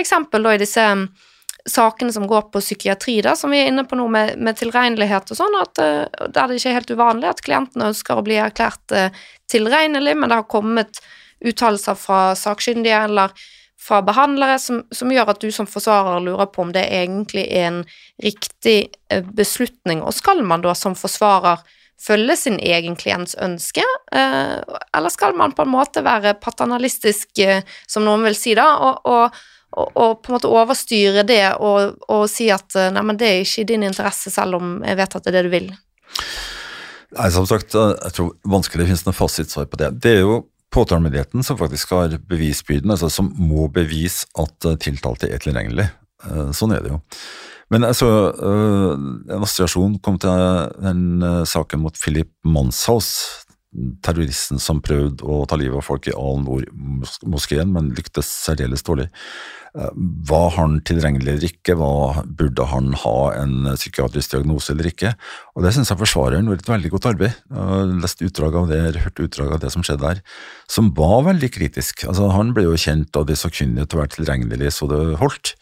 eksempel 0.00 0.46
da 0.46 0.54
i 0.54 0.62
disse 0.62 0.84
um, 0.92 1.04
sakene 1.68 2.14
som 2.14 2.24
går 2.30 2.48
på 2.52 2.62
psykiatri, 2.64 3.18
da, 3.26 3.34
som 3.36 3.52
vi 3.52 3.60
er 3.60 3.70
inne 3.72 3.84
på 3.88 3.98
nå 3.98 4.08
med, 4.12 4.38
med 4.40 4.56
tilregnelighet 4.60 5.34
og 5.34 5.40
sånn, 5.42 5.60
at, 5.60 5.82
uh, 5.82 6.26
der 6.26 6.48
det 6.48 6.58
ikke 6.58 6.72
er 6.72 6.80
helt 6.80 6.96
uvanlig 6.96 7.30
at 7.32 7.44
klienten 7.44 7.86
ønsker 7.90 8.18
å 8.18 8.24
bli 8.26 8.40
erklært 8.40 8.96
uh, 8.96 9.22
tilregnelig, 9.52 10.16
men 10.16 10.32
det 10.32 10.40
har 10.40 10.50
kommet 10.50 11.02
uttalelser 11.44 11.98
fra 11.98 12.32
sakkyndige 12.38 13.04
eller 13.06 13.34
fra 13.78 14.00
behandlere 14.02 14.56
som, 14.58 14.80
som, 14.90 15.12
gjør 15.14 15.30
at 15.30 15.44
du 15.44 15.52
som 15.54 15.68
forsvarer 15.70 16.24
lurer 16.24 16.48
på 16.50 16.64
om 16.64 16.72
det 16.74 16.82
egentlig 16.90 17.44
er 17.46 17.68
en 17.68 17.82
riktig 18.24 18.88
beslutning, 19.38 20.02
og 20.02 20.16
skal 20.16 20.42
man 20.42 20.64
da 20.64 20.74
som 20.74 20.96
forsvarer 20.98 21.62
følge 22.02 22.36
sin 22.38 22.58
egen 22.62 22.96
klients 22.96 23.36
ønske, 23.42 23.84
eh, 24.14 24.56
eller 24.96 25.14
skal 25.14 25.36
man 25.38 25.54
på 25.56 25.66
en 25.66 25.72
måte 25.72 26.04
være 26.06 26.36
paternalistisk, 26.42 27.30
eh, 27.42 27.64
som 27.86 28.06
noen 28.06 28.26
vil 28.28 28.36
si 28.38 28.54
da, 28.58 28.68
og, 28.78 29.00
og, 29.08 29.40
og, 29.76 29.88
og 29.94 30.20
på 30.22 30.32
en 30.32 30.38
måte 30.38 30.52
overstyre 30.52 31.26
det 31.28 31.42
og, 31.58 32.22
si 32.30 32.50
at 32.54 32.78
nei, 32.94 33.02
men 33.04 33.18
det 33.20 33.32
er 33.32 33.42
ikke 33.42 33.64
i 33.64 33.72
din 33.72 33.88
interesse, 33.88 34.30
selv 34.34 34.60
om 34.60 34.78
jeg 34.86 35.00
vet 35.00 35.18
at 35.18 35.26
det 35.26 35.34
er 35.34 35.38
det 35.40 35.48
du 35.48 35.52
vil? 35.56 35.72
Nei, 37.16 37.30
som 37.32 37.48
sagt, 37.48 37.72
jeg 37.74 38.14
tror 38.14 38.32
vanskelig 38.44 38.84
det 38.84 38.90
finnes 38.90 39.06
noe 39.06 39.16
fasitsvar 39.16 39.68
på 39.72 39.80
det. 39.80 39.94
Det 40.04 40.16
er 40.18 40.24
jo 40.26 40.42
påtalemyndigheten 40.74 41.44
som 41.44 41.58
faktisk 41.58 41.90
har 41.90 42.18
bevisbyrden, 42.28 42.90
altså 42.90 43.08
som 43.12 43.30
må 43.40 43.68
bevise 43.72 44.28
at 44.38 44.68
eh, 44.68 44.76
tiltalte 44.80 45.30
er 45.32 45.40
tilregnelig. 45.42 45.88
Eh, 46.24 46.50
sånn 46.56 46.74
er 46.76 46.84
det 46.84 46.92
jo. 46.92 47.00
Men 47.72 47.84
altså, 47.84 48.08
en 48.40 49.42
assosiasjon 49.44 49.98
kom 50.04 50.16
til 50.22 50.32
den 50.80 51.20
saken 51.48 51.84
mot 51.84 51.98
Philip 52.00 52.32
Manshaus, 52.48 53.10
terroristen 54.02 54.60
som 54.62 54.80
prøvde 54.80 55.26
å 55.28 55.42
ta 55.48 55.58
livet 55.60 55.76
av 55.76 55.84
folk 55.84 56.08
i 56.08 56.14
Al-Noor-moskeen, 56.16 57.68
men 57.74 57.90
lyktes 57.96 58.30
særdeles 58.46 58.84
dårlig. 58.86 59.10
Var 60.28 60.54
han 60.56 60.78
tilregnelig 60.88 61.34
eller 61.34 61.44
ikke? 61.50 61.76
Hva, 61.78 62.22
burde 62.24 62.64
han 62.70 62.94
ha 63.02 63.16
en 63.36 63.68
psykiatrisk 63.76 64.32
diagnose 64.32 64.72
eller 64.72 64.88
ikke? 64.90 65.12
Og 65.54 65.66
Det 65.66 65.74
syns 65.76 65.92
jeg 65.92 66.00
forsvareren 66.00 66.48
gjorde 66.48 66.64
et 66.64 66.72
veldig 66.72 66.92
godt 66.94 67.10
arbeid. 67.12 67.36
Jeg 67.52 68.00
lest 68.00 68.24
utdrag 68.24 68.56
av 68.62 68.72
det, 68.72 68.80
hørt 69.04 69.22
utdrag 69.28 69.54
av 69.58 69.62
det 69.62 69.74
som 69.74 69.84
skjedde 69.84 70.06
der, 70.06 70.24
som 70.70 70.90
var 70.96 71.28
veldig 71.28 71.52
kritisk. 71.52 72.06
Altså, 72.08 72.32
han 72.34 72.56
ble 72.56 72.66
jo 72.66 72.80
kjent 72.80 73.20
av 73.20 73.28
de 73.28 73.36
sakkyndige 73.38 73.86
til 73.86 74.00
å 74.00 74.02
være 74.02 74.14
tilregnelig 74.16 74.74
så 74.80 74.88
det 74.90 75.04
holdt. 75.20 75.54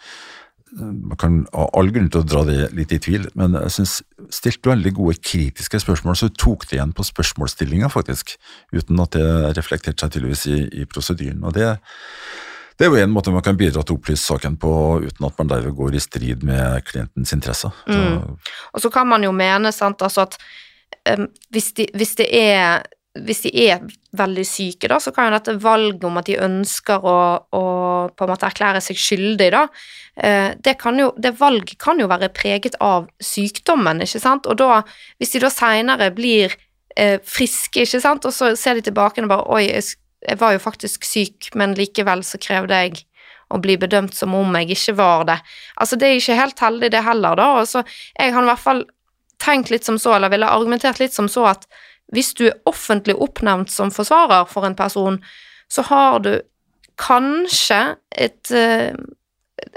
Man 0.76 1.16
kan 1.20 1.38
ha 1.54 1.68
all 1.78 1.88
grunn 1.94 2.10
til 2.12 2.20
å 2.20 2.26
dra 2.28 2.42
det 2.48 2.70
litt 2.76 2.92
i 2.92 3.00
tvil, 3.02 3.28
men 3.38 3.56
jeg 3.56 3.74
synes 3.78 3.94
stilte 4.34 4.72
veldig 4.72 4.92
gode 4.98 5.16
kritiske 5.22 5.80
spørsmål, 5.80 6.18
så 6.18 6.28
tok 6.32 6.66
det 6.68 6.76
igjen 6.76 6.92
på 6.96 7.06
spørsmålsstillinga, 7.06 7.88
faktisk, 7.92 8.34
uten 8.74 9.00
at 9.00 9.16
det 9.16 9.54
reflekterte 9.56 10.04
seg 10.04 10.16
tydeligvis 10.16 10.44
i, 10.52 10.58
i 10.82 10.88
prosedyren. 10.90 11.44
og 11.46 11.56
det 11.56 11.70
det 12.76 12.84
er 12.84 12.92
jo 12.92 13.00
en 13.00 13.12
måte 13.12 13.32
man 13.32 13.44
kan 13.44 13.56
bidra 13.56 13.80
til 13.80 13.94
å 13.94 13.96
opplyse 13.96 14.26
saken 14.26 14.58
på 14.60 14.70
uten 15.06 15.26
at 15.26 15.38
man 15.40 15.48
derved 15.48 15.72
går 15.78 15.96
i 15.96 16.02
strid 16.02 16.42
med 16.44 16.84
klientens 16.84 17.32
interesser. 17.32 17.72
Mm. 17.88 18.36
Og 18.36 18.82
så 18.84 18.90
kan 18.92 19.08
man 19.08 19.24
jo 19.24 19.32
mene 19.32 19.72
sant, 19.72 20.04
altså 20.04 20.26
at 20.26 20.36
um, 21.08 21.24
hvis, 21.54 21.70
de, 21.78 21.86
hvis, 21.96 22.12
det 22.20 22.26
er 22.36 22.84
hvis 23.24 23.44
de 23.46 23.52
er 23.66 23.84
veldig 24.16 24.44
syke, 24.48 24.88
da, 24.90 24.98
så 25.02 25.12
kan 25.14 25.28
jo 25.28 25.36
dette 25.36 25.56
valget 25.62 26.04
om 26.08 26.18
at 26.20 26.28
de 26.28 26.38
ønsker 26.42 27.04
å, 27.06 27.16
å 27.56 27.64
på 28.12 28.26
en 28.26 28.32
måte 28.32 28.48
erklære 28.48 28.82
seg 28.84 29.00
skyldig, 29.00 29.48
da, 29.54 29.64
eh, 30.16 30.50
det, 30.58 30.76
jo, 31.00 31.10
det, 31.20 31.34
valget 31.40 31.76
kan 31.82 32.00
jo 32.00 32.08
være 32.10 32.32
preget 32.36 32.78
av 32.84 33.08
sykdommen, 33.22 34.02
ikke 34.04 34.22
sant, 34.22 34.48
og 34.50 34.60
da, 34.60 34.82
hvis 35.20 35.36
de 35.36 35.42
da 35.44 35.52
seinere 35.52 36.10
blir 36.16 36.56
eh, 36.96 37.18
friske, 37.24 37.84
ikke 37.86 38.02
sant, 38.02 38.28
og 38.28 38.34
så 38.34 38.54
ser 38.58 38.78
de 38.78 38.88
tilbake 38.88 39.24
og 39.24 39.32
bare 39.32 39.48
Oi, 39.56 39.66
jeg 40.26 40.40
var 40.40 40.56
jo 40.56 40.62
faktisk 40.62 41.04
syk, 41.06 41.52
men 41.54 41.76
likevel 41.78 42.24
så 42.26 42.40
krevde 42.42 42.80
jeg 42.86 43.04
å 43.52 43.60
bli 43.62 43.76
bedømt 43.78 44.16
som 44.16 44.34
om 44.34 44.56
jeg 44.58 44.74
ikke 44.74 44.96
var 44.98 45.26
det. 45.28 45.36
Altså, 45.78 45.98
det 46.00 46.08
er 46.08 46.16
ikke 46.18 46.38
helt 46.40 46.62
heldig, 46.64 46.90
det 46.90 47.02
heller, 47.06 47.38
da. 47.38 47.50
Og 47.60 47.68
så 47.70 47.84
jeg 48.16 48.34
har 48.34 48.42
i 48.42 48.50
hvert 48.50 48.64
fall 48.64 48.82
tenkt 49.42 49.70
litt 49.70 49.86
som 49.86 50.00
så, 50.02 50.16
eller 50.16 50.32
ville 50.32 50.48
argumentert 50.50 51.00
litt 51.02 51.14
som 51.14 51.28
så, 51.30 51.44
at 51.52 51.68
hvis 52.14 52.32
du 52.38 52.46
er 52.48 52.58
offentlig 52.68 53.16
oppnevnt 53.18 53.72
som 53.72 53.92
forsvarer 53.94 54.46
for 54.50 54.66
en 54.66 54.76
person, 54.78 55.18
så 55.70 55.82
har 55.88 56.20
du 56.22 56.32
kanskje 57.00 57.96
et 58.14 58.52
uh, 58.54 58.94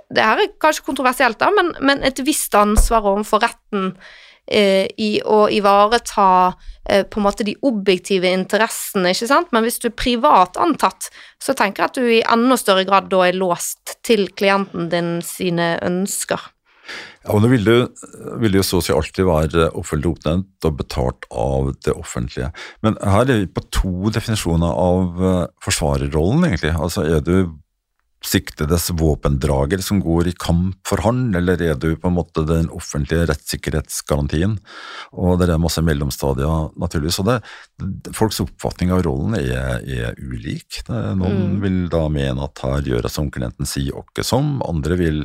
Det 0.10 0.24
her 0.24 0.42
er 0.44 0.52
kanskje 0.62 0.84
kontroversielt, 0.86 1.40
da, 1.40 1.50
men, 1.56 1.72
men 1.82 2.04
et 2.04 2.20
visst 2.26 2.56
ansvar 2.56 3.06
overfor 3.06 3.42
retten 3.44 3.94
uh, 3.94 4.86
i 4.98 5.12
å 5.24 5.48
ivareta 5.54 6.30
Eh, 6.90 7.04
på 7.06 7.20
en 7.20 7.26
måte 7.28 7.46
de 7.46 7.54
objektive 7.66 8.30
interessene, 8.34 9.12
ikke 9.14 9.30
sant, 9.30 9.52
men 9.54 9.66
hvis 9.66 9.78
du 9.82 9.90
er 9.92 9.98
privat 10.00 10.58
antatt, 10.58 11.12
så 11.38 11.54
tenker 11.54 11.84
jeg 11.84 11.92
at 11.92 12.00
du 12.00 12.08
i 12.10 12.22
enda 12.26 12.58
større 12.58 12.86
grad 12.88 13.12
da 13.12 13.28
er 13.28 13.38
låst 13.38 14.00
til 14.06 14.26
klienten 14.34 14.88
din 14.90 15.20
sine 15.26 15.76
ønsker. 15.86 16.42
Ja, 17.26 17.36
men 17.36 17.44
Det 17.44 17.52
ville, 17.52 17.78
jo, 17.78 18.52
jo 18.60 18.66
så 18.66 18.80
å 18.80 18.84
si 18.84 18.94
alltid 18.96 19.28
være 19.28 19.70
offentlig 19.78 20.14
oppnevnt 20.16 20.68
og 20.70 20.78
betalt 20.80 21.28
av 21.30 21.74
det 21.86 21.94
offentlige. 21.94 22.52
Men 22.86 23.00
her 23.04 23.26
er 23.26 23.44
vi 23.44 23.50
på 23.54 23.66
to 23.76 24.14
definisjoner 24.16 24.72
av 24.72 25.26
eh, 25.32 25.42
forsvarerrollen, 25.66 26.48
egentlig. 26.48 26.76
Altså 26.76 27.04
Er 27.06 27.26
du 27.26 27.50
siktedes 28.26 28.90
våpendrager 29.00 29.80
som 29.84 30.02
går 30.04 30.30
i 30.30 30.36
kamp 30.36 30.80
for 30.88 31.02
han, 31.06 31.30
eller 31.36 31.62
er 31.64 31.78
du 31.80 31.94
på 31.96 32.10
en 32.10 32.18
måte 32.18 32.44
den 32.48 32.68
offentlige 32.76 33.28
rettssikkerhetsgarantien? 33.30 34.58
Og 35.16 35.40
det 35.40 35.48
er 35.48 35.62
masse 35.62 35.84
mellomstadier, 35.86 36.72
naturligvis. 36.80 37.22
Og 37.24 37.30
det, 37.30 37.38
folks 38.16 38.42
oppfatning 38.44 38.92
av 38.96 39.06
rollen 39.08 39.38
er, 39.40 39.80
er 39.84 40.20
ulik. 40.20 40.82
Det, 40.88 41.04
noen 41.20 41.56
mm. 41.56 41.60
vil 41.64 41.82
da 41.92 42.06
mene 42.12 42.48
at 42.50 42.64
her 42.66 42.92
gjør 42.92 43.08
jeg 43.08 43.16
som 43.16 43.32
klienten 43.32 43.70
sier, 43.70 43.96
åkke 44.04 44.26
som. 44.28 44.58
Andre 44.68 45.00
vil 45.00 45.24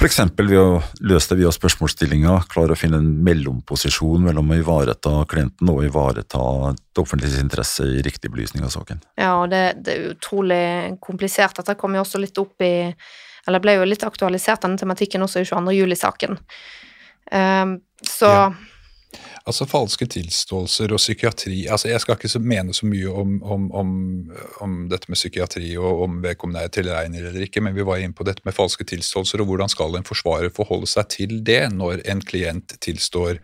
F.eks. 0.00 0.16
ved 0.32 0.56
å 0.56 0.78
løse 1.04 1.28
det 1.28 1.42
via 1.42 1.50
spørsmålsstillinga, 1.52 2.38
klare 2.48 2.72
å 2.72 2.78
finne 2.78 3.02
en 3.02 3.08
mellomposisjon 3.20 4.22
mellom 4.24 4.48
å 4.48 4.56
ivareta 4.56 5.10
klienten 5.28 5.68
og 5.68 5.82
ivareta 5.84 6.40
det 6.72 7.02
offentliges 7.02 7.36
interesse 7.42 7.84
i 7.84 8.00
riktig 8.06 8.30
belysning 8.32 8.64
av 8.64 8.72
saken. 8.72 9.02
Ja, 9.20 9.34
og 9.42 9.50
det, 9.52 9.60
det 9.84 9.92
er 9.92 10.14
utrolig 10.14 10.62
komplisert. 11.04 11.60
Dette 11.60 11.76
kom 11.76 11.98
jo 11.98 12.00
også 12.06 12.22
litt 12.22 12.40
opp 12.40 12.64
i 12.64 12.94
Eller 13.48 13.60
ble 13.60 13.74
jo 13.76 13.84
litt 13.88 14.02
aktualisert, 14.04 14.62
denne 14.64 14.80
tematikken, 14.80 15.20
også 15.24 15.40
i 15.40 15.48
22. 15.48 15.76
juli-saken. 15.76 16.40
Um, 17.32 17.76
så 18.04 18.28
ja. 18.32 18.48
Altså 19.50 19.66
falske 19.66 20.06
tilståelser 20.06 20.92
og 20.94 21.00
psykiatri 21.00 21.64
altså 21.72 21.88
Jeg 21.90 22.02
skal 22.04 22.14
ikke 22.14 22.42
mene 22.44 22.74
så 22.76 22.86
mye 22.86 23.10
om, 23.10 23.32
om, 23.42 23.64
om, 23.74 23.90
om 24.62 24.76
dette 24.90 25.10
med 25.10 25.18
psykiatri 25.18 25.72
og 25.80 26.04
om 26.04 26.20
vedkommende 26.22 26.62
er 26.62 26.70
tilregner 26.70 27.26
eller 27.26 27.46
ikke, 27.46 27.62
men 27.64 27.74
vi 27.74 27.86
var 27.86 27.98
inne 27.98 28.14
på 28.14 28.26
dette 28.28 28.44
med 28.46 28.54
falske 28.54 28.86
tilståelser, 28.86 29.42
og 29.42 29.50
hvordan 29.50 29.72
skal 29.72 29.98
en 29.98 30.06
forsvarer 30.06 30.54
forholde 30.54 30.86
seg 30.90 31.10
til 31.16 31.34
det 31.46 31.64
når 31.74 32.04
en 32.12 32.22
klient 32.22 32.76
tilstår. 32.84 33.40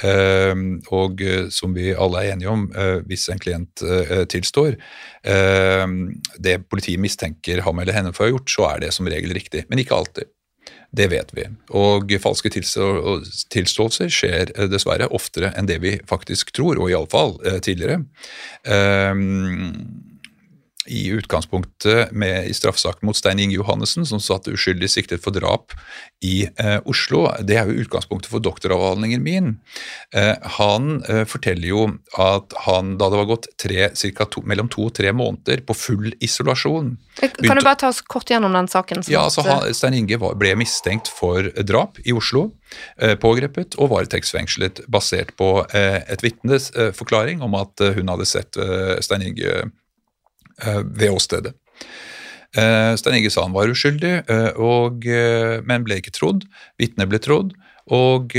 Uh, 0.00 0.80
og 0.96 1.20
uh, 1.20 1.50
som 1.52 1.76
vi 1.76 1.90
alle 1.92 2.24
er 2.24 2.34
enige 2.34 2.52
om, 2.52 2.66
uh, 2.72 3.04
hvis 3.10 3.28
en 3.32 3.40
klient 3.42 3.84
eh, 3.84 4.24
tilstår 4.30 4.76
det 6.40 6.54
politiet 6.72 7.00
mistenker 7.02 7.60
ham 7.66 7.80
eller 7.82 7.96
henne 7.96 8.12
for 8.16 8.24
å 8.24 8.28
ha 8.28 8.32
gjort, 8.32 8.52
så 8.52 8.68
er 8.70 8.84
det 8.86 8.94
som 8.96 9.08
regel 9.10 9.34
riktig, 9.36 9.66
men 9.68 9.82
ikke 9.82 9.98
alltid. 9.98 10.30
Det 10.90 11.06
vet 11.12 11.30
vi. 11.36 11.44
Og 11.78 12.10
falske 12.22 12.50
tilståelser 12.50 14.10
skjer 14.10 14.50
eh, 14.56 14.66
dessverre 14.70 15.06
oftere 15.14 15.52
enn 15.58 15.68
det 15.70 15.78
vi 15.84 15.94
faktisk 16.10 16.50
tror, 16.56 16.80
og 16.82 16.90
iallfall 16.90 17.36
eh, 17.46 17.60
tidligere. 17.62 18.02
Um, 18.66 20.09
i 20.90 21.08
utgangspunktet 21.14 22.12
med, 22.12 22.46
i 22.50 22.54
straffesaken 22.54 23.06
mot 23.06 23.16
Stein 23.16 23.38
Inge 23.38 23.54
Johannessen, 23.54 24.06
som 24.06 24.20
satt 24.20 24.48
uskyldig 24.50 24.90
siktet 24.90 25.22
for 25.24 25.34
drap 25.34 25.74
i 26.24 26.48
eh, 26.58 26.78
Oslo. 26.88 27.24
Det 27.46 27.56
er 27.60 27.70
jo 27.70 27.84
utgangspunktet 27.84 28.30
for 28.32 28.42
doktoravhandlingen 28.44 29.22
min. 29.24 29.52
Eh, 30.14 30.34
han 30.58 31.00
eh, 31.08 31.22
forteller 31.28 31.68
jo 31.70 31.84
at 32.18 32.56
han, 32.66 32.96
da 33.00 33.10
det 33.12 33.20
var 33.22 33.30
gått 33.30 33.50
tre, 33.60 33.90
to, 33.94 34.44
mellom 34.48 34.70
to 34.72 34.88
og 34.88 34.94
tre 34.98 35.12
måneder 35.14 35.62
på 35.66 35.76
full 35.76 36.10
isolasjon 36.20 36.96
Kan 37.20 37.58
du 37.58 37.62
bare 37.62 37.78
ta 37.78 37.90
oss 37.92 38.00
kort 38.02 38.30
gjennom 38.30 38.54
den 38.56 38.68
saken? 38.70 39.04
Ja, 39.10 39.26
altså 39.28 39.44
han, 39.46 39.68
Stein 39.76 39.98
Inge 39.98 40.18
var, 40.20 40.36
ble 40.40 40.54
mistenkt 40.58 41.10
for 41.12 41.50
drap 41.66 42.00
i 42.04 42.14
Oslo. 42.16 42.48
Eh, 42.98 43.16
pågrepet 43.20 43.76
og 43.78 43.92
varetektsfengslet 43.94 44.84
basert 44.90 45.34
på 45.38 45.52
eh, 45.76 46.00
et 46.10 46.24
vitnes 46.24 46.70
eh, 46.74 46.90
forklaring 46.96 47.44
om 47.44 47.56
at 47.58 47.82
hun 47.96 48.10
hadde 48.12 48.28
sett 48.28 48.58
Stein 49.04 49.24
Inge 49.30 49.60
Eh, 49.60 49.68
ved 50.84 51.10
åstedet. 51.10 51.54
Eh, 52.58 52.96
Stein 52.98 53.20
Inge 53.20 53.30
sa 53.30 53.46
han 53.46 53.54
var 53.54 53.70
uskyldig, 53.70 54.14
eh, 54.26 54.52
og, 54.58 55.06
men 55.66 55.86
ble 55.86 56.00
ikke 56.00 56.14
trodd. 56.16 56.46
Vitnet 56.80 57.10
ble 57.10 57.20
trodd, 57.22 57.54
og 57.90 58.34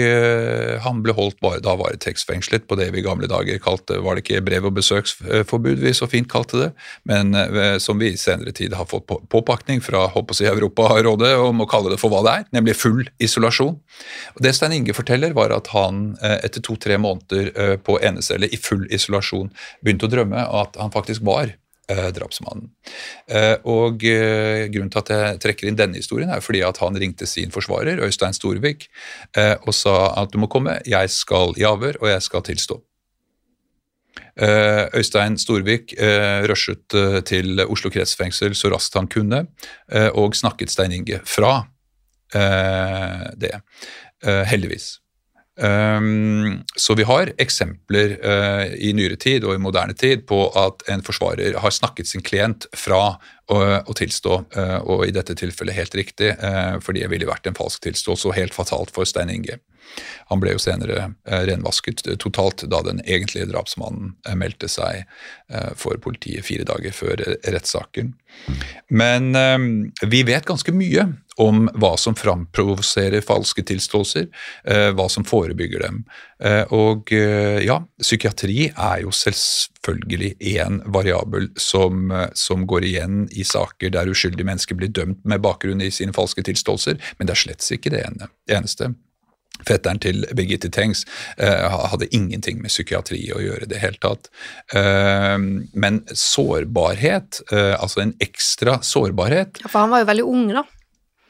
han 0.79 0.99
ble 1.03 1.11
holdt 1.17 1.35
bare, 1.43 1.59
da 1.65 1.73
varetektsfengslet 1.75 2.69
på 2.69 2.77
det 2.79 2.85
vi 2.93 3.01
i 3.01 3.03
gamle 3.03 3.27
dager 3.27 3.57
kalte 3.59 3.97
Var 3.99 4.15
det 4.15 4.21
ikke 4.23 4.43
brev- 4.47 4.67
og 4.69 4.77
besøksforbud 4.77 5.81
vi 5.81 5.91
så 5.97 6.07
fint 6.07 6.29
kalte 6.31 6.59
det, 6.61 6.69
men 7.09 7.35
som 7.83 7.99
vi 7.99 8.13
i 8.13 8.21
senere 8.21 8.53
tid 8.55 8.77
har 8.79 8.87
fått 8.87 9.09
påpakning 9.09 9.83
fra 9.83 10.05
håper 10.13 10.39
jeg, 10.39 10.53
Europarådet 10.53 11.33
om 11.41 11.65
å 11.65 11.67
kalle 11.67 11.91
det 11.91 11.99
for 11.99 12.13
hva 12.13 12.21
det 12.23 12.35
er, 12.37 12.47
nemlig 12.55 12.77
full 12.79 13.03
isolasjon. 13.19 13.75
Og 14.37 14.39
det 14.45 14.53
Stein 14.55 14.77
Inge 14.77 14.95
forteller, 14.95 15.35
var 15.35 15.51
at 15.51 15.73
han 15.75 16.13
etter 16.21 16.63
to-tre 16.63 17.01
måneder 17.01 17.75
på 17.83 17.99
enecelle 17.99 18.47
i 18.47 18.61
full 18.61 18.87
isolasjon 18.87 19.51
begynte 19.81 20.07
å 20.07 20.13
drømme 20.15 20.47
at 20.61 20.79
han 20.79 20.95
faktisk 20.95 21.27
var 21.27 21.49
eh, 21.49 21.60
drapsmannen. 21.89 22.69
Eh, 23.27 23.55
og 23.67 24.05
eh, 24.07 24.67
Grunnen 24.71 24.91
til 24.93 25.01
at 25.01 25.11
jeg 25.11 25.41
trekker 25.43 25.67
inn 25.67 25.79
denne 25.79 25.99
historien, 25.99 26.29
er 26.31 26.43
fordi 26.43 26.61
at 26.67 26.77
han 26.83 26.97
ringte 26.99 27.27
sin 27.29 27.51
forsvarer, 27.51 28.03
Øystein 28.05 28.37
Storvik, 28.37 28.87
eh, 29.37 29.55
og 29.65 29.75
sa 29.75 30.13
at 30.21 30.31
du 30.31 30.39
må 30.41 30.51
komme, 30.51 30.79
jeg 30.85 31.11
skal 31.11 31.57
i 31.59 31.67
avhør, 31.67 31.99
og 32.01 32.13
jeg 32.13 32.27
skal 32.27 32.45
tilstå. 32.47 32.79
Eh, 34.35 34.87
Øystein 34.95 35.37
Storvik 35.37 35.93
eh, 35.97 36.43
rushet 36.49 36.93
eh, 36.93 37.19
til 37.27 37.59
Oslo 37.67 37.91
kretsfengsel 37.91 38.55
så 38.55 38.71
raskt 38.71 38.95
han 38.95 39.09
kunne, 39.11 39.45
og 40.15 40.35
snakket 40.35 40.71
Stein 40.71 40.91
Inge 40.95 41.19
fra 41.27 41.65
det. 42.31 43.57
Heldigvis. 44.23 45.00
Så 45.61 46.95
vi 46.97 47.05
har 47.05 47.29
eksempler 47.41 48.15
i 48.81 48.93
nyere 48.97 49.17
tid 49.21 49.45
og 49.45 49.53
i 49.53 49.61
moderne 49.61 49.93
tid 49.93 50.23
på 50.29 50.39
at 50.57 50.81
en 50.89 51.03
forsvarer 51.05 51.59
har 51.61 51.75
snakket 51.75 52.09
sin 52.09 52.25
klient 52.25 52.65
fra 52.73 53.03
å 53.51 53.93
tilstå, 53.97 54.37
og 54.89 55.03
i 55.05 55.13
dette 55.13 55.35
tilfellet 55.37 55.77
helt 55.77 55.97
riktig, 55.99 56.31
fordi 56.81 57.03
det 57.03 57.11
ville 57.13 57.29
vært 57.29 57.51
en 57.51 57.57
falsk 57.59 57.85
tilståelse 57.85 58.31
og 58.31 58.37
helt 58.39 58.57
fatalt 58.57 58.89
for 58.95 59.05
Stein 59.05 59.29
Inge. 59.29 59.59
Han 60.31 60.41
ble 60.41 60.55
jo 60.55 60.61
senere 60.61 61.11
eh, 61.27 61.43
renvasket 61.49 62.03
totalt 62.21 62.63
da 62.71 62.81
den 62.85 63.01
egentlige 63.03 63.49
drapsmannen 63.51 64.13
eh, 64.27 64.37
meldte 64.39 64.69
seg 64.71 65.03
eh, 65.03 65.71
for 65.79 65.99
politiet 66.03 66.47
fire 66.47 66.67
dager 66.67 66.95
før 66.95 67.23
rettssaken. 67.43 68.13
Men 68.89 69.35
vi 70.07 70.21
vet 70.25 70.47
ganske 70.47 70.71
mye 70.73 71.03
om 71.39 71.69
hva 71.79 71.93
som 71.97 72.15
framprovoserer 72.17 73.23
falske 73.23 73.63
tilståelser, 73.65 74.27
hva 74.97 75.05
som 75.09 75.23
forebygger 75.27 75.85
dem. 75.85 76.01
Og 76.75 77.13
ja, 77.63 77.77
psykiatri 78.01 78.65
er 78.69 79.03
jo 79.05 79.13
selvfølgelig 79.15 80.33
én 80.53 80.81
variabel 80.91 81.47
som, 81.55 82.11
som, 82.35 82.65
går 82.67 82.87
igjen 82.89 83.21
i 83.31 83.45
saker 83.47 83.93
der 83.95 84.11
uskyldige 84.11 84.49
mennesker 84.49 84.77
blir 84.77 84.91
dømt 84.91 85.23
med 85.23 85.43
bakgrunn 85.45 85.81
i 85.81 85.91
sine 85.93 86.13
falske 86.15 86.43
tilståelser, 86.45 86.99
men 87.17 87.29
det 87.29 87.37
er 87.37 87.43
slett 87.45 87.71
ikke 87.79 87.95
det 87.95 88.03
eneste. 88.51 88.91
Fetteren 89.67 89.99
til 90.01 90.23
Birgitte 90.37 90.71
Tengs 90.73 91.03
eh, 91.37 91.69
hadde 91.91 92.09
ingenting 92.15 92.61
med 92.63 92.71
psykiatri 92.71 93.19
å 93.35 93.41
gjøre 93.43 93.67
i 93.67 93.69
det 93.69 93.81
hele 93.83 93.99
tatt. 94.01 94.31
Eh, 94.73 95.37
men 95.73 96.01
sårbarhet, 96.07 97.43
eh, 97.51 97.75
altså 97.77 98.05
en 98.05 98.15
ekstra 98.23 98.79
sårbarhet 98.85 99.61
Ja, 99.61 99.69
For 99.69 99.83
han 99.83 99.93
var 99.93 100.03
jo 100.03 100.09
veldig 100.13 100.29
ung, 100.33 100.47
da. 100.55 100.65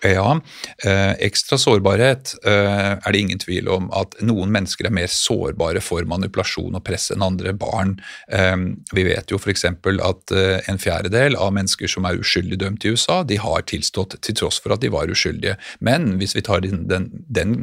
Ja, 0.02 0.40
eh, 0.84 1.12
ekstra 1.28 1.60
sårbarhet 1.62 2.34
eh, 2.42 2.94
er 2.98 3.14
det 3.14 3.20
ingen 3.20 3.42
tvil 3.42 3.68
om 3.70 3.90
at 3.94 4.16
noen 4.26 4.50
mennesker 4.54 4.88
er 4.90 4.96
mer 4.98 5.12
sårbare 5.14 5.82
for 5.86 6.08
manipulasjon 6.10 6.74
og 6.78 6.84
press 6.88 7.12
enn 7.14 7.22
andre 7.22 7.54
barn. 7.54 8.00
Eh, 8.34 8.56
vi 8.98 9.06
vet 9.06 9.30
jo 9.30 9.38
f.eks. 9.38 9.68
at 9.70 10.34
eh, 10.34 10.58
en 10.72 10.82
fjerdedel 10.82 11.38
av 11.38 11.54
mennesker 11.54 11.92
som 11.92 12.10
er 12.10 12.18
uskyldig 12.18 12.58
dømt 12.64 12.88
i 12.88 12.96
USA, 12.96 13.22
de 13.22 13.38
har 13.42 13.68
tilstått 13.70 14.18
til 14.26 14.40
tross 14.42 14.58
for 14.64 14.74
at 14.74 14.82
de 14.82 14.90
var 14.90 15.12
uskyldige. 15.12 15.60
Men 15.86 16.16
hvis 16.18 16.34
vi 16.38 16.46
tar 16.50 16.66
den, 16.66 16.88
den, 17.30 17.56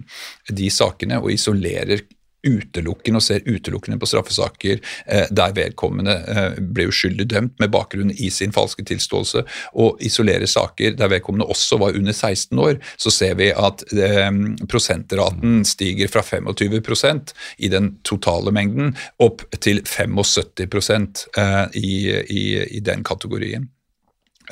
de 0.47 0.71
sakene 0.71 1.19
og 1.19 1.33
isolerer 1.35 2.07
utelukkende 2.47 3.19
og 3.19 3.25
ser 3.25 3.47
utelukkende 3.49 3.99
på 3.99 4.09
straffesaker 4.09 4.79
eh, 5.07 5.27
der 5.35 5.55
vedkommende 5.57 6.15
eh, 6.31 6.59
ble 6.63 6.89
uskyldig 6.93 7.27
dømt 7.33 7.57
med 7.59 7.73
bakgrunn 7.75 8.13
i 8.15 8.31
sin 8.35 8.55
falske 8.55 8.85
tilståelse, 8.87 9.45
og 9.75 10.03
isolerer 10.05 10.47
saker 10.51 10.95
der 10.99 11.13
vedkommende 11.13 11.49
også 11.51 11.81
var 11.83 11.99
under 11.99 12.15
16 12.15 12.59
år, 12.63 12.79
så 12.97 13.13
ser 13.15 13.39
vi 13.41 13.51
at 13.51 13.85
eh, 13.93 14.31
prosentraten 14.71 15.65
stiger 15.69 16.13
fra 16.13 16.23
25% 16.27 17.35
i 17.59 17.73
den 17.73 17.97
totale 18.07 18.55
mengden 18.55 18.95
opp 19.23 19.43
til 19.59 19.83
75 19.87 21.27
i, 21.75 21.91
i, 22.31 22.45
i 22.79 22.81
den 22.85 23.05
kategorien. 23.07 23.69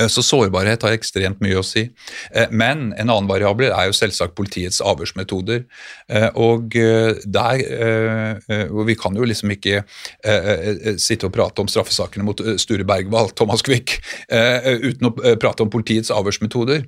Eh, 0.01 0.09
så 0.13 0.23
sårbarhet 0.25 0.85
har 0.87 0.97
ekstremt 0.97 1.41
mye 1.45 1.59
å 1.61 1.65
si. 1.67 1.87
Eh, 2.33 2.51
men 2.51 2.91
en 2.97 3.11
annen 3.11 3.31
variabel 3.31 3.73
er 3.73 3.89
jo 3.89 3.97
selvsagt 3.97 4.37
politiets 4.39 4.83
avhørsmetoder. 4.85 5.65
Eh, 6.09 6.29
og 6.35 6.77
der 7.27 7.65
og 8.67 8.83
Vi 8.87 8.95
kan 8.95 9.17
jo 9.17 9.25
liksom 9.27 9.51
ikke 9.51 9.83
sitte 11.01 11.27
og 11.27 11.33
prate 11.35 11.63
om 11.63 11.69
straffesakene 11.71 12.25
mot 12.27 12.41
Sture 12.61 12.85
Bergwall, 12.87 13.31
Thomas 13.35 13.63
Quick, 13.67 13.99
uten 14.31 15.09
å 15.09 15.13
prate 15.41 15.65
om 15.65 15.71
politiets 15.73 16.13
avhørsmetoder. 16.15 16.85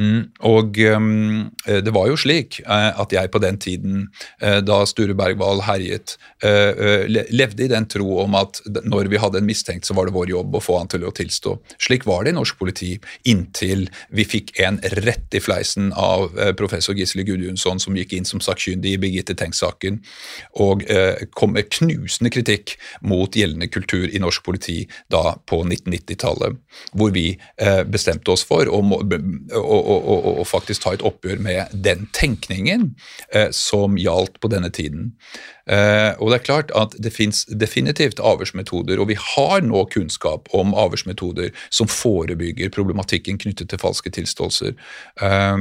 Mm, 0.00 0.30
og 0.48 0.78
um, 0.88 1.50
det 1.68 1.92
var 1.92 2.06
jo 2.08 2.16
slik 2.16 2.62
uh, 2.64 2.96
at 3.02 3.12
jeg 3.12 3.28
på 3.28 3.40
den 3.44 3.58
tiden, 3.60 4.06
uh, 4.40 4.62
da 4.64 4.78
Sture 4.88 5.12
Bergwall 5.16 5.60
herjet, 5.66 6.14
uh, 6.44 7.04
levde 7.28 7.66
i 7.66 7.68
den 7.68 7.84
tro 7.92 8.22
om 8.22 8.36
at 8.38 8.62
når 8.88 9.10
vi 9.12 9.20
hadde 9.20 9.42
en 9.42 9.48
mistenkt, 9.48 9.84
så 9.84 9.96
var 9.96 10.08
det 10.08 10.14
vår 10.16 10.32
jobb 10.32 10.56
å 10.56 10.62
få 10.64 10.78
han 10.80 10.88
til 10.88 11.04
å 11.04 11.12
tilstå. 11.12 11.58
Slik 11.76 12.06
var 12.08 12.24
det 12.24 12.32
i 12.32 12.38
norsk 12.38 12.56
politi 12.56 12.94
inntil 13.28 13.84
vi 14.16 14.24
fikk 14.24 14.54
en 14.64 14.80
rett 14.96 15.36
i 15.36 15.42
fleisen 15.44 15.92
av 15.92 16.32
professor 16.56 16.96
Gisle 16.96 17.26
Gudjonsson, 17.28 17.80
som 17.82 17.96
gikk 17.96 18.14
inn 18.16 18.28
som 18.28 18.40
sakkyndig 18.42 18.94
i 18.96 19.00
Birgitte 19.02 19.36
Tengs-saken, 19.38 20.00
og 20.62 20.84
kom 21.36 21.54
med 21.56 21.68
knusende 21.72 22.32
kritikk 22.32 22.76
mot 23.08 23.34
gjeldende 23.36 23.68
kultur 23.72 24.08
i 24.08 24.20
norsk 24.22 24.44
politi 24.46 24.78
da 25.12 25.36
på 25.48 25.62
1990-tallet, 25.64 26.58
hvor 26.96 27.12
vi 27.14 27.26
bestemte 27.92 28.34
oss 28.34 28.44
for 28.46 28.70
å, 28.70 28.80
å 28.82 29.81
og, 29.82 30.42
faktisk 30.48 30.84
ta 30.84 30.94
et 30.94 31.04
oppgjør 31.06 31.40
med 31.42 31.72
den 31.84 32.06
tenkningen 32.16 32.90
eh, 33.34 33.48
som 33.54 33.96
gjaldt 34.00 34.40
på 34.42 34.50
denne 34.52 34.70
tiden. 34.70 35.12
Eh, 35.66 36.12
og 36.18 36.32
Det 36.32 36.38
er 36.38 36.46
klart 36.46 36.74
at 36.78 36.96
det 36.98 37.14
fins 37.14 37.44
definitivt 37.46 38.20
avhørsmetoder, 38.20 39.00
og 39.00 39.08
vi 39.12 39.18
har 39.18 39.62
nå 39.62 39.84
kunnskap 39.92 40.48
om 40.54 40.74
avhørsmetoder 40.74 41.50
som 41.70 41.90
forebygger 41.90 42.74
problematikken 42.74 43.38
knyttet 43.38 43.70
til 43.70 43.82
falske 43.82 44.10
tilståelser. 44.10 44.76
Eh, 45.22 45.58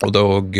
og 0.00 0.12
dog 0.14 0.56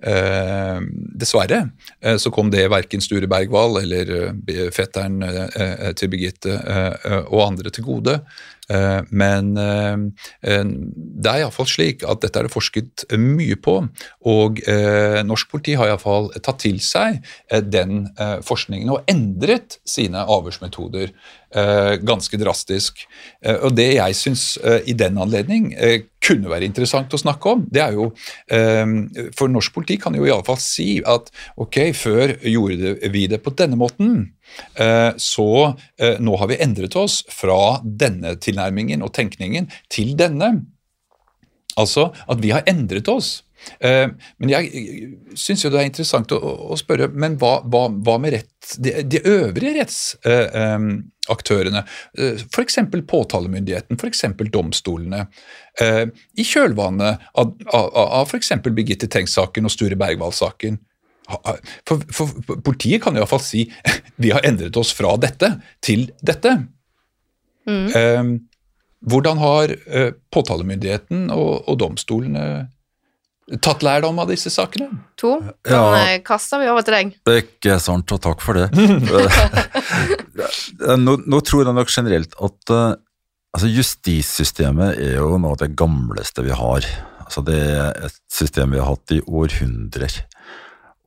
Eh, 0.00 0.78
dessverre 1.20 1.58
eh, 2.00 2.16
så 2.16 2.30
kom 2.32 2.48
det 2.48 2.62
verken 2.72 3.02
Sture 3.04 3.28
Bergwall 3.28 3.82
eller 3.82 4.12
eh, 4.16 4.70
fetteren 4.72 5.20
eh, 5.20 5.90
til 5.92 6.08
Birgitte 6.08 6.56
og 7.28 7.42
andre 7.44 7.72
til 7.74 7.84
gode. 7.84 8.14
Men 9.10 9.52
det 9.54 11.30
er 11.30 11.42
iallfall 11.42 11.68
slik 11.68 12.04
at 12.06 12.22
dette 12.22 12.38
er 12.38 12.46
det 12.46 12.54
forsket 12.54 13.04
mye 13.18 13.56
på, 13.60 13.76
og 14.30 14.60
norsk 15.26 15.50
politi 15.50 15.74
har 15.78 15.90
iallfall 15.90 16.30
tatt 16.38 16.62
til 16.62 16.78
seg 16.84 17.18
den 17.66 18.04
forskningen 18.46 18.92
og 18.94 19.10
endret 19.10 19.80
sine 19.88 20.22
avhørsmetoder 20.22 21.10
ganske 21.50 22.38
drastisk. 22.38 23.00
Og 23.64 23.72
det 23.74 23.88
jeg 23.96 24.14
syns 24.14 24.44
i 24.86 24.94
den 24.94 25.18
anledning 25.18 25.72
kunne 26.22 26.50
være 26.52 26.68
interessant 26.68 27.10
å 27.10 27.18
snakke 27.18 27.54
om, 27.56 27.64
det 27.66 27.82
er 27.82 27.96
jo 27.98 28.06
For 29.34 29.50
norsk 29.50 29.74
politi 29.74 29.96
kan 29.98 30.14
jo 30.14 30.28
iallfall 30.28 30.60
si 30.62 31.00
at 31.02 31.32
ok, 31.58 31.80
før 31.96 32.36
gjorde 32.46 32.94
vi 33.10 33.24
det 33.32 33.40
på 33.42 33.54
denne 33.58 33.80
måten. 33.80 34.28
Eh, 34.74 35.12
så 35.16 35.76
eh, 35.98 36.18
nå 36.20 36.36
har 36.36 36.50
vi 36.50 36.58
endret 36.62 36.96
oss 36.98 37.20
fra 37.32 37.80
denne 37.84 38.36
tilnærmingen 38.40 39.04
og 39.04 39.14
tenkningen 39.16 39.70
til 39.92 40.14
denne. 40.18 40.52
Altså 41.78 42.10
at 42.26 42.42
vi 42.42 42.52
har 42.54 42.66
endret 42.70 43.08
oss. 43.12 43.40
Eh, 43.80 44.08
men 44.40 44.52
jeg 44.52 44.64
syns 45.38 45.64
jo 45.64 45.70
det 45.72 45.80
er 45.80 45.88
interessant 45.88 46.32
å, 46.32 46.38
å 46.72 46.76
spørre 46.80 47.10
men 47.12 47.36
hva, 47.40 47.58
hva, 47.68 47.82
hva 47.92 48.16
med 48.22 48.34
rett, 48.36 48.74
de, 48.80 48.90
de 49.04 49.20
øvrige 49.28 49.74
rettsaktørene? 49.78 51.82
Uh, 52.18 52.36
F.eks. 52.48 52.78
påtalemyndigheten, 53.10 54.00
f.eks. 54.00 54.24
domstolene. 54.52 55.20
Uh, 55.80 56.06
I 56.36 56.46
kjølvannet 56.46 57.30
av, 57.40 57.46
av, 57.72 57.90
av 58.20 58.28
f.eks. 58.28 58.50
Birgitte 58.68 59.10
Tengs-saken 59.12 59.68
og 59.68 59.74
Sture 59.74 59.98
Bergwall-saken. 60.00 60.74
For, 61.30 62.00
for, 62.10 62.26
for, 62.42 62.58
politiet 62.66 63.04
kan 63.04 63.14
iallfall 63.14 63.42
si 63.44 63.60
vi 64.22 64.32
har 64.34 64.42
endret 64.48 64.74
oss 64.80 64.90
fra 64.96 65.12
dette 65.20 65.48
til 65.84 66.08
dette. 66.26 66.50
Mm. 67.70 68.48
hvordan 69.04 69.38
har 69.38 69.68
påtalemyndigheten 70.32 71.28
og, 71.30 71.68
og 71.68 71.76
domstolene 71.78 72.46
tatt 73.58 73.82
lærdom 73.82 74.18
av 74.22 74.30
disse 74.30 74.52
sakene? 74.52 74.88
To. 75.18 75.36
Den 75.66 75.74
ja, 75.74 76.18
kassa 76.26 76.60
vi 76.62 76.68
over 76.70 76.86
til 76.86 76.96
deg. 76.96 77.12
Det 77.26 77.34
er 77.34 77.42
ikke 77.42 77.78
sant, 77.82 78.14
og 78.14 78.22
takk 78.22 78.44
for 78.44 78.60
det. 78.60 78.68
nå, 81.06 81.16
nå, 81.26 81.40
tror 81.46 81.64
jeg 81.64 81.76
nok 81.76 81.90
generelt 81.90 82.36
at 82.38 82.74
uh, 82.74 82.94
altså 83.56 83.70
justissystemet 83.72 85.00
er 85.00 85.16
jo 85.18 85.34
noe 85.36 85.56
av 85.56 85.62
det 85.64 85.72
gamleste 85.78 86.46
vi 86.46 86.54
har. 86.54 86.86
Altså 87.26 87.42
det 87.46 87.58
er 87.58 88.06
et 88.08 88.20
system 88.30 88.76
vi 88.76 88.82
har 88.82 88.90
hatt 88.92 89.16
i 89.16 89.22
århundrer. 89.26 90.22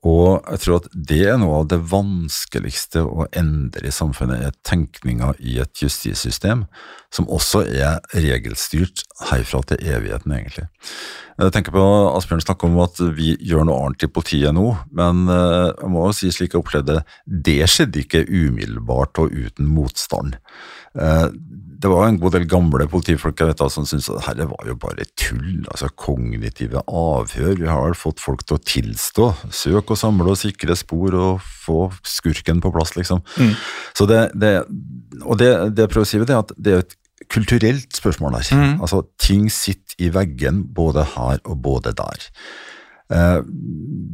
Og 0.04 0.44
jeg 0.52 0.60
tror 0.60 0.82
at 0.82 0.88
det 0.92 1.22
er 1.32 1.38
noe 1.40 1.62
av 1.62 1.70
det 1.72 1.80
vanskeligste 1.88 3.06
å 3.08 3.28
endre 3.40 3.88
i 3.88 3.94
samfunnet, 3.96 4.42
er 4.44 4.58
tenkninga 4.68 5.32
i 5.40 5.56
et 5.64 5.80
justissystem 5.80 6.66
som 7.14 7.30
også 7.32 7.64
er 7.70 8.02
regelstyrt 8.12 9.06
herfra 9.30 9.62
til 9.70 9.80
evigheten, 9.80 10.36
egentlig. 10.36 10.68
Jeg 11.40 11.54
tenker 11.56 11.74
på 11.74 11.84
Asbjørn 12.18 12.44
snakker 12.44 12.70
om 12.70 12.82
at 12.84 13.00
vi 13.16 13.34
gjør 13.42 13.70
noe 13.70 13.80
annet 13.86 14.06
i 14.06 14.12
politiet 14.12 14.54
nå, 14.54 14.68
men 14.94 15.24
eh, 15.32 15.72
jeg 15.72 15.92
må 15.94 16.04
jo 16.10 16.18
si 16.18 16.34
slik 16.36 16.54
jeg 16.54 16.62
opplevde 16.62 17.00
det, 17.26 17.62
skjedde 17.72 18.04
ikke 18.04 18.26
umiddelbart 18.28 19.24
og 19.24 19.32
uten 19.32 19.72
motstand. 19.72 20.36
Eh, 21.00 21.28
det 21.84 21.90
var 21.92 22.06
en 22.08 22.16
god 22.22 22.32
del 22.38 22.46
gamle 22.48 22.86
politifolk 22.88 23.42
da, 23.60 23.68
som 23.68 23.84
syntes 23.84 24.08
at 24.14 24.38
dette 24.38 24.46
var 24.48 24.68
jo 24.70 24.76
bare 24.80 25.04
tull. 25.20 25.66
altså 25.68 25.90
Kognitive 26.00 26.80
avhør. 26.88 27.58
Vi 27.60 27.68
har 27.68 27.82
vel 27.84 27.98
fått 28.00 28.22
folk 28.24 28.46
til 28.48 28.56
å 28.56 28.64
tilstå. 28.64 29.26
Søk 29.52 29.92
og 29.92 30.00
samle 30.00 30.32
og 30.32 30.40
sikre 30.40 30.78
spor 30.80 31.14
og 31.20 31.42
få 31.66 31.90
skurken 32.08 32.62
på 32.64 32.72
plass, 32.72 32.96
liksom. 32.96 33.20
Mm. 33.36 33.52
Så 34.00 34.08
det, 34.08 34.22
det, 34.40 34.54
og 35.26 35.38
det, 35.42 35.50
det 35.76 35.84
jeg 35.90 35.92
prøver 35.92 36.08
å 36.08 36.12
si, 36.14 36.22
det 36.24 36.32
er 36.38 36.40
at 36.46 36.56
det 36.56 36.74
er 36.78 36.86
et 36.86 36.96
kulturelt 37.34 37.92
spørsmål 38.00 38.40
her. 38.40 38.48
Mm. 38.56 38.80
Altså, 38.84 39.04
ting 39.20 39.50
sitter 39.52 40.00
i 40.08 40.10
veggen 40.16 40.64
både 40.76 41.04
her 41.18 41.40
og 41.44 41.60
både 41.68 41.92
der. 42.00 42.30
Eh, 43.14 43.40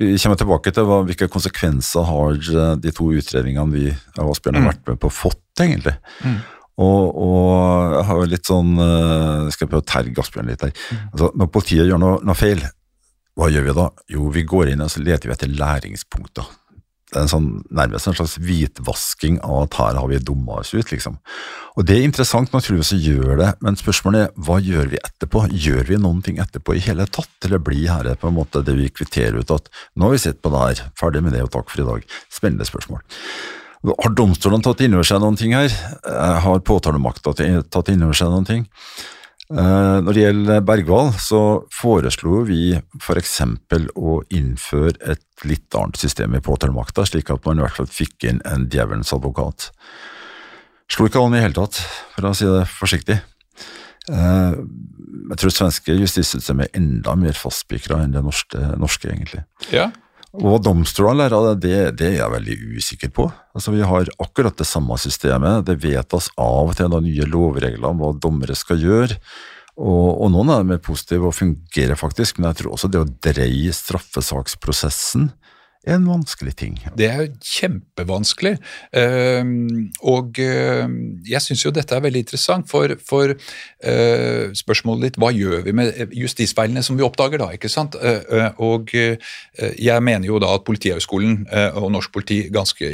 vi 0.02 0.16
kommer 0.18 0.38
tilbake 0.42 0.74
til 0.74 0.88
hva, 0.90 1.04
hvilke 1.06 1.30
konsekvenser 1.32 2.06
har 2.10 2.34
eh, 2.34 2.78
de 2.82 2.92
to 2.98 3.12
utredningene 3.14 3.72
vi 3.78 3.92
av 4.18 4.30
Asbjørn 4.34 4.58
har 4.58 4.66
Mm. 4.66 4.72
vært 4.74 4.88
med 4.90 5.00
på, 5.06 5.12
fått, 5.14 5.44
egentlig. 5.62 5.94
Mm. 6.26 6.40
Og, 6.80 7.18
og 7.20 7.96
jeg 7.98 8.06
har 8.08 8.20
jo 8.22 8.28
litt 8.32 8.48
sånn 8.48 8.70
eh, 8.80 9.48
Jeg 9.50 9.56
skal 9.58 9.68
prøve 9.68 9.84
å 9.84 9.90
terge 9.90 10.24
Asbjørn 10.24 10.52
litt 10.52 10.64
her. 10.64 10.72
Mm. 10.72 11.02
Altså, 11.12 11.32
når 11.42 11.52
politiet 11.52 11.90
gjør 11.90 12.02
noe, 12.02 12.22
noe 12.24 12.40
feil, 12.40 12.64
hva 13.40 13.50
gjør 13.52 13.68
vi 13.68 13.76
da? 13.78 13.90
Jo, 14.16 14.30
vi 14.36 14.48
går 14.48 14.74
inn 14.74 14.84
og 14.84 14.92
så 14.94 15.04
leter 15.04 15.30
vi 15.30 15.36
etter 15.36 15.52
læringspunkter. 15.52 16.48
Det 17.10 17.18
er 17.18 17.24
en 17.26 17.32
sånn, 17.32 17.48
nærmest 17.74 18.06
en 18.06 18.14
slags 18.14 18.36
hvitvasking 18.38 19.40
av 19.42 19.64
at 19.64 19.78
her 19.80 19.98
har 19.98 20.10
vi 20.12 20.20
dumma 20.22 20.60
oss 20.62 20.76
ut, 20.76 20.92
liksom. 20.92 21.16
Og 21.74 21.88
det 21.90 21.96
er 21.98 22.06
interessant, 22.06 22.52
naturligvis 22.54 22.92
å 22.94 23.00
gjøre 23.02 23.38
det, 23.40 23.48
men 23.66 23.80
spørsmålet 23.80 24.28
er 24.28 24.44
hva 24.46 24.60
gjør 24.62 24.92
vi 24.92 25.00
etterpå? 25.02 25.48
Gjør 25.50 25.90
vi 25.90 25.98
noen 26.04 26.22
ting 26.26 26.38
etterpå 26.44 26.78
i 26.78 26.84
hele 26.86 27.08
tatt, 27.10 27.32
eller 27.48 27.64
blir 27.66 27.90
her 27.90 28.12
på 28.14 28.30
en 28.30 28.38
måte 28.38 28.62
det 28.66 28.78
vi 28.78 28.92
kvitterer 28.94 29.42
ut 29.42 29.56
at 29.56 29.72
nå 29.98 30.06
har 30.06 30.14
vi 30.14 30.22
sett 30.22 30.44
på 30.44 30.54
det 30.54 30.62
her, 30.62 30.84
ferdig 31.02 31.24
med 31.26 31.34
det 31.34 31.42
og 31.48 31.54
takk 31.56 31.74
for 31.74 31.82
i 31.82 31.88
dag? 31.88 32.06
Spennende 32.30 32.70
spørsmål. 32.70 33.02
Har 33.88 34.12
domstolene 34.12 34.64
tatt 34.66 34.82
inn 34.84 34.94
over 34.98 35.08
seg 35.08 35.22
noen 35.24 35.38
ting 35.40 35.54
her? 35.56 35.72
Eh, 36.04 36.40
Har 36.44 36.60
påtalemakta 36.68 37.32
tatt 37.32 37.90
inn 37.94 38.04
over 38.04 38.18
seg 38.18 38.28
noen 38.34 38.48
ting? 38.48 38.66
Eh, 39.50 40.00
Når 40.04 40.14
det 40.14 40.24
gjelder 40.26 40.62
Bergwall, 40.68 41.14
så 41.18 41.40
foreslo 41.74 42.44
vi 42.46 42.74
f.eks. 43.00 43.38
å 43.96 44.20
innføre 44.36 44.98
et 45.16 45.24
litt 45.48 45.74
annet 45.80 45.98
system 45.98 46.36
i 46.36 46.42
påtalemakta, 46.44 47.06
slik 47.08 47.32
at 47.34 47.46
man 47.48 47.58
i 47.58 47.64
hvert 47.64 47.80
fall 47.80 47.88
fikk 47.90 48.28
inn 48.30 48.42
en 48.46 48.68
djevelens 48.70 49.14
advokat. 49.16 49.70
Slo 50.92 51.08
ikke 51.08 51.22
an 51.24 51.38
i 51.38 51.42
hele 51.42 51.56
tatt, 51.56 51.80
for 52.16 52.28
å 52.30 52.36
si 52.36 52.46
det 52.50 52.66
forsiktig. 52.76 53.20
Eh, 54.10 54.54
Jeg 55.30 55.38
tror 55.38 55.52
svenske 55.54 55.94
justissystemet 55.94 56.68
er 56.72 56.80
enda 56.80 57.14
mer 57.16 57.34
fastspikra 57.38 58.00
enn 58.04 58.12
det 58.16 58.24
norske, 58.26 58.58
norske, 58.82 59.08
egentlig. 59.12 59.44
Ja. 59.72 59.92
Og 60.38 60.60
domstolene 60.62 61.24
lærer 61.24 61.36
av 61.36 61.48
det, 61.58 61.78
det, 61.98 62.12
er 62.12 62.20
jeg 62.20 62.34
veldig 62.36 62.58
usikker 62.78 63.14
på. 63.14 63.26
Altså, 63.58 63.74
Vi 63.74 63.82
har 63.82 64.12
akkurat 64.22 64.58
det 64.58 64.68
samme 64.70 64.98
systemet. 65.02 65.66
Det 65.66 65.80
vedtas 65.82 66.30
av 66.38 66.70
og 66.70 66.76
til 66.78 66.92
da 66.94 67.00
nye 67.02 67.26
lovregler 67.26 67.90
om 67.90 68.04
hva 68.04 68.12
dommere 68.14 68.58
skal 68.58 68.78
gjøre. 68.84 69.18
Og, 69.80 70.08
og 70.22 70.30
noen 70.34 70.52
er 70.54 70.84
positive 70.84 71.30
og 71.30 71.38
fungerer 71.38 71.98
faktisk, 71.98 72.38
men 72.38 72.52
jeg 72.52 72.62
tror 72.62 72.76
også 72.76 72.92
det 72.92 73.02
å 73.02 73.10
dreie 73.24 73.74
straffesaksprosessen 73.74 75.32
en 75.88 76.08
vanskelig 76.08 76.56
ting. 76.60 76.76
Det 76.98 77.08
er 77.08 77.30
kjempevanskelig. 77.40 78.58
Ehm, 79.00 79.92
og 80.04 80.40
eh, 80.44 80.84
jeg 81.30 81.42
syns 81.46 81.64
jo 81.64 81.72
dette 81.72 81.96
er 81.96 82.04
veldig 82.04 82.24
interessant, 82.26 82.68
for, 82.70 82.92
for 83.06 83.32
eh, 83.32 84.52
spørsmålet 84.60 85.08
ditt 85.08 85.20
hva 85.22 85.32
gjør 85.32 85.64
vi 85.68 85.76
med 85.80 86.16
justisfeilene 86.20 86.84
som 86.84 87.00
vi 87.00 87.06
oppdager 87.08 87.40
da, 87.40 87.52
ikke 87.56 87.72
sant? 87.72 87.96
Eh, 87.96 88.20
eh, 88.28 88.60
og 88.60 88.92
eh, 88.98 89.32
jeg 89.80 90.04
mener 90.04 90.28
jo 90.28 90.42
da 90.44 90.52
at 90.58 90.68
Politihøgskolen 90.68 91.46
eh, 91.48 91.80
og 91.80 91.94
norsk 91.96 92.12
politi 92.14 92.42
ganske 92.54 92.92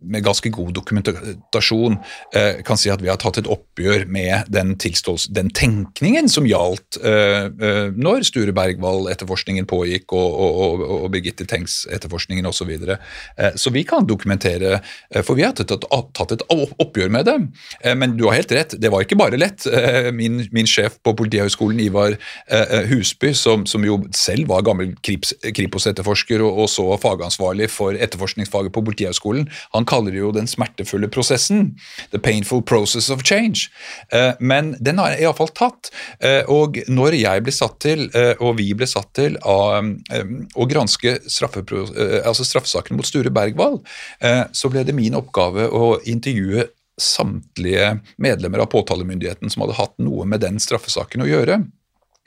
med 0.00 0.24
ganske 0.24 0.50
god 0.52 0.72
dokumentasjon 0.76 1.98
eh, 2.36 2.60
kan 2.66 2.78
si 2.80 2.90
at 2.92 3.02
vi 3.02 3.10
har 3.10 3.18
tatt 3.20 3.40
et 3.40 3.50
oppgjør 3.50 4.06
med 4.10 4.48
den, 4.52 4.74
den 4.76 5.50
tenkningen 5.56 6.30
som 6.32 6.48
gjaldt 6.48 7.00
eh, 7.04 7.48
eh, 7.50 7.90
når 7.92 8.24
Sture 8.28 8.54
Bergwall-etterforskningen 8.56 9.68
pågikk 9.70 10.14
og, 10.16 10.28
og, 10.30 10.60
og, 10.64 10.84
og 10.96 11.10
Birgitte 11.14 11.46
Tengs-etterforskningen 11.48 12.48
osv. 12.48 12.70
Så, 12.70 12.96
eh, 13.36 13.54
så 13.56 13.72
vi 13.74 13.84
kan 13.84 14.06
dokumentere, 14.08 14.80
eh, 15.10 15.22
for 15.26 15.38
vi 15.38 15.44
har 15.44 15.54
tatt, 15.56 15.84
tatt 16.16 16.34
et 16.36 16.44
oppgjør 16.50 17.12
med 17.12 17.28
det. 17.28 17.36
Eh, 17.84 17.96
men 17.98 18.16
du 18.16 18.26
har 18.28 18.38
helt 18.38 18.52
rett, 18.56 18.76
det 18.80 18.92
var 18.92 19.04
ikke 19.04 19.18
bare 19.20 19.38
lett. 19.40 19.66
Min, 20.14 20.42
min 20.54 20.68
sjef 20.68 20.96
på 21.04 21.12
Politihøgskolen, 21.16 21.80
Ivar 21.82 22.14
Husby, 22.90 23.32
som, 23.36 23.64
som, 23.68 23.84
jo 23.84 23.98
selv 24.16 24.48
var 24.50 24.64
gammel 24.66 24.92
Kripos-etterforsker 25.04 26.42
og, 26.44 26.62
og 26.64 26.70
så 26.72 26.86
fagansvarlig 27.00 27.70
for 27.72 27.96
etterforskningsfaget 27.96 28.72
på 28.74 28.82
Politihøgskolen, 28.86 29.48
han 29.74 29.88
kaller 29.90 30.14
det 30.14 30.22
jo 30.22 30.32
den 30.34 30.48
smertefulle 30.50 31.10
prosessen. 31.12 31.74
The 32.14 32.20
painful 32.22 32.62
process 32.62 33.10
of 33.10 33.24
change. 33.26 33.68
Eh, 34.12 34.32
men 34.40 34.74
den 34.80 35.00
har 35.02 35.14
jeg 35.14 35.26
iallfall 35.26 35.52
tatt. 35.56 35.90
Eh, 36.22 36.42
og 36.50 36.80
når 36.88 37.18
jeg 37.20 37.44
ble 37.46 37.54
satt 37.54 37.78
til, 37.82 38.06
eh, 38.14 38.34
og 38.38 38.56
vi 38.60 38.70
ble 38.74 38.88
satt 38.90 39.12
til, 39.18 39.36
å 39.40 40.64
granske 40.70 41.12
altså 41.20 42.44
straffesakene 42.46 42.98
mot 42.98 43.06
Sture 43.06 43.32
Bergwall, 43.34 43.78
så 44.52 44.70
ble 44.72 44.82
det 44.86 44.94
min 44.96 45.16
oppgave 45.18 45.66
å 45.66 45.92
intervjue 46.08 46.66
samtlige 47.00 47.92
medlemmer 48.20 48.64
av 48.64 48.70
påtalemyndigheten 48.74 49.50
som 49.50 49.64
hadde 49.64 49.78
hatt 49.80 49.96
noe 50.02 50.26
med 50.28 50.42
den 50.44 50.60
straffesaken 50.62 51.24
å 51.24 51.30
gjøre. 51.30 51.60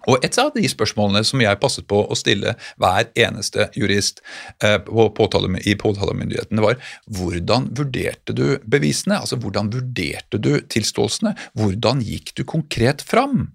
Og 0.08 0.26
Et 0.26 0.38
av 0.40 0.52
de 0.56 0.64
spørsmålene 0.68 1.24
som 1.28 1.42
jeg 1.44 1.60
passet 1.62 1.88
på 1.88 2.02
å 2.04 2.18
stille 2.18 2.56
hver 2.82 3.10
eneste 3.16 3.70
jurist 3.78 4.22
eh, 4.64 4.78
på 4.84 5.08
påtale, 5.16 5.52
i 5.64 5.76
påtalemyndigheten, 5.80 6.62
var 6.64 6.80
hvordan 7.08 7.70
vurderte 7.78 8.36
du 8.36 8.60
bevisene? 8.64 9.20
Altså 9.22 9.40
hvordan 9.40 9.72
vurderte 9.74 10.40
du 10.42 10.56
tilståelsene? 10.62 11.36
Hvordan 11.60 12.04
gikk 12.04 12.34
du 12.38 12.44
konkret 12.48 13.04
fram? 13.06 13.52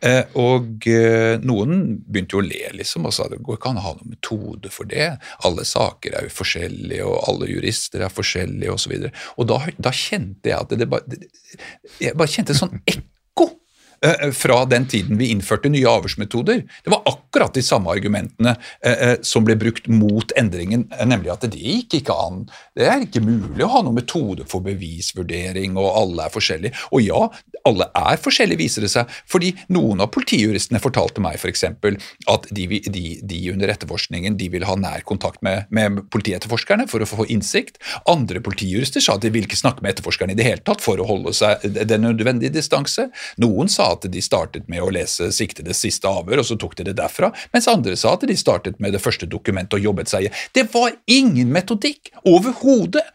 Eh, 0.00 0.24
og 0.40 0.86
eh, 0.90 1.36
noen 1.46 1.82
begynte 2.02 2.36
jo 2.36 2.42
å 2.42 2.46
le, 2.46 2.62
liksom, 2.80 3.06
og 3.06 3.14
sa 3.14 3.28
det 3.30 3.40
går 3.44 3.58
ikke 3.58 3.72
an 3.72 3.80
å 3.80 3.84
ha 3.84 3.94
noen 3.98 4.14
metode 4.16 4.72
for 4.72 4.90
det. 4.90 5.12
Alle 5.46 5.66
saker 5.68 6.16
er 6.16 6.26
jo 6.26 6.34
forskjellige, 6.34 7.06
og 7.06 7.20
alle 7.30 7.50
jurister 7.52 8.04
er 8.04 8.12
forskjellige, 8.14 8.74
osv. 8.74 8.96
Og, 8.96 9.06
så 9.06 9.36
og 9.36 9.50
da, 9.52 9.60
da 9.78 9.94
kjente 9.94 10.52
jeg 10.52 10.58
at 10.58 10.72
det, 10.72 10.82
det 10.82 10.90
bare, 10.90 11.06
det, 11.10 11.30
Jeg 12.00 12.18
bare 12.18 12.32
kjente 12.32 12.56
et 12.56 12.60
sånn 12.60 12.82
ekko 12.82 13.50
fra 14.32 14.62
den 14.64 14.86
tiden 14.88 15.18
vi 15.20 15.28
innførte 15.34 15.68
nye 15.68 15.88
avhørsmetoder. 15.88 16.62
Det 16.84 16.92
var 16.92 17.02
akkurat 17.08 17.54
de 17.54 17.62
samme 17.64 17.90
argumentene 17.92 18.54
eh, 18.86 19.18
som 19.26 19.44
ble 19.44 19.56
brukt 19.60 19.88
mot 19.92 20.32
endringen, 20.40 20.86
nemlig 21.04 21.32
at 21.34 21.44
det 21.44 21.60
gikk 21.60 21.98
ikke 22.00 22.16
an. 22.16 22.42
Det 22.76 22.88
er 22.88 23.04
ikke 23.04 23.22
mulig 23.24 23.64
å 23.66 23.70
ha 23.74 23.82
noen 23.84 23.98
metode 23.98 24.46
for 24.48 24.64
bevisvurdering, 24.64 25.76
og 25.80 25.90
alle 26.00 26.26
er 26.26 26.34
forskjellige. 26.34 26.86
Og 26.96 27.04
ja, 27.04 27.20
alle 27.68 27.90
er 27.96 28.20
forskjellige, 28.22 28.60
viser 28.62 28.86
det 28.86 28.92
seg, 28.92 29.10
fordi 29.28 29.52
noen 29.74 30.00
av 30.02 30.10
politijuristene 30.14 30.80
fortalte 30.82 31.22
meg 31.22 31.36
f.eks. 31.36 31.66
at 31.68 32.48
de, 32.50 32.66
de, 32.88 33.04
de, 33.20 33.40
under 33.52 33.72
etterforskningen 33.74 34.38
de 34.40 34.48
vil 34.52 34.66
ha 34.68 34.76
nær 34.80 35.04
kontakt 35.08 35.42
med, 35.46 35.68
med 35.74 36.02
politietterforskerne 36.12 36.88
for 36.90 37.04
å 37.04 37.08
få 37.08 37.28
innsikt. 37.32 37.80
Andre 38.10 38.42
politijurister 38.44 39.04
sa 39.04 39.18
at 39.18 39.26
de 39.26 39.32
vil 39.34 39.48
ikke 39.48 39.60
snakke 39.60 39.84
med 39.84 39.94
etterforskerne 39.94 40.34
i 40.34 40.40
det 40.40 40.48
hele 40.48 40.64
tatt 40.64 40.84
for 40.84 41.00
å 41.00 41.08
holde 41.08 41.34
seg 41.36 41.64
den 41.64 42.06
nødvendige 42.06 42.54
distanse. 42.56 43.10
Noen 43.42 43.70
sa 43.70 43.89
at 43.92 44.06
de 44.12 44.22
startet 44.24 44.68
med 44.70 44.82
å 44.84 44.90
lese 44.94 45.30
siktedes 45.34 45.82
siste 45.82 46.08
avhør, 46.08 46.42
og 46.42 46.48
så 46.48 46.56
tok 46.60 46.76
de 46.78 46.88
det 46.90 46.96
derfra, 47.00 47.32
mens 47.54 47.68
andre 47.70 47.96
sa 47.98 48.14
at 48.16 48.26
de 48.28 48.36
startet 48.38 48.80
med 48.82 48.94
det 48.96 49.02
første 49.02 49.28
dokumentet 49.30 49.78
og 49.78 49.90
jobbet 49.90 50.12
seg 50.12 50.28
i. 50.28 50.32
Det 50.56 50.68
var 50.72 50.94
ingen 51.10 51.52
metodikk 51.54 52.12
overhodet! 52.24 53.06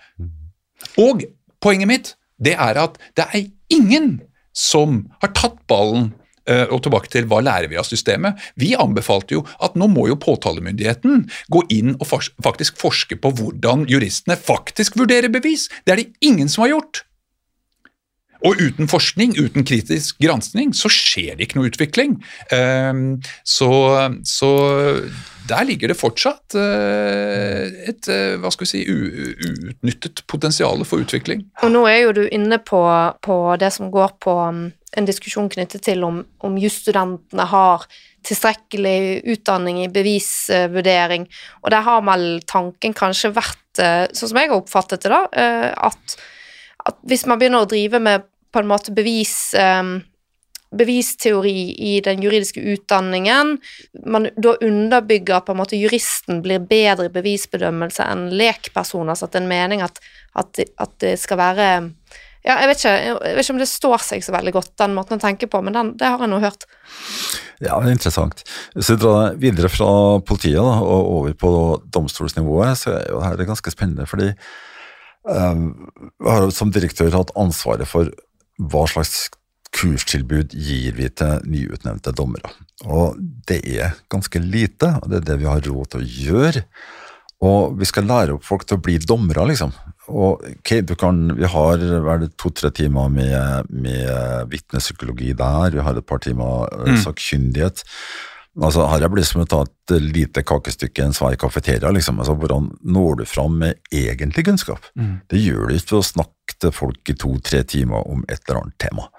Og 1.02 1.26
poenget 1.64 1.90
mitt 1.90 2.14
det 2.42 2.56
er 2.60 2.78
at 2.80 3.00
det 3.18 3.26
er 3.32 3.50
ingen 3.74 4.20
som 4.56 5.06
har 5.24 5.32
tatt 5.36 5.58
ballen 5.72 6.12
eh, 6.50 6.66
og 6.70 6.82
tilbake 6.86 7.12
til 7.12 7.28
hva 7.32 7.42
lærer 7.44 7.70
vi 7.72 7.80
av 7.80 7.88
systemet. 7.88 8.40
Vi 8.60 8.74
anbefalte 8.80 9.38
jo 9.38 9.44
at 9.64 9.76
nå 9.80 9.88
må 9.92 10.08
jo 10.12 10.20
påtalemyndigheten 10.20 11.26
gå 11.52 11.64
inn 11.76 11.96
og 11.98 12.08
faktisk 12.44 12.80
forske 12.82 13.20
på 13.20 13.34
hvordan 13.40 13.88
juristene 13.92 14.38
faktisk 14.40 15.00
vurderer 15.00 15.32
bevis. 15.32 15.68
Det 15.84 15.96
er 15.96 16.04
det 16.04 16.28
ingen 16.28 16.52
som 16.52 16.66
har 16.66 16.76
gjort. 16.76 17.04
Og 18.46 18.62
uten 18.62 18.90
forskning, 18.90 19.34
uten 19.42 19.66
kritisk 19.66 20.20
granskning, 20.22 20.74
så 20.78 20.90
skjer 20.92 21.36
det 21.36 21.48
ikke 21.48 21.60
noe 21.60 21.72
utvikling. 21.72 22.18
Ehm, 22.54 23.18
så, 23.42 23.70
så 24.28 24.50
der 25.50 25.66
ligger 25.66 25.90
det 25.90 25.98
fortsatt 25.98 26.58
eh, 26.60 27.90
et 27.90 28.10
hva 28.42 28.52
skal 28.54 28.68
vi 28.68 28.70
si, 28.70 28.84
uutnyttet 28.86 30.22
potensial 30.30 30.86
for 30.86 31.02
utvikling. 31.02 31.46
Og 31.66 31.74
nå 31.74 31.86
er 31.90 32.04
jo 32.04 32.16
du 32.20 32.24
inne 32.28 32.60
på, 32.62 32.82
på 33.26 33.38
det 33.62 33.72
som 33.74 33.90
går 33.94 34.14
på 34.22 34.36
um, 34.46 34.68
en 34.96 35.10
diskusjon 35.10 35.50
knyttet 35.52 35.86
til 35.88 36.06
om, 36.06 36.22
om 36.46 36.60
jusstudentene 36.62 37.50
har 37.50 37.88
tilstrekkelig 38.26 39.26
utdanning 39.36 39.84
i 39.84 39.90
bevisvurdering, 39.94 41.28
og 41.62 41.74
der 41.74 41.84
har 41.86 42.06
vel 42.08 42.30
tanken 42.50 42.96
kanskje 42.98 43.30
vært, 43.36 43.62
sånn 43.78 44.32
som 44.32 44.40
jeg 44.40 44.50
har 44.50 44.58
oppfattet 44.58 45.06
det, 45.06 45.12
da, 45.14 45.20
at, 45.78 46.16
at 46.90 46.98
hvis 47.06 47.28
man 47.30 47.38
begynner 47.38 47.68
å 47.68 47.70
drive 47.70 48.02
med 48.02 48.26
på 48.56 48.64
en 48.64 48.70
måte 48.72 48.96
bevis 48.96 49.36
bevisteori 50.76 51.76
i 51.78 52.02
den 52.02 52.24
juridiske 52.24 52.60
utdanningen. 52.60 53.58
Man 54.06 54.30
da 54.36 54.56
underbygger 54.62 55.44
på 55.46 55.54
en 55.54 55.60
måte 55.62 55.80
juristen 55.80 56.42
blir 56.44 56.64
bedre 56.68 57.08
i 57.08 57.14
bevisbedømmelse 57.14 58.06
enn 58.06 58.28
lekpersoner. 58.36 59.16
Så 59.16 59.28
at 59.28 59.36
det 59.36 59.42
er 59.42 59.46
en 59.46 59.52
mening 59.52 59.86
at, 59.86 60.02
at, 60.36 60.64
at, 60.78 60.96
det 61.04 61.16
skal 61.22 61.42
være 61.42 61.68
Ja, 62.46 62.60
jeg 62.62 62.70
vet, 62.70 62.82
ikke, 62.84 62.92
jeg 62.94 63.38
vet 63.38 63.42
ikke 63.42 63.54
om 63.56 63.62
det 63.64 63.72
står 63.72 64.04
seg 64.06 64.22
så 64.22 64.34
veldig 64.36 64.52
godt, 64.54 64.76
den 64.78 64.94
måten 64.94 65.18
å 65.18 65.22
tenke 65.24 65.48
på, 65.50 65.64
men 65.66 65.74
den, 65.74 65.88
det 65.98 66.12
har 66.14 66.22
jeg 66.22 66.30
nå 66.30 66.38
hørt. 66.44 66.68
Ja, 67.58 67.80
det 67.80 67.88
er 67.88 67.96
interessant. 67.96 68.44
Hvis 68.76 68.92
vi 68.92 69.00
drar 69.02 69.40
videre 69.42 69.72
fra 69.74 69.88
politiet 70.22 70.60
da, 70.60 70.76
og 70.84 71.10
over 71.16 71.34
på 71.42 71.50
domstolsnivået, 71.90 72.78
så 72.78 72.94
er 73.00 73.10
jo 73.10 73.24
dette 73.24 73.50
ganske 73.50 73.74
spennende. 73.74 74.06
fordi 74.06 74.30
jeg 75.26 76.30
har 76.30 76.46
som 76.54 76.70
direktør 76.70 77.16
hatt 77.18 77.34
ansvaret 77.34 77.90
for 77.90 78.12
hva 78.60 78.86
slags 78.90 79.30
kurstilbud 79.76 80.54
gir 80.56 80.96
vi 80.96 81.10
til 81.12 81.42
nyutnevnte 81.52 82.14
dommere. 82.16 82.52
Og 82.88 83.18
det 83.48 83.60
er 83.68 83.98
ganske 84.12 84.40
lite, 84.40 84.94
og 85.02 85.10
det 85.12 85.22
er 85.22 85.28
det 85.32 85.42
vi 85.42 85.50
har 85.50 85.66
råd 85.66 85.92
til 85.92 86.04
å 86.04 86.14
gjøre. 86.28 86.64
Og 87.46 87.76
vi 87.80 87.88
skal 87.88 88.08
lære 88.08 88.38
opp 88.38 88.46
folk 88.48 88.64
til 88.68 88.78
å 88.78 88.84
bli 88.84 88.96
dommere, 89.04 89.44
liksom. 89.50 89.74
Og 90.06 90.44
okay, 90.46 90.84
du 90.86 90.94
kan, 90.96 91.34
Vi 91.36 91.50
har 91.50 91.82
to-tre 92.38 92.70
timer 92.72 93.10
med, 93.10 93.68
med 93.70 94.48
vitnepsykologi 94.52 95.34
der, 95.34 95.74
vi 95.74 95.84
har 95.84 95.98
et 95.98 96.06
par 96.06 96.22
timer 96.24 96.70
eh, 96.72 96.94
mm. 96.94 97.02
sakkyndighet. 97.04 97.84
Altså, 98.56 98.86
her 98.88 99.04
blir 99.12 99.20
det 99.20 99.28
som 99.28 99.44
å 99.44 99.50
ta 99.50 99.64
et 99.66 99.94
lite 100.00 100.44
kakestykke 100.48 101.02
i 101.02 101.06
en 101.10 101.16
svær 101.16 101.36
kafeteria. 101.40 101.92
Liksom. 101.92 102.22
Altså, 102.24 102.38
hvordan 102.40 102.70
når 102.88 103.20
du 103.20 103.26
fram 103.28 103.58
med 103.60 103.82
egentlig 103.92 104.46
kunnskap? 104.48 104.88
Mm. 104.96 105.18
Det 105.32 105.42
gjør 105.42 105.68
du 105.68 105.76
ikke 105.76 105.98
ved 105.98 106.02
å 106.02 106.08
snakke 106.14 106.58
til 106.64 106.74
folk 106.76 107.12
i 107.12 107.18
to-tre 107.20 107.66
timer 107.68 108.08
om 108.08 108.24
et 108.30 108.40
eller 108.46 108.62
annet 108.62 108.80
tema. 108.80 109.10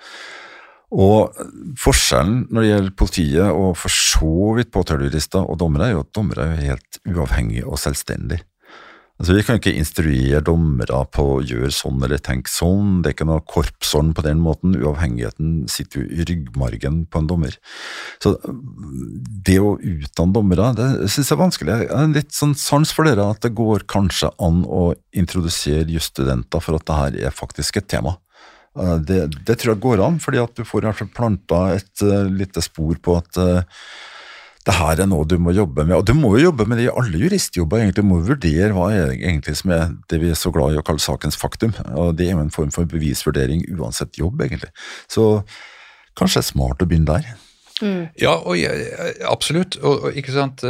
Og 0.96 1.34
Forskjellen 1.82 2.44
når 2.48 2.62
det 2.62 2.68
gjelder 2.70 2.96
politiet 3.02 3.48
og 3.50 3.72
for 3.76 3.92
så 3.92 4.52
vidt 4.56 4.70
påtalejurister 4.72 5.44
og 5.44 5.58
dommere, 5.60 5.90
er 5.90 5.96
jo 5.96 6.04
at 6.04 6.12
dommere 6.16 6.46
er 6.54 6.68
helt 6.70 7.00
uavhengige 7.04 7.66
og 7.66 7.80
selvstendige. 7.82 8.46
Altså, 9.16 9.32
vi 9.32 9.44
kan 9.46 9.56
ikke 9.56 9.72
instruere 9.72 10.42
dommere 10.44 10.98
på 11.08 11.24
å 11.38 11.44
gjøre 11.44 11.70
sånn 11.72 12.02
eller 12.04 12.20
tenke 12.20 12.52
sånn, 12.52 13.00
det 13.00 13.08
er 13.08 13.14
ikke 13.16 13.28
noe 13.30 13.44
korpsånd 13.48 14.12
på 14.18 14.24
den 14.26 14.42
måten, 14.44 14.76
uavhengigheten 14.76 15.54
sitter 15.72 16.02
jo 16.02 16.08
i 16.12 16.26
ryggmargen 16.28 16.98
på 17.08 17.22
en 17.22 17.30
dommer. 17.30 17.56
Så 18.20 18.34
det 19.48 19.56
å 19.56 19.78
utdanne 19.80 20.36
dommere, 20.36 20.68
det 20.76 20.90
synes 21.06 21.30
jeg 21.30 21.36
er 21.38 21.40
vanskelig. 21.40 21.78
Jeg 21.86 21.90
har 21.94 22.12
litt 22.12 22.36
sånn 22.36 22.52
sans 22.60 22.92
for 22.92 23.08
dere 23.08 23.30
at 23.32 23.40
det 23.46 23.54
går 23.56 23.86
kanskje 23.88 24.34
an 24.36 24.66
å 24.68 24.90
introdusere 25.16 25.88
jusstudenter 25.96 26.60
for 26.60 26.76
at 26.76 26.84
det 26.84 27.00
her 27.00 27.20
er 27.30 27.40
faktisk 27.40 27.80
et 27.80 27.88
tema. 27.96 28.18
Eh, 28.76 28.98
det, 29.00 29.20
det, 29.38 29.56
tror 29.56 29.74
jeg 29.74 29.82
går 29.86 30.04
an, 30.04 30.20
fordi 30.20 30.42
at 30.42 30.52
du 30.56 30.64
får 30.66 30.84
i 30.84 30.90
hvert 30.90 31.00
fall 31.00 31.14
planta 31.16 31.62
et 31.78 32.04
uh, 32.04 32.28
lite 32.28 32.60
spor 32.64 33.00
på 33.00 33.16
at 33.16 33.40
uh, 33.40 33.80
det 34.66 34.74
her 34.74 34.98
er 34.98 35.06
noe 35.06 35.26
du 35.28 35.36
må 35.38 35.54
jobbe 35.54 35.84
med. 35.86 35.94
Og 35.94 36.06
du 36.08 36.12
må 36.18 36.32
jo 36.34 36.48
jobbe 36.48 36.66
med 36.66 36.80
det 36.80 36.88
i 36.88 36.92
alle 36.92 37.20
juristjobber, 37.22 37.78
egentlig. 37.78 38.02
Du 38.02 38.08
må 38.10 38.18
vurdere 38.26 38.72
hva 38.74 38.88
er 38.90 39.14
egentlig 39.14 39.54
som 39.60 39.72
er 39.76 39.92
det 40.10 40.18
vi 40.22 40.32
er 40.32 40.38
så 40.38 40.50
glad 40.54 40.74
i 40.74 40.80
å 40.80 40.84
kalle 40.86 41.02
sakens 41.02 41.38
faktum. 41.38 41.74
Og 41.94 42.16
det 42.18 42.26
er 42.26 42.34
jo 42.34 42.42
en 42.42 42.54
form 42.54 42.72
for 42.74 42.88
bevisvurdering 42.90 43.62
uansett 43.76 44.18
jobb, 44.18 44.42
egentlig. 44.42 44.72
Så 45.12 45.44
kanskje 46.18 46.40
det 46.40 46.44
er 46.44 46.50
smart 46.50 46.82
å 46.82 46.88
begynne 46.90 47.14
der. 47.14 47.30
Mm. 47.78 48.02
Ja, 48.18 48.34
og, 48.40 48.58
absolutt. 49.28 49.78
Og, 49.84 50.08
og, 50.08 50.18
ikke 50.18 50.34
sant. 50.34 50.66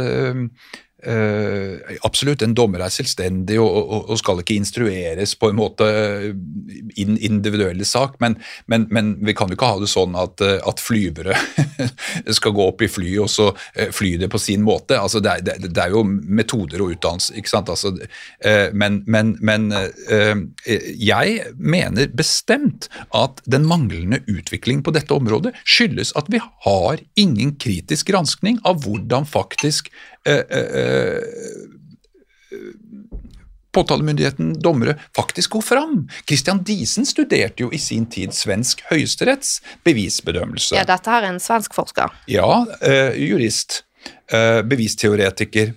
Uh, 1.05 1.37
Uh, 1.67 1.95
absolutt, 2.01 2.41
en 2.41 2.55
dommer 2.57 2.81
er 2.81 2.93
selvstendig 2.93 3.57
og, 3.61 3.69
og, 3.69 4.09
og, 4.11 4.17
skal 4.19 4.41
ikke 4.41 4.55
instrueres 4.57 5.35
på 5.37 5.51
en 5.51 5.57
måte 5.59 5.85
i 6.97 7.05
den 7.05 7.17
individuelle 7.23 7.85
sak, 7.85 8.15
men, 8.23 8.37
men, 8.71 8.87
men, 8.93 9.11
vi 9.25 9.35
kan 9.37 9.51
jo 9.51 9.57
ikke 9.57 9.69
ha 9.69 9.81
det 9.81 9.89
sånn 9.91 10.15
at, 10.17 10.41
eh, 10.45 10.57
at 10.67 10.81
flyvere 10.81 11.35
skal 12.37 12.55
gå 12.55 12.65
opp 12.71 12.81
i 12.85 12.89
fly 12.91 13.13
og 13.23 13.29
så 13.31 13.49
uh, 13.53 13.89
fly 13.93 14.15
det 14.21 14.29
på 14.33 14.41
sin 14.41 14.63
måte. 14.65 14.97
Altså, 14.99 15.21
det, 15.23 15.33
er, 15.33 15.45
det, 15.45 15.69
det, 15.69 15.83
er, 15.83 15.93
jo 15.93 16.03
metoder 16.07 16.81
og 16.83 16.95
utdannelse, 16.95 17.35
ikke 17.37 17.53
sant. 17.53 17.71
Altså, 17.73 17.93
uh, 17.93 18.67
men, 18.73 19.01
men 19.07 19.69
jeg 20.97 21.39
mener 21.57 22.11
bestemt 22.17 22.89
at 23.15 23.41
den 23.45 23.67
manglende 23.69 24.21
utvikling 24.31 24.83
på 24.85 24.93
dette 24.95 25.13
området 25.13 25.53
skyldes 25.63 26.13
at 26.19 26.29
vi 26.33 26.41
har 26.41 27.01
ingen 27.19 27.55
kritisk 27.61 28.09
granskning 28.11 28.61
av 28.67 28.85
hvordan 28.85 29.27
faktisk 29.27 29.91
Eh, 29.91 30.16
eh, 30.16 30.16
påtalemyndigheten, 33.77 34.53
dommere, 34.61 34.95
faktisk 35.15 35.49
går 35.49 35.61
fram. 35.61 36.09
Christian 36.27 36.63
Diesen 36.63 37.05
studerte 37.05 37.63
jo 37.63 37.71
i 37.73 37.79
sin 37.81 38.07
tid 38.09 38.33
svensk 38.33 38.81
høyesteretts 38.89 39.59
bevisbedømmelse. 39.85 40.75
Ja, 40.77 40.85
dette 40.87 41.13
her 41.13 41.25
er 41.27 41.35
en 41.35 41.43
svensk 41.43 41.77
forsker. 41.77 42.13
Ja, 42.31 42.65
eh, 42.81 43.13
jurist. 43.21 43.83
Eh, 44.31 44.61
bevisteoretiker. 44.63 45.73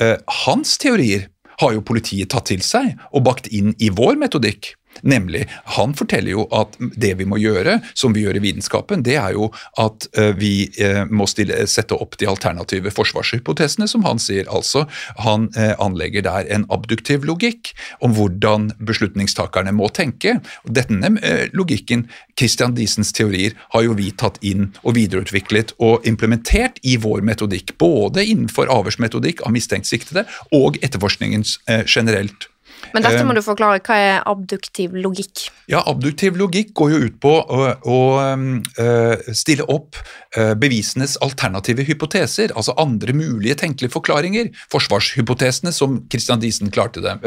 Eh, 0.00 0.16
hans 0.46 0.78
teorier 0.78 1.28
har 1.60 1.74
jo 1.76 1.84
politiet 1.86 2.32
tatt 2.34 2.48
til 2.50 2.62
seg 2.64 2.96
og 3.12 3.24
bakt 3.28 3.46
inn 3.54 3.74
i 3.78 3.90
vår 3.94 4.18
metodikk. 4.18 4.74
Nemlig, 5.04 5.48
Han 5.64 5.92
forteller 5.94 6.32
jo 6.32 6.46
at 6.54 6.78
det 6.80 7.12
vi 7.18 7.26
må 7.28 7.36
gjøre, 7.36 7.76
som 7.92 8.14
vi 8.16 8.22
gjør 8.24 8.38
i 8.38 8.44
vitenskapen, 8.46 9.02
det 9.04 9.18
er 9.20 9.34
jo 9.36 9.50
at 9.80 10.06
eh, 10.16 10.32
vi 10.38 10.70
eh, 10.80 11.02
må 11.12 11.26
stille, 11.28 11.58
sette 11.68 11.96
opp 12.00 12.16
de 12.20 12.28
alternative 12.30 12.92
forsvarshypotesene, 12.94 13.88
som 13.90 14.06
han 14.08 14.20
sier. 14.22 14.48
Altså, 14.48 14.86
han 15.20 15.50
eh, 15.60 15.74
anlegger 15.82 16.24
der 16.24 16.48
en 16.56 16.64
abduktiv 16.72 17.26
logikk 17.28 17.74
om 18.04 18.16
hvordan 18.16 18.70
beslutningstakerne 18.80 19.74
må 19.76 19.90
tenke. 19.92 20.38
Denne 20.64 21.12
logikken, 21.52 22.06
Christian 22.38 22.74
Diesens 22.78 23.12
teorier, 23.12 23.52
har 23.76 23.84
jo 23.84 23.98
vi 23.98 24.08
tatt 24.16 24.40
inn 24.40 24.70
og 24.82 24.96
videreutviklet 24.96 25.76
og 25.84 26.08
implementert 26.08 26.80
i 26.82 26.96
vår 27.00 27.20
metodikk. 27.28 27.76
Både 27.80 28.24
innenfor 28.24 28.72
avhørsmetodikk 28.72 29.44
av 29.44 29.52
mistenkt 29.54 29.90
siktede 29.90 30.24
og 30.54 30.80
etterforskningens 30.80 31.58
generelt. 31.84 32.48
Men 32.92 33.04
dette 33.04 33.24
må 33.26 33.34
du 33.36 33.42
forklare. 33.44 33.82
Hva 33.84 33.96
er 33.96 34.18
abduktiv 34.28 34.94
logikk? 34.96 35.48
Ja, 35.70 35.80
Abduktiv 35.88 36.36
logikk 36.36 36.74
går 36.76 36.92
jo 36.92 36.98
ut 37.06 37.16
på 37.22 37.32
å, 37.32 37.60
å 37.88 37.98
uh, 38.20 39.30
stille 39.32 39.64
opp 39.72 39.96
uh, 40.36 40.52
bevisenes 40.60 41.16
alternative 41.24 41.86
hypoteser, 41.88 42.52
altså 42.52 42.74
andre 42.80 43.14
mulige 43.16 43.56
tenkelige 43.62 43.94
forklaringer. 43.94 44.50
Forsvarshypotesene, 44.72 45.72
som 45.72 46.02
Christian 46.12 46.42
Diesen 46.42 46.72
klarte 46.74 47.00
dem, 47.04 47.22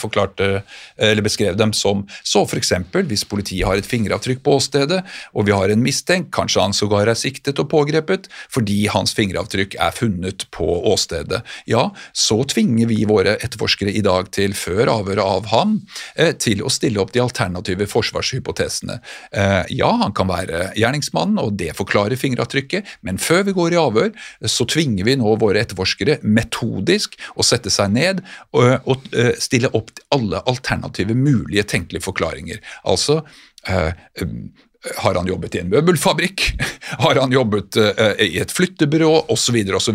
forklarte, 0.00 0.62
eller 0.96 1.24
beskrev 1.24 1.56
dem 1.58 1.72
som. 1.76 2.04
Så 2.26 2.42
f.eks. 2.46 2.72
hvis 3.06 3.24
politiet 3.28 3.66
har 3.68 3.78
et 3.78 3.86
fingeravtrykk 3.86 4.42
på 4.44 4.56
åstedet, 4.58 5.02
og 5.36 5.46
vi 5.46 5.54
har 5.54 5.70
en 5.70 5.82
mistenkt, 5.84 6.32
kanskje 6.34 6.64
han 6.64 6.76
sågar 6.76 7.10
er 7.10 7.18
siktet 7.18 7.60
og 7.62 7.70
pågrepet, 7.72 8.26
fordi 8.52 8.86
hans 8.92 9.14
fingeravtrykk 9.16 9.78
er 9.82 9.94
funnet 9.94 10.46
på 10.54 10.66
åstedet, 10.90 11.42
ja, 11.70 11.88
så 12.16 12.40
tvinger 12.48 12.90
vi 12.90 13.02
våre 13.08 13.36
etterforskere 13.36 13.94
i 13.94 14.04
dag 14.04 14.30
til, 14.34 14.56
før 14.56 14.95
avhøret 14.96 15.24
av 15.24 15.50
ham, 15.52 15.78
til 16.42 16.62
å 16.64 16.70
stille 16.72 17.00
opp 17.02 17.12
de 17.14 17.20
alternative 17.22 17.86
forsvarshypotesene. 17.90 18.98
Eh, 19.32 19.72
ja, 19.78 19.90
han 20.02 20.14
kan 20.16 20.30
være 20.30 20.70
gjerningsmannen, 20.78 21.40
og 21.42 21.56
det 21.60 21.72
forklarer 21.78 22.18
fingeravtrykket, 22.20 22.96
men 23.06 23.20
før 23.22 23.46
vi 23.48 23.56
går 23.56 23.76
i 23.76 23.80
avhør, 23.80 24.12
så 24.50 24.66
tvinger 24.68 25.08
vi 25.08 25.16
nå 25.20 25.36
våre 25.40 25.62
etterforskere 25.62 26.18
metodisk 26.26 27.16
å 27.36 27.46
sette 27.46 27.72
seg 27.72 27.92
ned 27.94 28.22
og, 28.56 29.08
eh, 29.12 29.34
stille 29.40 29.70
opp 29.76 29.92
alle 30.14 30.42
alternative 30.46 31.16
mulige 31.16 31.66
tenkelige 31.68 32.06
forklaringer. 32.06 32.62
Altså 32.84 33.22
eh, 33.68 33.92
har 34.96 35.14
han 35.14 35.28
jobbet 35.28 35.56
i 35.56 35.62
en 35.62 35.70
møbelfabrikk? 35.72 36.44
Har 37.02 37.18
han 37.18 37.32
jobbet 37.34 37.76
uh, 37.80 38.12
i 38.22 38.38
et 38.38 38.52
flyttebyrå? 38.54 39.08
Osv. 39.32 39.56
videre 39.56 39.78
Og 39.78 39.82
så 39.82 39.94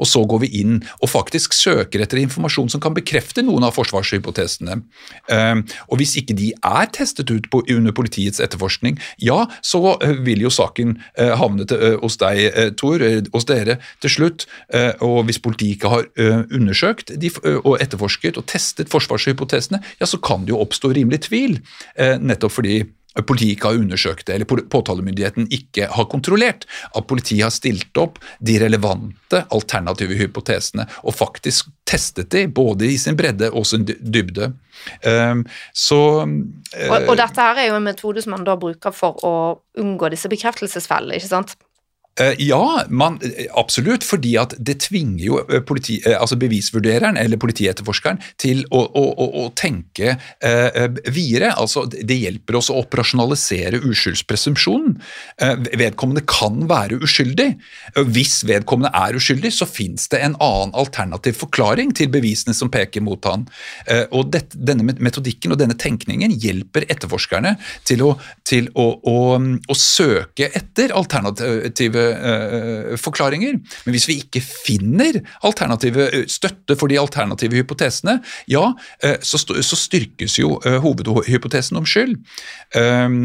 og 0.00 0.08
så 0.08 0.22
går 0.24 0.40
vi 0.44 0.48
inn 0.62 0.78
og 1.00 1.10
faktisk 1.12 1.52
søker 1.54 2.00
etter 2.00 2.20
informasjon 2.22 2.70
som 2.72 2.80
kan 2.82 2.94
bekrefte 2.96 3.44
noen 3.44 3.66
av 3.66 3.74
forsvarshypotesene. 3.76 4.78
Uh, 5.30 5.60
og 5.88 6.00
hvis 6.00 6.16
ikke 6.20 6.36
de 6.38 6.50
er 6.56 6.90
testet 6.96 7.30
ut 7.30 7.48
under 7.60 7.92
politiets 7.96 8.40
etterforskning, 8.40 8.98
ja, 9.20 9.42
så 9.60 9.82
uh, 10.00 10.06
vil 10.24 10.46
jo 10.46 10.52
saken 10.52 10.96
havne 11.16 11.66
til, 11.68 11.98
hos 12.00 12.16
deg, 12.20 12.72
Tor, 12.80 13.02
hos 13.34 13.46
dere, 13.48 13.76
til 14.02 14.12
slutt. 14.12 14.46
og 15.04 15.24
hvis 15.28 15.40
politiet 15.42 15.76
ikke 15.76 15.90
har 15.92 16.06
undersøkt 16.54 17.12
de, 17.20 17.30
og 17.62 17.76
etterforsket 17.82 18.38
og 18.40 18.46
testet 18.50 18.90
forsvarshypotesene, 18.92 19.80
ja, 20.00 20.08
så 20.08 20.20
kan 20.22 20.46
det 20.46 20.54
jo 20.54 20.60
oppstå 20.62 20.92
rimelig 20.96 21.24
tvil, 21.28 21.58
nettopp 22.22 22.56
fordi 22.56 22.80
politiet 23.26 23.56
ikke 23.56 23.72
har 23.72 23.80
undersøkt 23.80 24.26
det, 24.28 24.36
eller 24.36 24.66
påtalemyndigheten 24.70 25.48
ikke 25.54 25.88
har 25.90 26.06
kontrollert 26.10 26.66
at 26.94 27.08
politiet 27.10 27.42
har 27.46 27.54
stilt 27.54 27.98
opp 27.98 28.20
de 28.38 28.58
relevante 28.62 29.42
alternative 29.50 30.18
hypotesene 30.18 30.86
og 31.02 31.16
faktisk 31.18 31.72
testet 31.90 32.30
de, 32.30 32.44
både 32.46 32.86
i 32.86 32.98
sin 33.00 33.18
bredde 33.18 33.50
og 33.50 33.66
sin 33.66 33.86
dybde. 33.86 34.52
Um, 35.04 35.42
så 35.74 35.98
og, 36.22 36.94
og, 37.00 37.16
dette 37.18 37.42
her 37.42 37.58
er 37.58 37.72
jo 37.72 37.80
en 37.80 37.88
metode 37.90 38.22
som 38.22 38.36
man 38.36 38.46
da 38.46 38.54
bruker 38.60 38.94
for 38.94 39.18
å 39.26 39.34
unngå 39.80 40.12
disse 40.14 40.30
bekreftelsesfellene, 40.30 41.18
ikke 41.18 41.32
sant? 41.32 41.56
Eh, 42.18 42.34
ja, 42.38 42.84
man, 42.88 43.20
eh, 43.22 43.46
absolutt. 43.54 44.04
Fordi 44.04 44.34
at 44.40 44.54
det 44.58 44.80
tvinger 44.84 45.22
jo 45.24 45.38
eh, 45.44 45.62
politi, 45.64 46.00
altså 46.10 46.36
bevisvurdereren 46.40 47.18
eller 47.20 47.40
politietterforskeren 47.40 48.18
til 48.40 48.64
å, 48.74 48.82
å, 48.82 49.04
å, 49.44 49.44
tenke 49.56 50.16
eh, 50.16 50.88
videre. 51.06 51.52
Altså, 51.54 51.86
det 51.86 52.18
hjelper 52.18 52.58
oss 52.58 52.70
å 52.72 52.80
operasjonalisere 52.82 53.80
uskyldspresumpsjonen. 53.86 54.98
Eh, 55.40 55.54
vedkommende 55.80 56.24
kan 56.28 56.66
være 56.70 56.98
uskyldig. 57.00 57.48
Hvis 58.10 58.40
vedkommende 58.48 58.92
er 58.96 59.16
uskyldig, 59.16 59.54
så 59.54 59.68
fins 59.68 60.10
det 60.12 60.22
en 60.26 60.36
annen 60.42 60.74
alternativ 60.78 61.38
forklaring 61.40 61.94
til 61.96 62.10
bevisene 62.12 62.56
som 62.56 62.72
peker 62.72 63.04
mot 63.06 63.24
han. 63.30 63.46
Eh, 63.86 64.04
og 64.10 64.32
det, 64.34 64.48
Denne 64.50 64.96
metodikken 64.98 65.54
og 65.54 65.60
denne 65.60 65.76
tenkningen 65.78 66.34
hjelper 66.42 66.84
etterforskerne 66.90 67.54
til 67.86 68.02
å, 68.04 68.10
til 68.46 68.68
å 68.74 69.76
søke 69.76 70.50
etter 70.56 70.92
alternative 70.96 71.99
uh, 72.00 72.96
forklaringer. 73.00 73.58
Men 73.84 73.94
hvis 73.94 74.08
vi 74.08 74.18
ikke 74.22 74.42
finner 74.44 75.20
alternative 75.46 76.08
eh, 76.10 76.26
støtte 76.30 76.76
for 76.78 76.90
de 76.90 76.98
alternative 77.00 77.60
hypotesene, 77.60 78.18
ja, 78.50 78.64
uh, 78.74 79.16
så, 79.22 79.40
styrkes 79.80 80.36
jo 80.38 80.58
hovedhypotesen 80.82 81.78
om 81.78 81.86
skyld. 81.88 82.18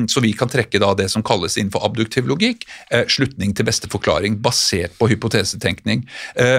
Så 0.09 0.21
vi 0.23 0.32
kan 0.38 0.49
trekke 0.49 0.80
da 0.82 0.91
det 0.97 1.07
som 1.11 1.23
kalles 1.26 1.57
innenfor 1.59 1.84
abduktiv 1.86 2.28
logikk 2.30 2.63
slutning 3.11 3.51
til 3.57 3.67
beste 3.67 3.89
forklaring 3.91 4.38
basert 4.41 4.95
på 4.97 5.09
hypotesetenkning. 5.11 6.05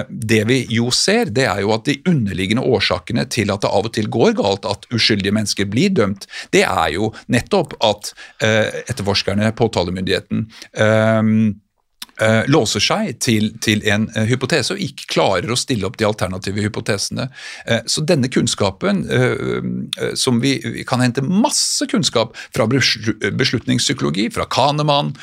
det 0.07 0.41
vi 0.47 0.59
jo 0.71 0.91
ser, 0.93 1.31
det 1.33 1.47
er 1.49 1.63
jo 1.65 1.73
at 1.75 1.87
de 1.89 1.97
underliggende 2.07 2.63
årsakene 2.63 3.25
til 3.33 3.51
at 3.53 3.65
det 3.65 3.71
av 3.71 3.89
og 3.89 3.95
til 3.97 4.09
går 4.13 4.37
galt 4.39 4.67
at 4.69 4.87
uskyldige 4.93 5.35
mennesker 5.35 5.67
blir 5.71 5.95
dømt, 5.97 6.27
det 6.53 6.63
er 6.67 6.93
jo 6.95 7.11
nettopp 7.33 7.75
at 7.83 8.13
etterforskerne, 8.43 9.51
påtalemyndigheten, 9.57 10.47
um, 10.79 11.61
låser 12.47 12.81
seg 12.83 13.19
til, 13.21 13.51
til 13.61 13.83
en 13.89 14.07
uh, 14.15 14.23
hypotese 14.29 14.73
og 14.73 14.81
ikke 14.81 15.07
klarer 15.13 15.51
å 15.53 15.57
stille 15.59 15.85
opp 15.87 15.97
de 15.99 16.07
alternative 16.07 16.63
hypotesene. 16.65 17.27
Uh, 17.67 17.81
så 17.85 18.01
denne 18.07 18.29
kunnskapen, 18.31 19.03
som 20.17 20.39
vi, 20.41 20.55
vi, 20.63 20.83
kan 20.87 21.01
hente 21.01 21.21
masse 21.25 21.85
kunnskap 21.89 22.35
fra 22.55 22.65
beslutningspsykologi, 22.67 24.27
fra 24.33 24.45
Kahneman, 24.49 25.13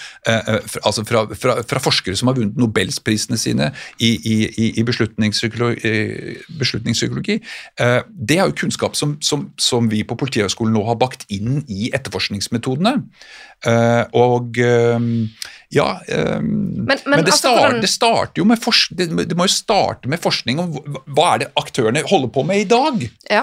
altså 0.83 1.05
fra, 1.07 1.25
fra, 1.39 1.57
fra, 1.67 1.83
forskere 1.83 2.17
som 2.19 2.31
har 2.31 2.39
vunnet 2.39 2.59
nobelsprisene 2.61 3.39
sine 3.41 3.71
i, 3.99 4.15
i, 4.15 4.71
i 4.81 4.85
beslutningspsykologi, 4.87 5.95
beslutningspsykologi. 6.61 7.39
det 8.15 8.39
er 8.39 8.49
jo 8.49 8.59
kunnskap 8.65 8.97
som, 8.99 9.17
som, 9.25 9.49
som 9.61 9.91
vi 9.93 10.05
på 10.07 10.19
Politihøgskolen 10.21 10.75
nå 10.75 10.85
har 10.89 11.01
bakt 11.01 11.27
inn 11.35 11.63
i 11.69 11.91
etterforskningsmetodene. 11.95 12.97
Og 13.65 14.61
ja, 15.75 15.89
um, 16.39 16.47
men, 16.47 16.87
men, 16.87 16.99
men 17.07 17.25
det, 17.25 17.33
altså, 17.33 17.51
start, 17.51 17.81
det, 17.83 17.91
starter 17.91 18.43
jo 18.43 18.47
med 18.47 18.61
det, 18.91 19.09
det, 19.25 19.35
må 19.35 19.49
jo 19.49 19.55
starte 19.55 20.11
med 20.11 20.23
forskning 20.23 20.61
om 20.63 20.77
hva 21.17 21.33
er 21.33 21.43
det 21.43 21.49
aktørene 21.59 22.05
holder 22.07 22.31
på 22.35 22.45
med 22.47 22.63
i 22.63 22.69
dag. 22.71 23.07
Ja. 23.33 23.43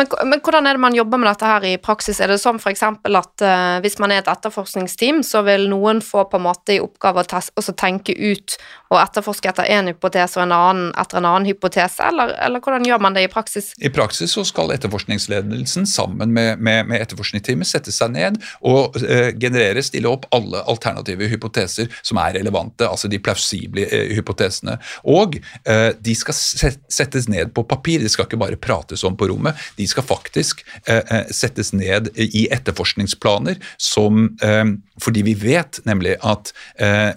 Men, 0.00 0.08
men, 0.30 0.40
hvordan 0.40 0.64
er 0.64 0.78
det 0.78 0.80
man 0.80 0.94
jobber 0.96 1.20
med 1.20 1.28
dette 1.28 1.44
her 1.44 1.64
i 1.68 1.74
praksis? 1.76 2.22
Er 2.24 2.32
det 2.32 2.38
sånn 2.40 2.56
f.eks. 2.56 2.82
at 2.88 3.42
uh, 3.44 3.76
hvis 3.84 3.98
man 4.00 4.14
er 4.14 4.22
et 4.22 4.30
etterforskningsteam, 4.32 5.20
så 5.26 5.42
vil 5.44 5.66
noen 5.68 6.00
få 6.04 6.24
på 6.30 6.38
en 6.40 6.46
måte 6.46 6.78
i 6.78 6.80
oppgave 6.80 7.20
å 7.20 7.64
tenke 7.76 8.14
ut 8.16 8.56
og 8.90 8.96
etterforske 8.98 9.50
etter 9.50 9.68
én 9.70 9.90
hypotese 9.90 10.40
og 10.40 10.46
en 10.46 10.54
annen 10.56 10.86
etter 10.98 11.20
en 11.20 11.28
annen 11.28 11.48
hypotese, 11.50 12.00
eller, 12.08 12.32
eller, 12.40 12.62
hvordan 12.64 12.86
gjør 12.88 13.02
man 13.04 13.16
det 13.16 13.26
i 13.26 13.30
praksis? 13.30 13.70
I 13.76 13.92
praksis 13.92 14.32
så 14.34 14.44
skal 14.48 14.72
etterforskningsledelsen 14.74 15.84
sammen 15.86 16.32
med, 16.32 16.62
med, 16.64 16.88
med 16.88 17.04
etterforskningsteamet 17.04 17.68
sette 17.68 17.92
seg 17.92 18.14
ned 18.16 18.40
og 18.64 18.96
uh, 19.04 19.28
generere, 19.36 19.84
stille 19.84 20.08
opp 20.08 20.26
alle 20.34 20.64
alternative 20.64 21.28
hypoteser 21.28 21.92
som 22.00 22.22
er 22.24 22.38
relevante, 22.40 22.88
altså 22.88 23.10
de 23.12 23.20
plausible 23.20 23.84
uh, 23.84 24.16
hypotesene. 24.16 24.78
Og 25.12 25.36
de 26.00 26.12
skal 26.16 26.34
settes 26.34 27.26
ned 27.30 27.50
på 27.54 27.62
papir, 27.68 28.00
de 28.02 28.08
skal 28.10 28.26
ikke 28.26 28.38
bare 28.40 28.58
prates 28.60 29.02
om 29.06 29.16
på 29.18 29.28
rommet 29.30 29.58
de 29.76 29.86
skal 29.90 30.06
faktisk 30.06 30.64
eh, 30.86 31.00
eh, 31.00 31.26
settes 31.34 31.72
ned 31.76 32.10
i 32.16 32.46
etterforskningsplaner 32.52 33.60
som 33.76 34.36
eh, 34.42 34.64
Fordi 35.00 35.22
vi 35.24 35.32
vet 35.34 35.78
nemlig 35.88 36.18
at 36.20 36.50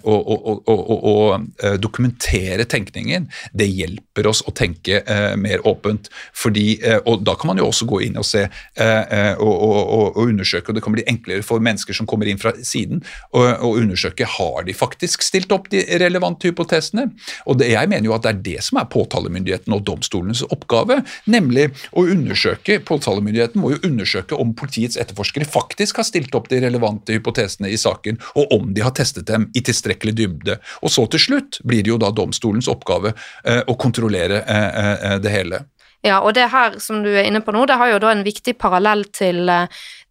å, 0.08 0.14
å, 0.14 0.52
å, 0.72 0.74
å 1.10 1.74
dokumentere 1.76 2.64
tenkningen, 2.64 3.26
det 3.52 3.66
hjelper 3.68 4.24
oss 4.30 4.40
å 4.48 4.54
tenke 4.56 5.02
mer 5.36 5.60
åpent. 5.68 6.08
Fordi, 6.32 6.78
og 7.04 7.26
Da 7.28 7.34
kan 7.36 7.50
man 7.50 7.60
jo 7.60 7.66
også 7.68 7.84
gå 7.90 8.00
inn 8.06 8.16
og 8.16 8.24
se 8.24 8.46
og, 8.80 9.52
og, 9.52 9.76
og, 10.16 10.22
undersøke, 10.24 10.72
og 10.72 10.78
det 10.78 10.84
kan 10.86 10.96
bli 10.96 11.04
enklere 11.12 11.44
for 11.44 11.60
mennesker 11.60 11.96
som 11.98 12.08
kommer 12.08 12.30
inn 12.30 12.40
fra 12.40 12.54
siden, 12.64 13.04
å 13.36 13.74
undersøke 13.76 14.30
har 14.38 14.64
de 14.64 14.72
faktisk 14.72 15.26
stilt 15.28 15.52
opp 15.52 15.68
de 15.74 15.84
relevante 16.00 16.48
hypotesene. 16.48 17.10
Og 17.44 17.60
det, 17.60 17.68
Jeg 17.74 17.92
mener 17.92 18.08
jo 18.08 18.16
at 18.16 18.24
det 18.24 18.32
er 18.32 18.42
det 18.48 18.64
som 18.64 18.80
er 18.80 18.88
påtalemyndigheten 18.88 19.76
og 19.76 19.84
domstolenes 19.84 20.40
oppgave, 20.48 21.02
nemlig 21.28 21.68
å 21.92 22.08
undersøke 22.08 22.53
undersøke, 22.54 22.80
Påtalemyndigheten 22.84 23.60
må 23.60 23.72
jo 23.72 23.80
undersøke 23.84 24.36
om 24.36 24.54
politiets 24.54 24.96
etterforskere 24.96 25.44
faktisk 25.44 25.96
har 25.98 26.04
stilt 26.04 26.34
opp 26.34 26.48
de 26.48 26.60
relevante 26.60 27.12
hypotesene 27.12 27.68
i 27.68 27.76
saken, 27.76 28.18
og 28.34 28.52
om 28.52 28.74
de 28.74 28.82
har 28.82 28.94
testet 28.94 29.26
dem 29.26 29.50
i 29.54 29.60
tilstrekkelig 29.60 30.14
dybde. 30.14 30.58
Og 30.82 30.90
så 30.90 31.06
til 31.06 31.20
slutt 31.20 31.60
blir 31.64 31.82
det 31.82 31.90
jo 31.90 31.98
da 31.98 32.10
domstolens 32.10 32.68
oppgave 32.68 33.14
eh, 33.44 33.62
å 33.66 33.74
kontrollere 33.76 34.44
eh, 34.44 34.92
eh, 35.12 35.18
det 35.20 35.30
hele. 35.30 35.64
Ja, 36.04 36.20
og 36.20 36.34
det 36.34 36.50
her 36.52 36.78
som 36.78 37.02
du 37.02 37.10
er 37.14 37.24
inne 37.24 37.40
på 37.40 37.52
nå, 37.52 37.64
det 37.66 37.78
har 37.80 37.94
jo 37.94 38.00
da 38.02 38.12
en 38.12 38.24
viktig 38.26 38.58
parallell 38.60 39.06
til, 39.08 39.48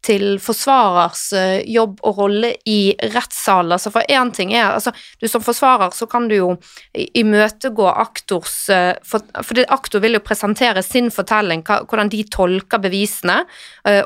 til 0.03 0.37
forsvarers 0.43 1.29
jobb 1.69 2.01
og 2.03 2.19
rolle 2.19 2.51
i 2.69 2.93
rettssalen. 3.13 3.75
Altså 3.77 3.93
for 3.93 4.11
én 4.11 4.33
ting 4.35 4.51
er 4.53 4.73
altså 4.73 4.91
du 5.21 5.27
Som 5.27 5.41
forsvarer 5.41 5.93
så 5.95 6.05
kan 6.05 6.27
du 6.27 6.35
jo 6.35 6.49
imøtegå 6.93 7.87
aktors 7.87 8.67
For, 9.03 9.23
for 9.43 9.63
aktor 9.73 10.03
vil 10.03 10.17
jo 10.17 10.23
presentere 10.23 10.83
sin 10.83 11.09
fortelling, 11.11 11.63
hvordan 11.63 12.11
de 12.11 12.23
tolker 12.31 12.81
bevisene, 12.83 13.43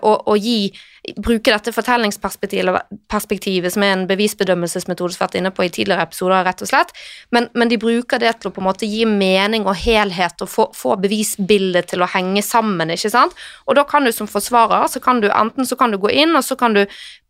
og, 0.02 0.28
og 0.28 0.38
gi 0.38 0.72
bruke 1.16 1.52
dette 1.52 1.72
fortellingsperspektivet, 1.72 3.74
som 3.74 3.84
er 3.86 3.94
en 3.94 4.08
bevisbedømmelsesmetode 4.10 5.14
som 5.14 5.22
har 5.22 5.30
vært 5.30 5.38
inne 5.40 5.52
på 5.56 5.66
i 5.66 5.72
tidligere 5.72 6.04
episoder, 6.08 6.44
rett 6.48 6.64
og 6.64 6.70
slett, 6.70 6.92
men, 7.36 7.48
men, 7.56 7.72
de 7.72 7.80
bruker 7.80 8.22
det 8.22 8.34
til 8.42 8.50
å 8.50 8.56
på 8.56 8.64
en 8.64 8.68
måte 8.68 8.90
gi 8.90 9.06
mening 9.08 9.68
og 9.68 9.78
helhet 9.80 10.44
og 10.44 10.52
få, 10.52 10.68
få 10.76 10.98
bevisbildet 11.04 11.90
til 11.92 12.04
å 12.04 12.10
henge 12.12 12.44
sammen, 12.46 12.92
ikke 12.94 13.14
sant. 13.14 13.38
Og 13.68 13.80
da 13.80 13.86
kan 13.88 14.08
du 14.08 14.14
som 14.16 14.30
forsvarer, 14.30 14.88
så 14.92 15.02
kan 15.04 15.22
du 15.24 15.30
enten 15.32 15.68
så 15.68 15.78
kan 15.80 15.87
du 15.92 16.00
gå 16.02 16.12
inn, 16.12 16.36
og 16.38 16.46
så 16.46 16.58
kan 16.60 16.76
du 16.78 16.84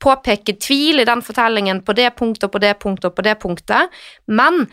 påpeke 0.03 0.57
tvil 0.61 1.01
i 1.03 1.07
den 1.07 1.23
fortellingen 1.25 1.83
på 1.85 1.95
det 1.97 2.11
punktet 2.17 2.49
og 2.49 2.55
på 2.55 2.63
det 2.63 2.75
punktet 2.81 3.11
og 3.11 3.17
på 3.17 3.25
det 3.27 3.37
punktet, 3.43 3.97
men 4.27 4.65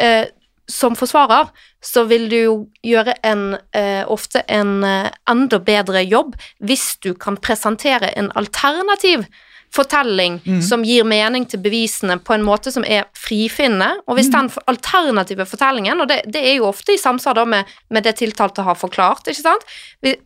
eh, 0.00 0.26
som 0.70 0.94
forsvarer 0.96 1.50
så 1.82 2.04
vil 2.06 2.28
du 2.30 2.36
jo 2.36 2.56
gjøre 2.86 3.16
en, 3.26 3.44
eh, 3.74 4.02
ofte 4.06 4.44
en 4.48 4.84
eh, 4.86 5.10
enda 5.30 5.58
bedre 5.58 6.04
jobb 6.04 6.36
hvis 6.62 6.92
du 7.02 7.12
kan 7.18 7.40
presentere 7.40 8.12
en 8.16 8.30
alternativ 8.38 9.26
fortelling 9.74 10.40
mm. 10.44 10.62
som 10.66 10.82
gir 10.84 11.06
mening 11.06 11.44
til 11.46 11.62
bevisene 11.62 12.16
på 12.18 12.34
en 12.34 12.42
måte 12.46 12.72
som 12.74 12.82
er 12.82 13.06
frifinnende. 13.14 14.00
Og 14.10 14.18
hvis 14.18 14.30
mm. 14.30 14.34
den 14.34 14.50
alternative 14.72 15.46
fortellingen, 15.46 16.02
og 16.02 16.10
det, 16.10 16.24
det, 16.26 16.42
er 16.42 16.56
jo 16.58 16.66
ofte 16.70 16.96
i 16.96 16.98
samsvar 16.98 17.44
med, 17.46 17.70
med 17.90 18.06
det 18.06 18.16
tiltalte 18.18 18.66
har 18.66 18.78
forklart, 18.78 19.30
ikke 19.30 19.44
sant 19.44 19.62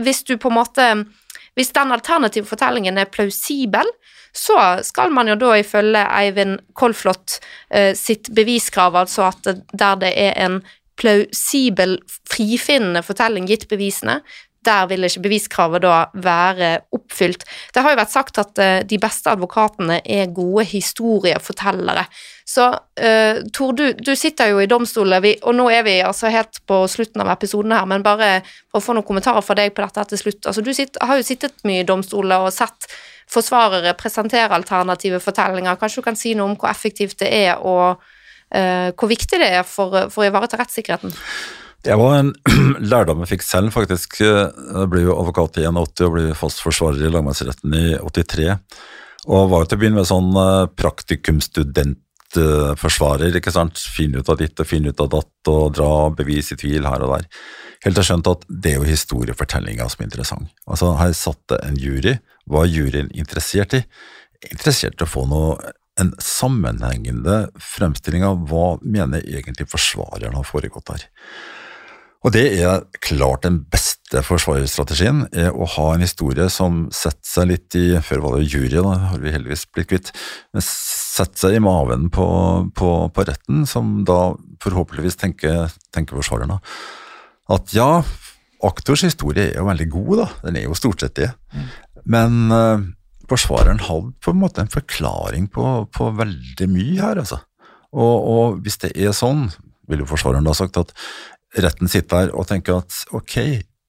Hvis 0.00 0.24
du 0.24 0.36
på 0.40 0.48
en 0.48 0.56
måte 0.56 0.88
Hvis 1.54 1.72
den 1.76 1.92
alternative 1.94 2.48
fortellingen 2.48 2.98
er 2.98 3.10
plausibel, 3.10 3.88
så 4.34 4.80
skal 4.82 5.12
man 5.14 5.30
jo 5.30 5.36
da 5.38 5.52
ifølge 5.60 6.02
Eivind 6.10 6.58
Kolflot 6.74 7.38
eh, 7.70 7.92
sitt 7.94 8.32
beviskrav, 8.34 8.96
altså 8.98 9.28
at 9.30 9.62
der 9.70 10.00
det 10.02 10.10
er 10.18 10.34
en 10.46 10.58
plausibel, 10.98 11.98
frifinnende 12.30 13.02
fortelling 13.02 13.46
gitt 13.50 13.68
bevisene, 13.70 14.20
der 14.66 14.88
vil 14.90 15.06
ikke 15.06 15.22
beviskravet 15.26 15.82
da 15.84 15.96
være 16.14 16.70
oppfylt. 16.94 17.44
Det 17.74 17.82
har 17.84 17.94
jo 17.94 18.00
vært 18.00 18.14
sagt 18.14 18.40
at 18.42 18.60
uh, 18.60 18.80
de 18.86 18.98
beste 19.00 19.30
advokatene 19.32 20.00
er 20.04 20.32
gode 20.34 20.66
historiefortellere. 20.70 22.06
Så 22.48 22.68
uh, 22.72 23.40
Tor, 23.54 23.72
du, 23.76 23.86
du, 23.98 24.12
sitter 24.18 24.52
jo 24.52 24.60
i 24.62 24.68
domstolen, 24.70 25.30
og 25.42 25.56
nå 25.56 25.68
er 25.72 25.86
vi 25.86 25.96
altså 26.04 26.32
helt 26.32 26.60
på 26.68 26.82
slutten 26.90 27.24
av 27.24 27.32
episoden 27.34 27.74
her, 27.76 27.88
men 27.90 28.04
bare 28.04 28.36
for 28.68 28.80
å 28.80 28.84
få 28.84 28.96
noen 28.96 29.06
kommentarer 29.06 29.44
fra 29.44 29.56
deg 29.58 29.74
på 29.74 29.84
dette 29.84 30.06
til 30.12 30.24
slutt. 30.26 30.42
Altså, 30.50 30.64
du 30.64 30.72
sitter, 30.76 31.04
har 31.04 31.20
jo 31.20 31.26
sittet 31.26 31.64
mye 31.68 31.82
i 31.82 31.88
domstoler 31.88 32.44
og 32.44 32.54
sett 32.54 32.88
forsvarere 33.30 33.94
presentere 33.98 34.52
alternative 34.52 35.20
fortellinger. 35.24 35.78
Kanskje 35.80 36.02
du 36.02 36.08
kan 36.08 36.18
si 36.18 36.34
noe 36.36 36.52
om 36.52 36.58
hvor 36.58 36.70
effektivt 36.70 37.20
det 37.24 37.32
er, 37.32 37.60
og 37.60 38.00
uh, 38.00 38.88
hvor 38.92 39.10
viktig 39.10 39.40
det 39.40 39.52
er 39.60 39.68
for, 39.68 40.08
for 40.12 40.24
å 40.24 40.30
ivareta 40.30 40.60
rettssikkerheten? 40.60 41.14
Det 41.84 41.92
var 42.00 42.14
en 42.16 42.30
lærdom 42.92 43.20
jeg 43.24 43.30
fikk 43.34 43.42
selv, 43.44 43.68
faktisk. 43.74 44.14
Jeg 44.24 44.86
ble 44.88 45.02
jo 45.04 45.18
advokat 45.18 45.58
i 45.60 45.66
81 45.68 46.00
og 46.06 46.12
ble 46.14 46.22
fast 46.38 46.62
forsvarer 46.64 47.02
i 47.04 47.10
lagmannsretten 47.12 47.74
i 47.76 47.98
83. 48.00 48.56
Og 49.28 49.50
var 49.50 49.58
jo 49.60 49.66
til 49.68 49.76
å 49.76 49.80
begynne 49.82 50.00
med 50.00 50.08
sånn 50.08 50.32
eh, 50.40 50.70
praktikumstudentforsvarer. 50.80 53.36
ikke 53.36 53.52
sant? 53.52 53.76
Finne 53.76 54.18
ut 54.20 54.28
av 54.32 54.38
ditt 54.40 54.60
og 54.60 54.66
finne 54.68 54.88
ut 54.92 55.00
av 55.04 55.08
datt 55.12 55.48
og 55.52 55.72
dra 55.76 56.08
bevis 56.16 56.52
i 56.56 56.60
tvil 56.60 56.84
her 56.88 57.00
og 57.04 57.10
der. 57.18 57.24
Helt 57.84 57.92
til 57.92 58.00
jeg 58.00 58.08
skjønte 58.08 58.34
at 58.38 58.42
det 58.48 58.70
er 58.72 58.80
jo 58.80 58.88
historiefortellinga 58.88 59.84
som 59.92 60.00
er 60.00 60.08
interessant. 60.08 60.48
Altså 60.64 60.96
Her 60.96 61.12
satt 61.18 61.42
det 61.52 61.58
en 61.66 61.80
jury. 61.80 62.14
Hva 62.48 62.58
er 62.64 62.72
juryen 62.72 63.10
interessert 63.12 63.74
i? 63.76 63.84
Interessert 64.48 65.00
i 65.00 65.04
å 65.04 65.08
få 65.08 65.26
noe 65.28 65.56
en 66.00 66.14
sammenhengende 66.18 67.50
fremstilling 67.60 68.24
av 68.26 68.48
hva 68.48 68.78
mener 68.82 69.22
egentlig 69.28 69.68
forsvareren 69.70 70.34
har 70.34 70.44
foregått 70.48 70.88
her. 70.90 71.02
Og 72.24 72.32
det 72.32 72.44
er 72.56 72.86
klart 73.04 73.44
den 73.44 73.58
beste 73.68 74.22
forsvarerstrategien, 74.24 75.26
er 75.36 75.52
å 75.52 75.66
ha 75.74 75.90
en 75.92 76.04
historie 76.04 76.46
som 76.52 76.86
setter 76.94 77.28
seg 77.28 77.50
litt 77.50 77.76
i 77.76 77.84
Før 78.04 78.22
var 78.24 78.36
det 78.38 78.48
jury, 78.48 78.78
da 78.78 78.94
har 79.10 79.20
vi 79.20 79.32
heldigvis 79.34 79.66
blitt 79.74 79.90
kvitt. 79.90 80.12
Men 80.56 80.64
setter 80.64 81.42
seg 81.42 81.58
i 81.58 81.62
maven 81.64 82.08
på, 82.14 82.26
på, 82.76 82.92
på 83.12 83.26
retten, 83.28 83.66
som 83.68 83.98
da 84.08 84.32
forhåpentligvis 84.64 85.20
tenker, 85.20 85.74
tenker 85.92 86.16
forsvareren. 86.16 86.62
At 87.52 87.74
ja, 87.76 88.00
aktors 88.64 89.04
historie 89.04 89.50
er 89.50 89.60
jo 89.60 89.68
veldig 89.68 89.88
god, 89.92 90.14
da. 90.22 90.28
Den 90.46 90.60
er 90.60 90.68
jo 90.70 90.78
stort 90.80 91.04
sett 91.04 91.18
det. 91.20 91.28
Mm. 91.52 91.68
Men 92.14 92.38
uh, 92.54 92.86
forsvareren 93.28 93.84
hadde 93.84 94.14
på 94.24 94.32
en 94.32 94.40
måte 94.40 94.64
en 94.64 94.72
forklaring 94.72 95.50
på, 95.52 95.66
på 95.92 96.08
veldig 96.16 96.70
mye 96.72 97.00
her, 97.02 97.20
altså. 97.20 97.42
Og, 97.94 98.16
og, 98.16 98.58
hvis 98.64 98.80
det 98.82 98.94
er 98.96 99.12
sånn, 99.14 99.46
ville 99.90 100.08
forsvareren 100.08 100.48
da 100.48 100.54
sagt 100.56 100.80
at 100.80 100.90
retten 101.62 101.90
sitter 101.90 102.26
der 102.26 102.34
og 102.34 102.48
tenker 102.50 102.80
at 102.82 103.04
ok, 103.14 103.36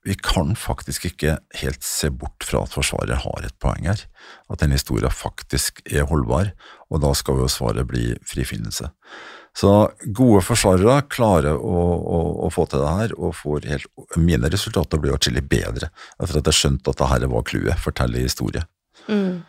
vi 0.05 0.13
kan 0.22 0.53
faktisk 0.59 1.07
ikke 1.09 1.39
helt 1.61 1.86
se 1.86 2.11
bort 2.13 2.45
fra 2.45 2.61
at 2.66 2.74
Forsvaret 2.76 3.24
har 3.24 3.45
et 3.45 3.55
poeng 3.61 3.88
her, 3.89 4.03
at 4.53 4.61
den 4.61 4.76
historien 4.76 5.09
faktisk 5.09 5.82
er 5.89 6.05
holdbar, 6.05 6.51
og 6.93 7.01
da 7.01 7.13
skal 7.18 7.41
jo 7.41 7.49
svaret 7.49 7.88
bli 7.89 8.11
frifinnelse. 8.30 8.91
Så 9.55 9.72
gode 10.13 10.43
forsvarere 10.43 11.07
klarer 11.09 11.55
å, 11.55 11.82
å, 11.95 12.22
å, 12.45 12.51
få 12.53 12.68
til 12.70 12.84
det 12.84 12.93
her, 12.99 13.16
og 13.18 13.38
får 13.39 13.66
helt, 13.72 13.89
mine 14.20 14.51
resultater 14.51 15.01
blir 15.01 15.16
atskillig 15.16 15.45
bedre 15.49 15.89
etter 16.20 16.41
at 16.41 16.49
jeg 16.51 16.59
skjønte 16.59 16.91
at 16.91 17.01
det 17.01 17.11
her 17.13 17.28
var 17.32 17.45
clouet, 17.47 17.82
fortelle 17.82 18.26
historie. 18.26 18.66
Mm. 19.07 19.41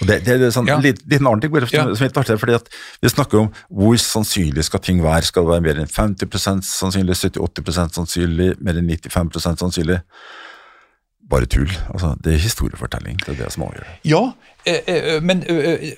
Og 0.00 0.08
det, 0.08 0.18
det, 0.26 0.36
er 0.36 0.52
sånn, 0.52 0.68
ja. 0.68 0.76
litt, 0.82 1.00
litt 1.08 1.22
annen 1.22 1.40
ting 1.40 1.52
bare, 1.52 1.68
som, 1.70 1.92
ja. 1.92 1.96
som 1.96 2.20
artig, 2.20 2.38
fordi 2.40 2.56
at 2.58 2.66
Vi 3.02 3.12
snakker 3.12 3.44
om 3.44 3.52
hvor 3.72 3.96
sannsynlig 4.00 4.66
skal 4.68 4.82
ting 4.84 5.00
være. 5.04 5.24
Skal 5.28 5.46
det 5.46 5.54
være 5.54 5.64
mer 5.64 5.84
enn 5.84 5.92
50% 5.92 6.66
sannsynlig, 6.68 7.16
70-80% 7.16 7.96
sannsynlig, 8.00 8.50
mer 8.64 8.80
enn 8.80 8.90
95% 8.92 9.64
sannsynlig? 9.64 10.02
Bare 11.26 11.48
tull. 11.50 11.70
Altså, 11.90 12.12
det 12.22 12.36
er 12.36 12.44
historiefortelling. 12.44 13.16
Det 13.24 13.32
er 13.32 13.40
det 13.40 13.48
som 13.54 13.64
avgjør. 13.66 13.88
Ja, 14.06 14.20
eh, 14.68 14.92
eh, 14.92 15.08
men, 15.26 15.40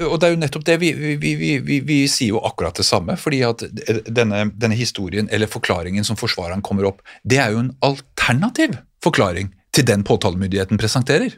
og 0.06 0.14
det 0.22 0.28
er 0.28 0.32
jo 0.32 0.40
nettopp 0.40 0.64
det. 0.64 0.78
Vi, 0.80 0.92
vi, 1.20 1.34
vi, 1.36 1.80
vi, 1.84 1.98
sier 2.08 2.38
jo 2.38 2.44
akkurat 2.48 2.78
det 2.78 2.86
samme. 2.88 3.18
fordi 3.20 3.42
at 3.44 3.66
denne, 4.06 4.46
denne 4.54 4.78
historien, 4.78 5.28
eller 5.30 5.50
forklaringen 5.50 6.06
som 6.06 6.16
forsvareren 6.16 6.64
kommer 6.64 6.88
opp, 6.88 7.02
det 7.28 7.42
er 7.42 7.52
jo 7.52 7.66
en 7.66 7.74
alternativ 7.84 8.78
forklaring 9.04 9.52
til 9.76 9.84
den 9.90 10.06
påtalemyndigheten 10.06 10.80
presenterer. 10.80 11.36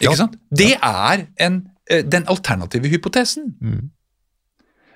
Ikke 0.00 0.12
ja. 0.12 0.16
sant? 0.18 0.36
Det 0.52 0.72
er 0.76 1.26
en, 1.40 1.60
eh, 1.90 2.04
den 2.04 2.26
alternative 2.28 2.88
hypotesen. 2.92 3.54
Mm. 3.60 3.90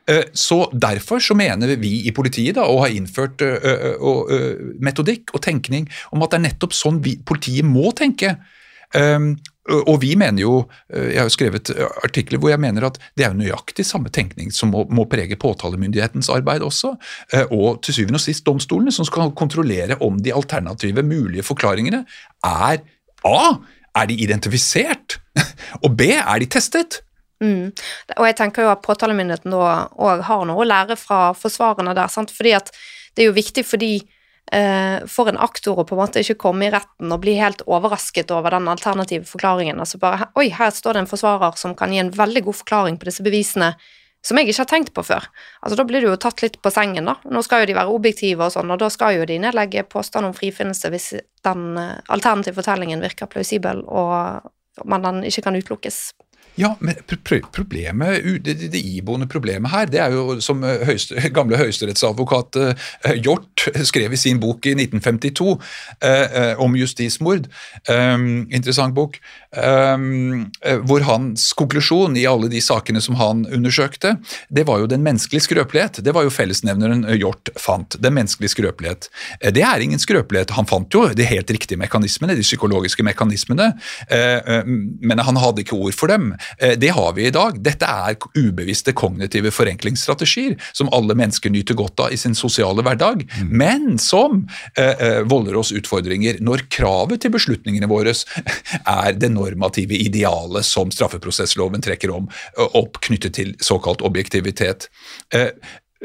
Eh, 0.09 0.25
så 0.35 0.69
Derfor 0.73 1.19
så 1.19 1.35
mener 1.35 1.77
vi 1.77 2.01
i 2.09 2.13
politiet 2.13 2.57
da, 2.59 2.67
og 2.69 2.85
har 2.85 2.95
innført 2.95 3.43
ø, 3.43 3.53
ø, 3.63 4.15
ø, 4.31 4.41
metodikk 4.81 5.35
og 5.35 5.43
tenkning 5.43 5.89
om 6.13 6.23
at 6.23 6.33
det 6.33 6.41
er 6.41 6.49
nettopp 6.49 6.75
sånn 6.77 7.01
vi, 7.05 7.17
politiet 7.27 7.65
må 7.65 7.93
tenke. 7.97 8.37
Um, 8.91 9.37
og 9.87 10.01
vi 10.03 10.17
mener 10.19 10.41
jo, 10.43 10.65
Jeg 10.91 11.21
har 11.21 11.29
jo 11.29 11.31
skrevet 11.31 11.71
artikler 12.03 12.41
hvor 12.43 12.51
jeg 12.51 12.59
mener 12.59 12.89
at 12.89 12.97
det 13.15 13.23
er 13.23 13.29
jo 13.31 13.39
nøyaktig 13.39 13.85
samme 13.87 14.11
tenkning 14.11 14.51
som 14.51 14.73
må, 14.75 14.83
må 14.91 15.05
prege 15.07 15.39
påtalemyndighetens 15.39 16.27
arbeid 16.35 16.65
også, 16.67 16.97
og 17.55 17.79
til 17.85 17.95
syvende 17.95 18.19
og 18.19 18.25
sist 18.25 18.43
domstolene, 18.49 18.91
som 18.91 19.07
skal 19.07 19.31
kontrollere 19.39 20.01
om 20.03 20.19
de 20.19 20.35
alternative 20.35 21.05
mulige 21.07 21.47
forklaringene 21.47 22.03
er 22.43 22.83
A 23.23 23.61
er 23.97 24.11
de 24.11 24.19
identifisert? 24.23 25.19
Og 25.85 25.95
B, 25.97 26.13
er 26.19 26.43
de 26.43 26.49
testet? 26.51 27.01
Mm. 27.41 27.73
Og 28.19 28.25
jeg 28.29 28.37
tenker 28.37 28.67
jo 28.67 28.73
at 28.75 28.83
påtalemyndigheten 28.85 29.55
òg 29.57 30.25
har 30.27 30.47
noe 30.49 30.61
å 30.61 30.69
lære 30.69 30.97
fra 31.01 31.31
forsvarerne 31.37 31.97
der. 31.97 32.11
Sant? 32.13 32.33
Fordi 32.37 32.55
at 32.59 32.73
det 33.17 33.25
er 33.25 33.31
jo 33.31 33.37
viktig 33.37 33.65
fordi 33.67 33.95
eh, 34.53 34.99
for 35.11 35.31
en 35.31 35.41
aktor 35.41 35.81
å 35.81 35.87
på 35.89 35.97
en 35.97 36.03
måte 36.03 36.23
ikke 36.23 36.39
komme 36.45 36.69
i 36.69 36.73
retten 36.73 37.13
og 37.13 37.23
bli 37.25 37.39
helt 37.41 37.65
overrasket 37.67 38.31
over 38.35 38.55
den 38.57 38.69
alternative 38.71 39.29
forklaringen. 39.29 39.81
Altså 39.81 40.01
bare 40.03 40.31
Oi, 40.41 40.51
her 40.55 40.75
står 40.75 40.97
det 40.99 41.05
en 41.05 41.11
forsvarer 41.11 41.57
som 41.61 41.75
kan 41.79 41.95
gi 41.95 42.03
en 42.03 42.13
veldig 42.15 42.45
god 42.51 42.61
forklaring 42.61 43.01
på 43.01 43.09
disse 43.09 43.25
bevisene 43.27 43.73
som 44.23 44.37
jeg 44.37 44.51
ikke 44.51 44.61
har 44.61 44.69
tenkt 44.69 44.93
på 44.97 45.05
før. 45.07 45.27
Altså, 45.63 45.77
Da 45.81 45.87
blir 45.89 46.05
du 46.05 46.11
jo 46.11 46.17
tatt 46.21 46.43
litt 46.45 46.61
på 46.61 46.73
sengen, 46.73 47.09
da. 47.09 47.17
Nå 47.25 47.43
skal 47.47 47.63
jo 47.63 47.71
de 47.71 47.77
være 47.79 47.95
objektive 47.95 48.47
og 48.47 48.53
sånn, 48.53 48.71
og 48.71 48.81
da 48.83 48.91
skal 48.93 49.17
jo 49.17 49.29
de 49.29 49.39
nedlegge 49.41 49.87
påstand 49.89 50.29
om 50.29 50.37
frifinnelse 50.37 50.93
hvis 50.93 51.13
den 51.47 51.79
uh, 51.79 52.01
alternative 52.13 52.59
fortellingen 52.61 53.01
virker 53.01 53.31
plausibel 53.31 53.85
og 53.89 54.51
man 54.85 55.03
den 55.05 55.25
ikke 55.29 55.45
kan 55.49 55.57
utelukkes. 55.57 56.13
Ja, 56.59 56.75
men 56.81 56.95
problemet, 57.53 58.25
det, 58.45 58.55
det, 58.73 58.81
iboende 58.81 59.27
problemet 59.31 59.71
her, 59.71 59.87
det 59.87 60.01
er 60.03 60.15
jo 60.15 60.41
som 60.43 60.65
eh, 60.67 60.83
høyeste, 60.89 61.21
gamle 61.37 61.59
høyesterettsadvokat 61.61 62.59
uh, 62.61 62.89
Hjort 63.21 63.69
skrev 63.87 64.13
i 64.13 64.21
sin 64.21 64.41
bok 64.43 64.67
i 64.67 64.75
1952 64.75 65.47
uh, 65.47 65.61
uh, 66.03 66.63
om 66.63 66.77
justismord. 66.77 67.47
eh, 67.89 68.19
interessant 68.57 68.95
bok. 68.95 69.21
eh, 69.51 70.79
hvor 70.87 71.03
hans 71.03 71.53
konklusjon 71.59 72.17
i 72.17 72.27
alle 72.27 72.47
de 72.49 72.61
sakene 72.63 73.01
som 73.03 73.17
han 73.19 73.43
undersøkte, 73.51 74.17
det 74.49 74.67
var 74.69 74.79
jo 74.79 74.87
den 74.87 75.03
menneskelige 75.03 75.49
skrøpelighet. 75.49 75.99
Det 76.05 76.15
var 76.15 76.27
jo 76.27 76.31
fellesnevneren 76.31 77.03
Hjort 77.19 77.51
fant. 77.59 77.97
Den 77.99 78.15
menneskelige 78.15 78.55
skrøpelighet. 78.55 79.09
Det 79.43 79.65
er 79.67 79.83
ingen 79.83 79.99
skrøpelighet. 79.99 80.55
Han 80.55 80.69
fant 80.71 80.95
jo 80.95 81.09
de 81.09 81.27
helt 81.27 81.51
riktige 81.51 81.81
mekanismene, 81.81 82.37
de 82.39 82.47
psykologiske 82.47 83.03
mekanismene, 83.07 83.73
men 85.03 85.19
han 85.19 85.41
hadde 85.43 85.65
ikke 85.65 85.79
ord 85.79 85.99
for 85.99 86.13
dem. 86.13 86.31
Eh, 86.59 86.77
det 86.79 86.93
har 86.97 87.15
vi 87.17 87.27
i 87.27 87.35
dag. 87.35 87.59
Dette 87.65 87.87
er 87.87 88.19
ubevisste 88.37 88.95
kognitive 88.97 89.53
forenklingsstrategier 89.55 90.57
som 90.73 90.91
alle 90.95 91.17
mennesker 91.19 91.53
nyter 91.53 91.79
godt 91.79 92.07
av 92.07 92.15
i 92.15 92.21
sin 92.21 92.37
sosiale 92.39 92.85
hverdag, 92.87 93.25
mm. 93.27 93.51
men 93.51 93.99
som 93.99 94.45
eh, 94.77 94.95
eh 94.95 95.21
volder 95.31 95.57
oss 95.61 95.73
utfordringer 95.77 96.41
når 96.45 96.65
kravet 96.73 97.23
til 97.23 97.35
beslutningene 97.35 97.89
våre 97.91 98.11
er 98.11 99.19
det 99.19 99.31
normative 99.33 99.99
idealet 100.01 100.67
som 100.67 100.91
straffeprosessloven 100.95 101.85
trekker 101.85 102.13
om, 102.15 102.29
eh, 102.57 102.77
opp 102.81 103.01
knyttet 103.07 103.37
til 103.39 103.55
såkalt 103.61 104.03
objektivitet. 104.07 104.89
Eh, 105.35 105.51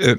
eh, 0.01 0.17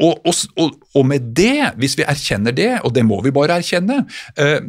og, 0.00 0.26
og, 0.56 0.76
og, 0.94 1.06
med 1.06 1.32
det, 1.36 1.72
hvis 1.80 1.96
vi 1.98 2.06
erkjenner 2.08 2.54
det, 2.56 2.70
og 2.86 2.94
det 2.96 3.04
må 3.06 3.20
vi 3.24 3.32
bare 3.34 3.58
erkjenne, 3.60 4.02
eh, 4.40 4.60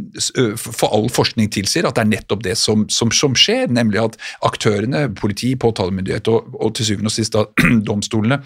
for 0.57 0.91
all 0.91 1.07
forskning 1.13 1.51
tilsier 1.53 1.87
at 1.87 1.97
det 1.97 2.05
er 2.05 2.11
nettopp 2.11 2.43
det 2.45 2.57
som, 2.59 2.87
som, 2.91 3.13
som 3.15 3.37
skjer, 3.37 3.71
nemlig 3.71 4.01
at 4.03 4.17
aktørene, 4.47 5.07
politi, 5.15 5.53
påtalemyndighet 5.59 6.27
og, 6.31 6.51
og 6.59 6.75
til 6.77 6.91
syvende 6.91 7.11
og 7.11 7.15
sist 7.15 7.37
domstolene, 7.87 8.41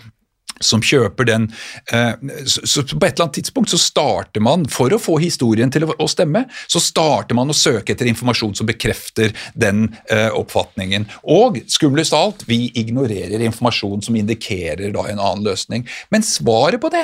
som 0.64 0.84
kjøper 0.84 1.28
den 1.28 1.48
eh, 1.92 2.14
så 2.46 2.84
På 2.84 3.06
et 3.06 3.16
eller 3.16 3.26
annet 3.26 3.38
tidspunkt 3.40 3.72
så 3.72 3.80
starter 3.80 4.44
man, 4.44 4.66
for 4.72 4.94
å 4.94 5.00
få 5.02 5.18
historien 5.20 5.72
til 5.74 5.88
å 5.88 6.08
stemme, 6.10 6.46
så 6.72 6.80
starter 6.84 7.36
man 7.38 7.52
å 7.52 7.56
søke 7.56 7.94
etter 7.94 8.08
informasjon 8.10 8.56
som 8.58 8.68
bekrefter 8.70 9.34
den 9.58 9.90
eh, 10.12 10.30
oppfatningen. 10.36 11.08
Og 11.36 11.60
skumlest 11.72 12.16
av 12.16 12.30
alt, 12.30 12.46
vi 12.48 12.70
ignorerer 12.78 13.44
informasjon 13.44 14.06
som 14.06 14.16
indikerer 14.18 14.94
da 14.96 15.06
en 15.10 15.20
annen 15.20 15.46
løsning. 15.46 15.86
Men 16.14 16.26
svaret 16.26 16.80
på 16.84 16.92
det, 16.94 17.04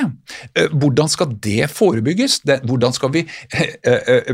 eh, 0.55 0.71
hvordan 0.71 1.11
skal 1.11 1.35
det 1.43 1.67
forebygges? 1.73 2.41
Hvordan 2.67 2.95
skal 2.95 3.11
vi 3.13 3.25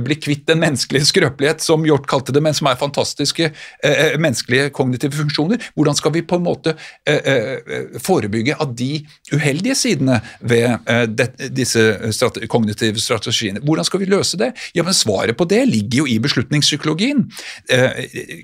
bli 0.03 0.17
kvitt 0.19 0.45
den 0.49 0.61
menneskelige 0.61 1.09
skrøpelighet, 1.09 1.63
som 1.63 1.85
Hjort 1.87 2.07
kalte 2.09 2.33
det, 2.35 2.41
men 2.43 2.55
som 2.55 2.69
er 2.69 2.79
fantastiske 2.79 3.49
menneskelige 4.19 4.71
kognitive 4.75 5.15
funksjoner? 5.17 5.61
Hvordan 5.77 5.97
skal 5.97 6.13
vi 6.15 6.23
på 6.27 6.37
en 6.39 6.45
måte 6.45 6.75
forebygge 8.03 8.57
at 8.61 8.73
de 8.77 9.06
uheldige 9.33 9.75
sidene 9.77 10.19
ved 10.41 10.77
uh, 10.89 11.05
det, 11.09 11.29
disse 11.55 11.83
strate 12.15 12.47
kognitive 12.51 13.01
strategiene. 13.01 13.61
Hvordan 13.65 13.87
skal 13.87 14.03
vi 14.03 14.09
løse 14.11 14.39
det? 14.39 14.53
Ja, 14.77 14.85
men 14.87 14.95
Svaret 14.97 15.37
på 15.37 15.47
det 15.49 15.63
ligger 15.69 16.03
jo 16.03 16.07
i 16.09 16.17
beslutningspsykologien. 16.23 17.25
Uh, 17.71 18.01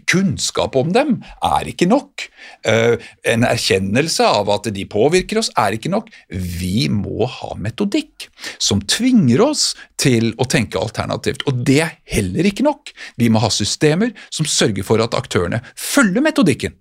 kunnskap 0.10 0.78
om 0.80 0.94
dem 0.96 1.16
er 1.44 1.72
ikke 1.72 1.90
nok. 1.90 2.28
Uh, 2.68 3.00
en 3.30 3.48
erkjennelse 3.48 4.28
av 4.28 4.52
at 4.54 4.70
de 4.74 4.86
påvirker 4.90 5.42
oss, 5.42 5.52
er 5.60 5.78
ikke 5.78 5.92
nok. 5.94 6.12
Vi 6.30 6.88
må 6.92 7.28
ha 7.30 7.54
metodikk 7.60 8.30
som 8.62 8.84
tvinger 8.84 9.44
oss 9.44 9.72
til 10.00 10.34
å 10.42 10.48
tenke 10.50 10.82
alternativt. 10.82 11.46
Og 11.50 11.64
det 11.68 11.80
er 11.86 11.98
heller 12.16 12.48
ikke 12.50 12.66
nok. 12.66 12.94
Vi 13.20 13.30
må 13.32 13.42
ha 13.44 13.52
systemer 13.54 14.14
som 14.34 14.48
sørger 14.50 14.86
for 14.88 15.04
at 15.04 15.18
aktørene 15.18 15.64
følger 15.80 16.26
metodikken. 16.26 16.78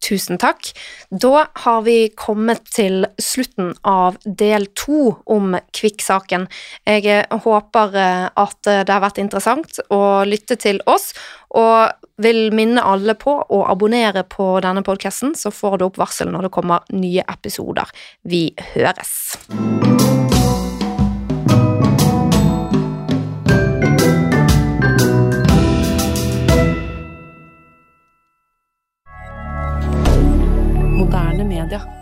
Tusen 0.00 0.40
takk. 0.40 0.70
Da 1.10 1.46
har 1.64 1.82
vi 1.84 2.10
kommet 2.16 2.64
til 2.72 3.04
slutten 3.20 3.74
av 3.86 4.16
del 4.24 4.66
to 4.78 5.16
om 5.28 5.56
Kvikk-saken. 5.76 6.46
Jeg 6.88 7.26
håper 7.44 7.98
eh, 8.00 8.28
at 8.32 8.60
det 8.64 8.88
har 8.88 9.04
vært 9.04 9.20
interessant 9.22 9.82
å 9.92 10.22
lytte 10.28 10.56
til 10.60 10.80
oss, 10.88 11.10
og 11.50 11.92
vil 12.22 12.50
minne 12.54 12.84
alle 12.84 13.16
på 13.18 13.34
å 13.42 13.62
abonnere 13.68 14.24
på 14.28 14.52
denne 14.64 14.84
podkasten, 14.86 15.34
så 15.36 15.52
får 15.54 15.78
du 15.80 15.88
opp 15.88 16.00
varsel 16.00 16.32
når 16.32 16.48
det 16.48 16.54
kommer 16.54 16.86
nye 16.94 17.24
episoder. 17.28 17.90
Vi 18.22 18.50
høres. 18.74 19.16
rien. 31.68 31.99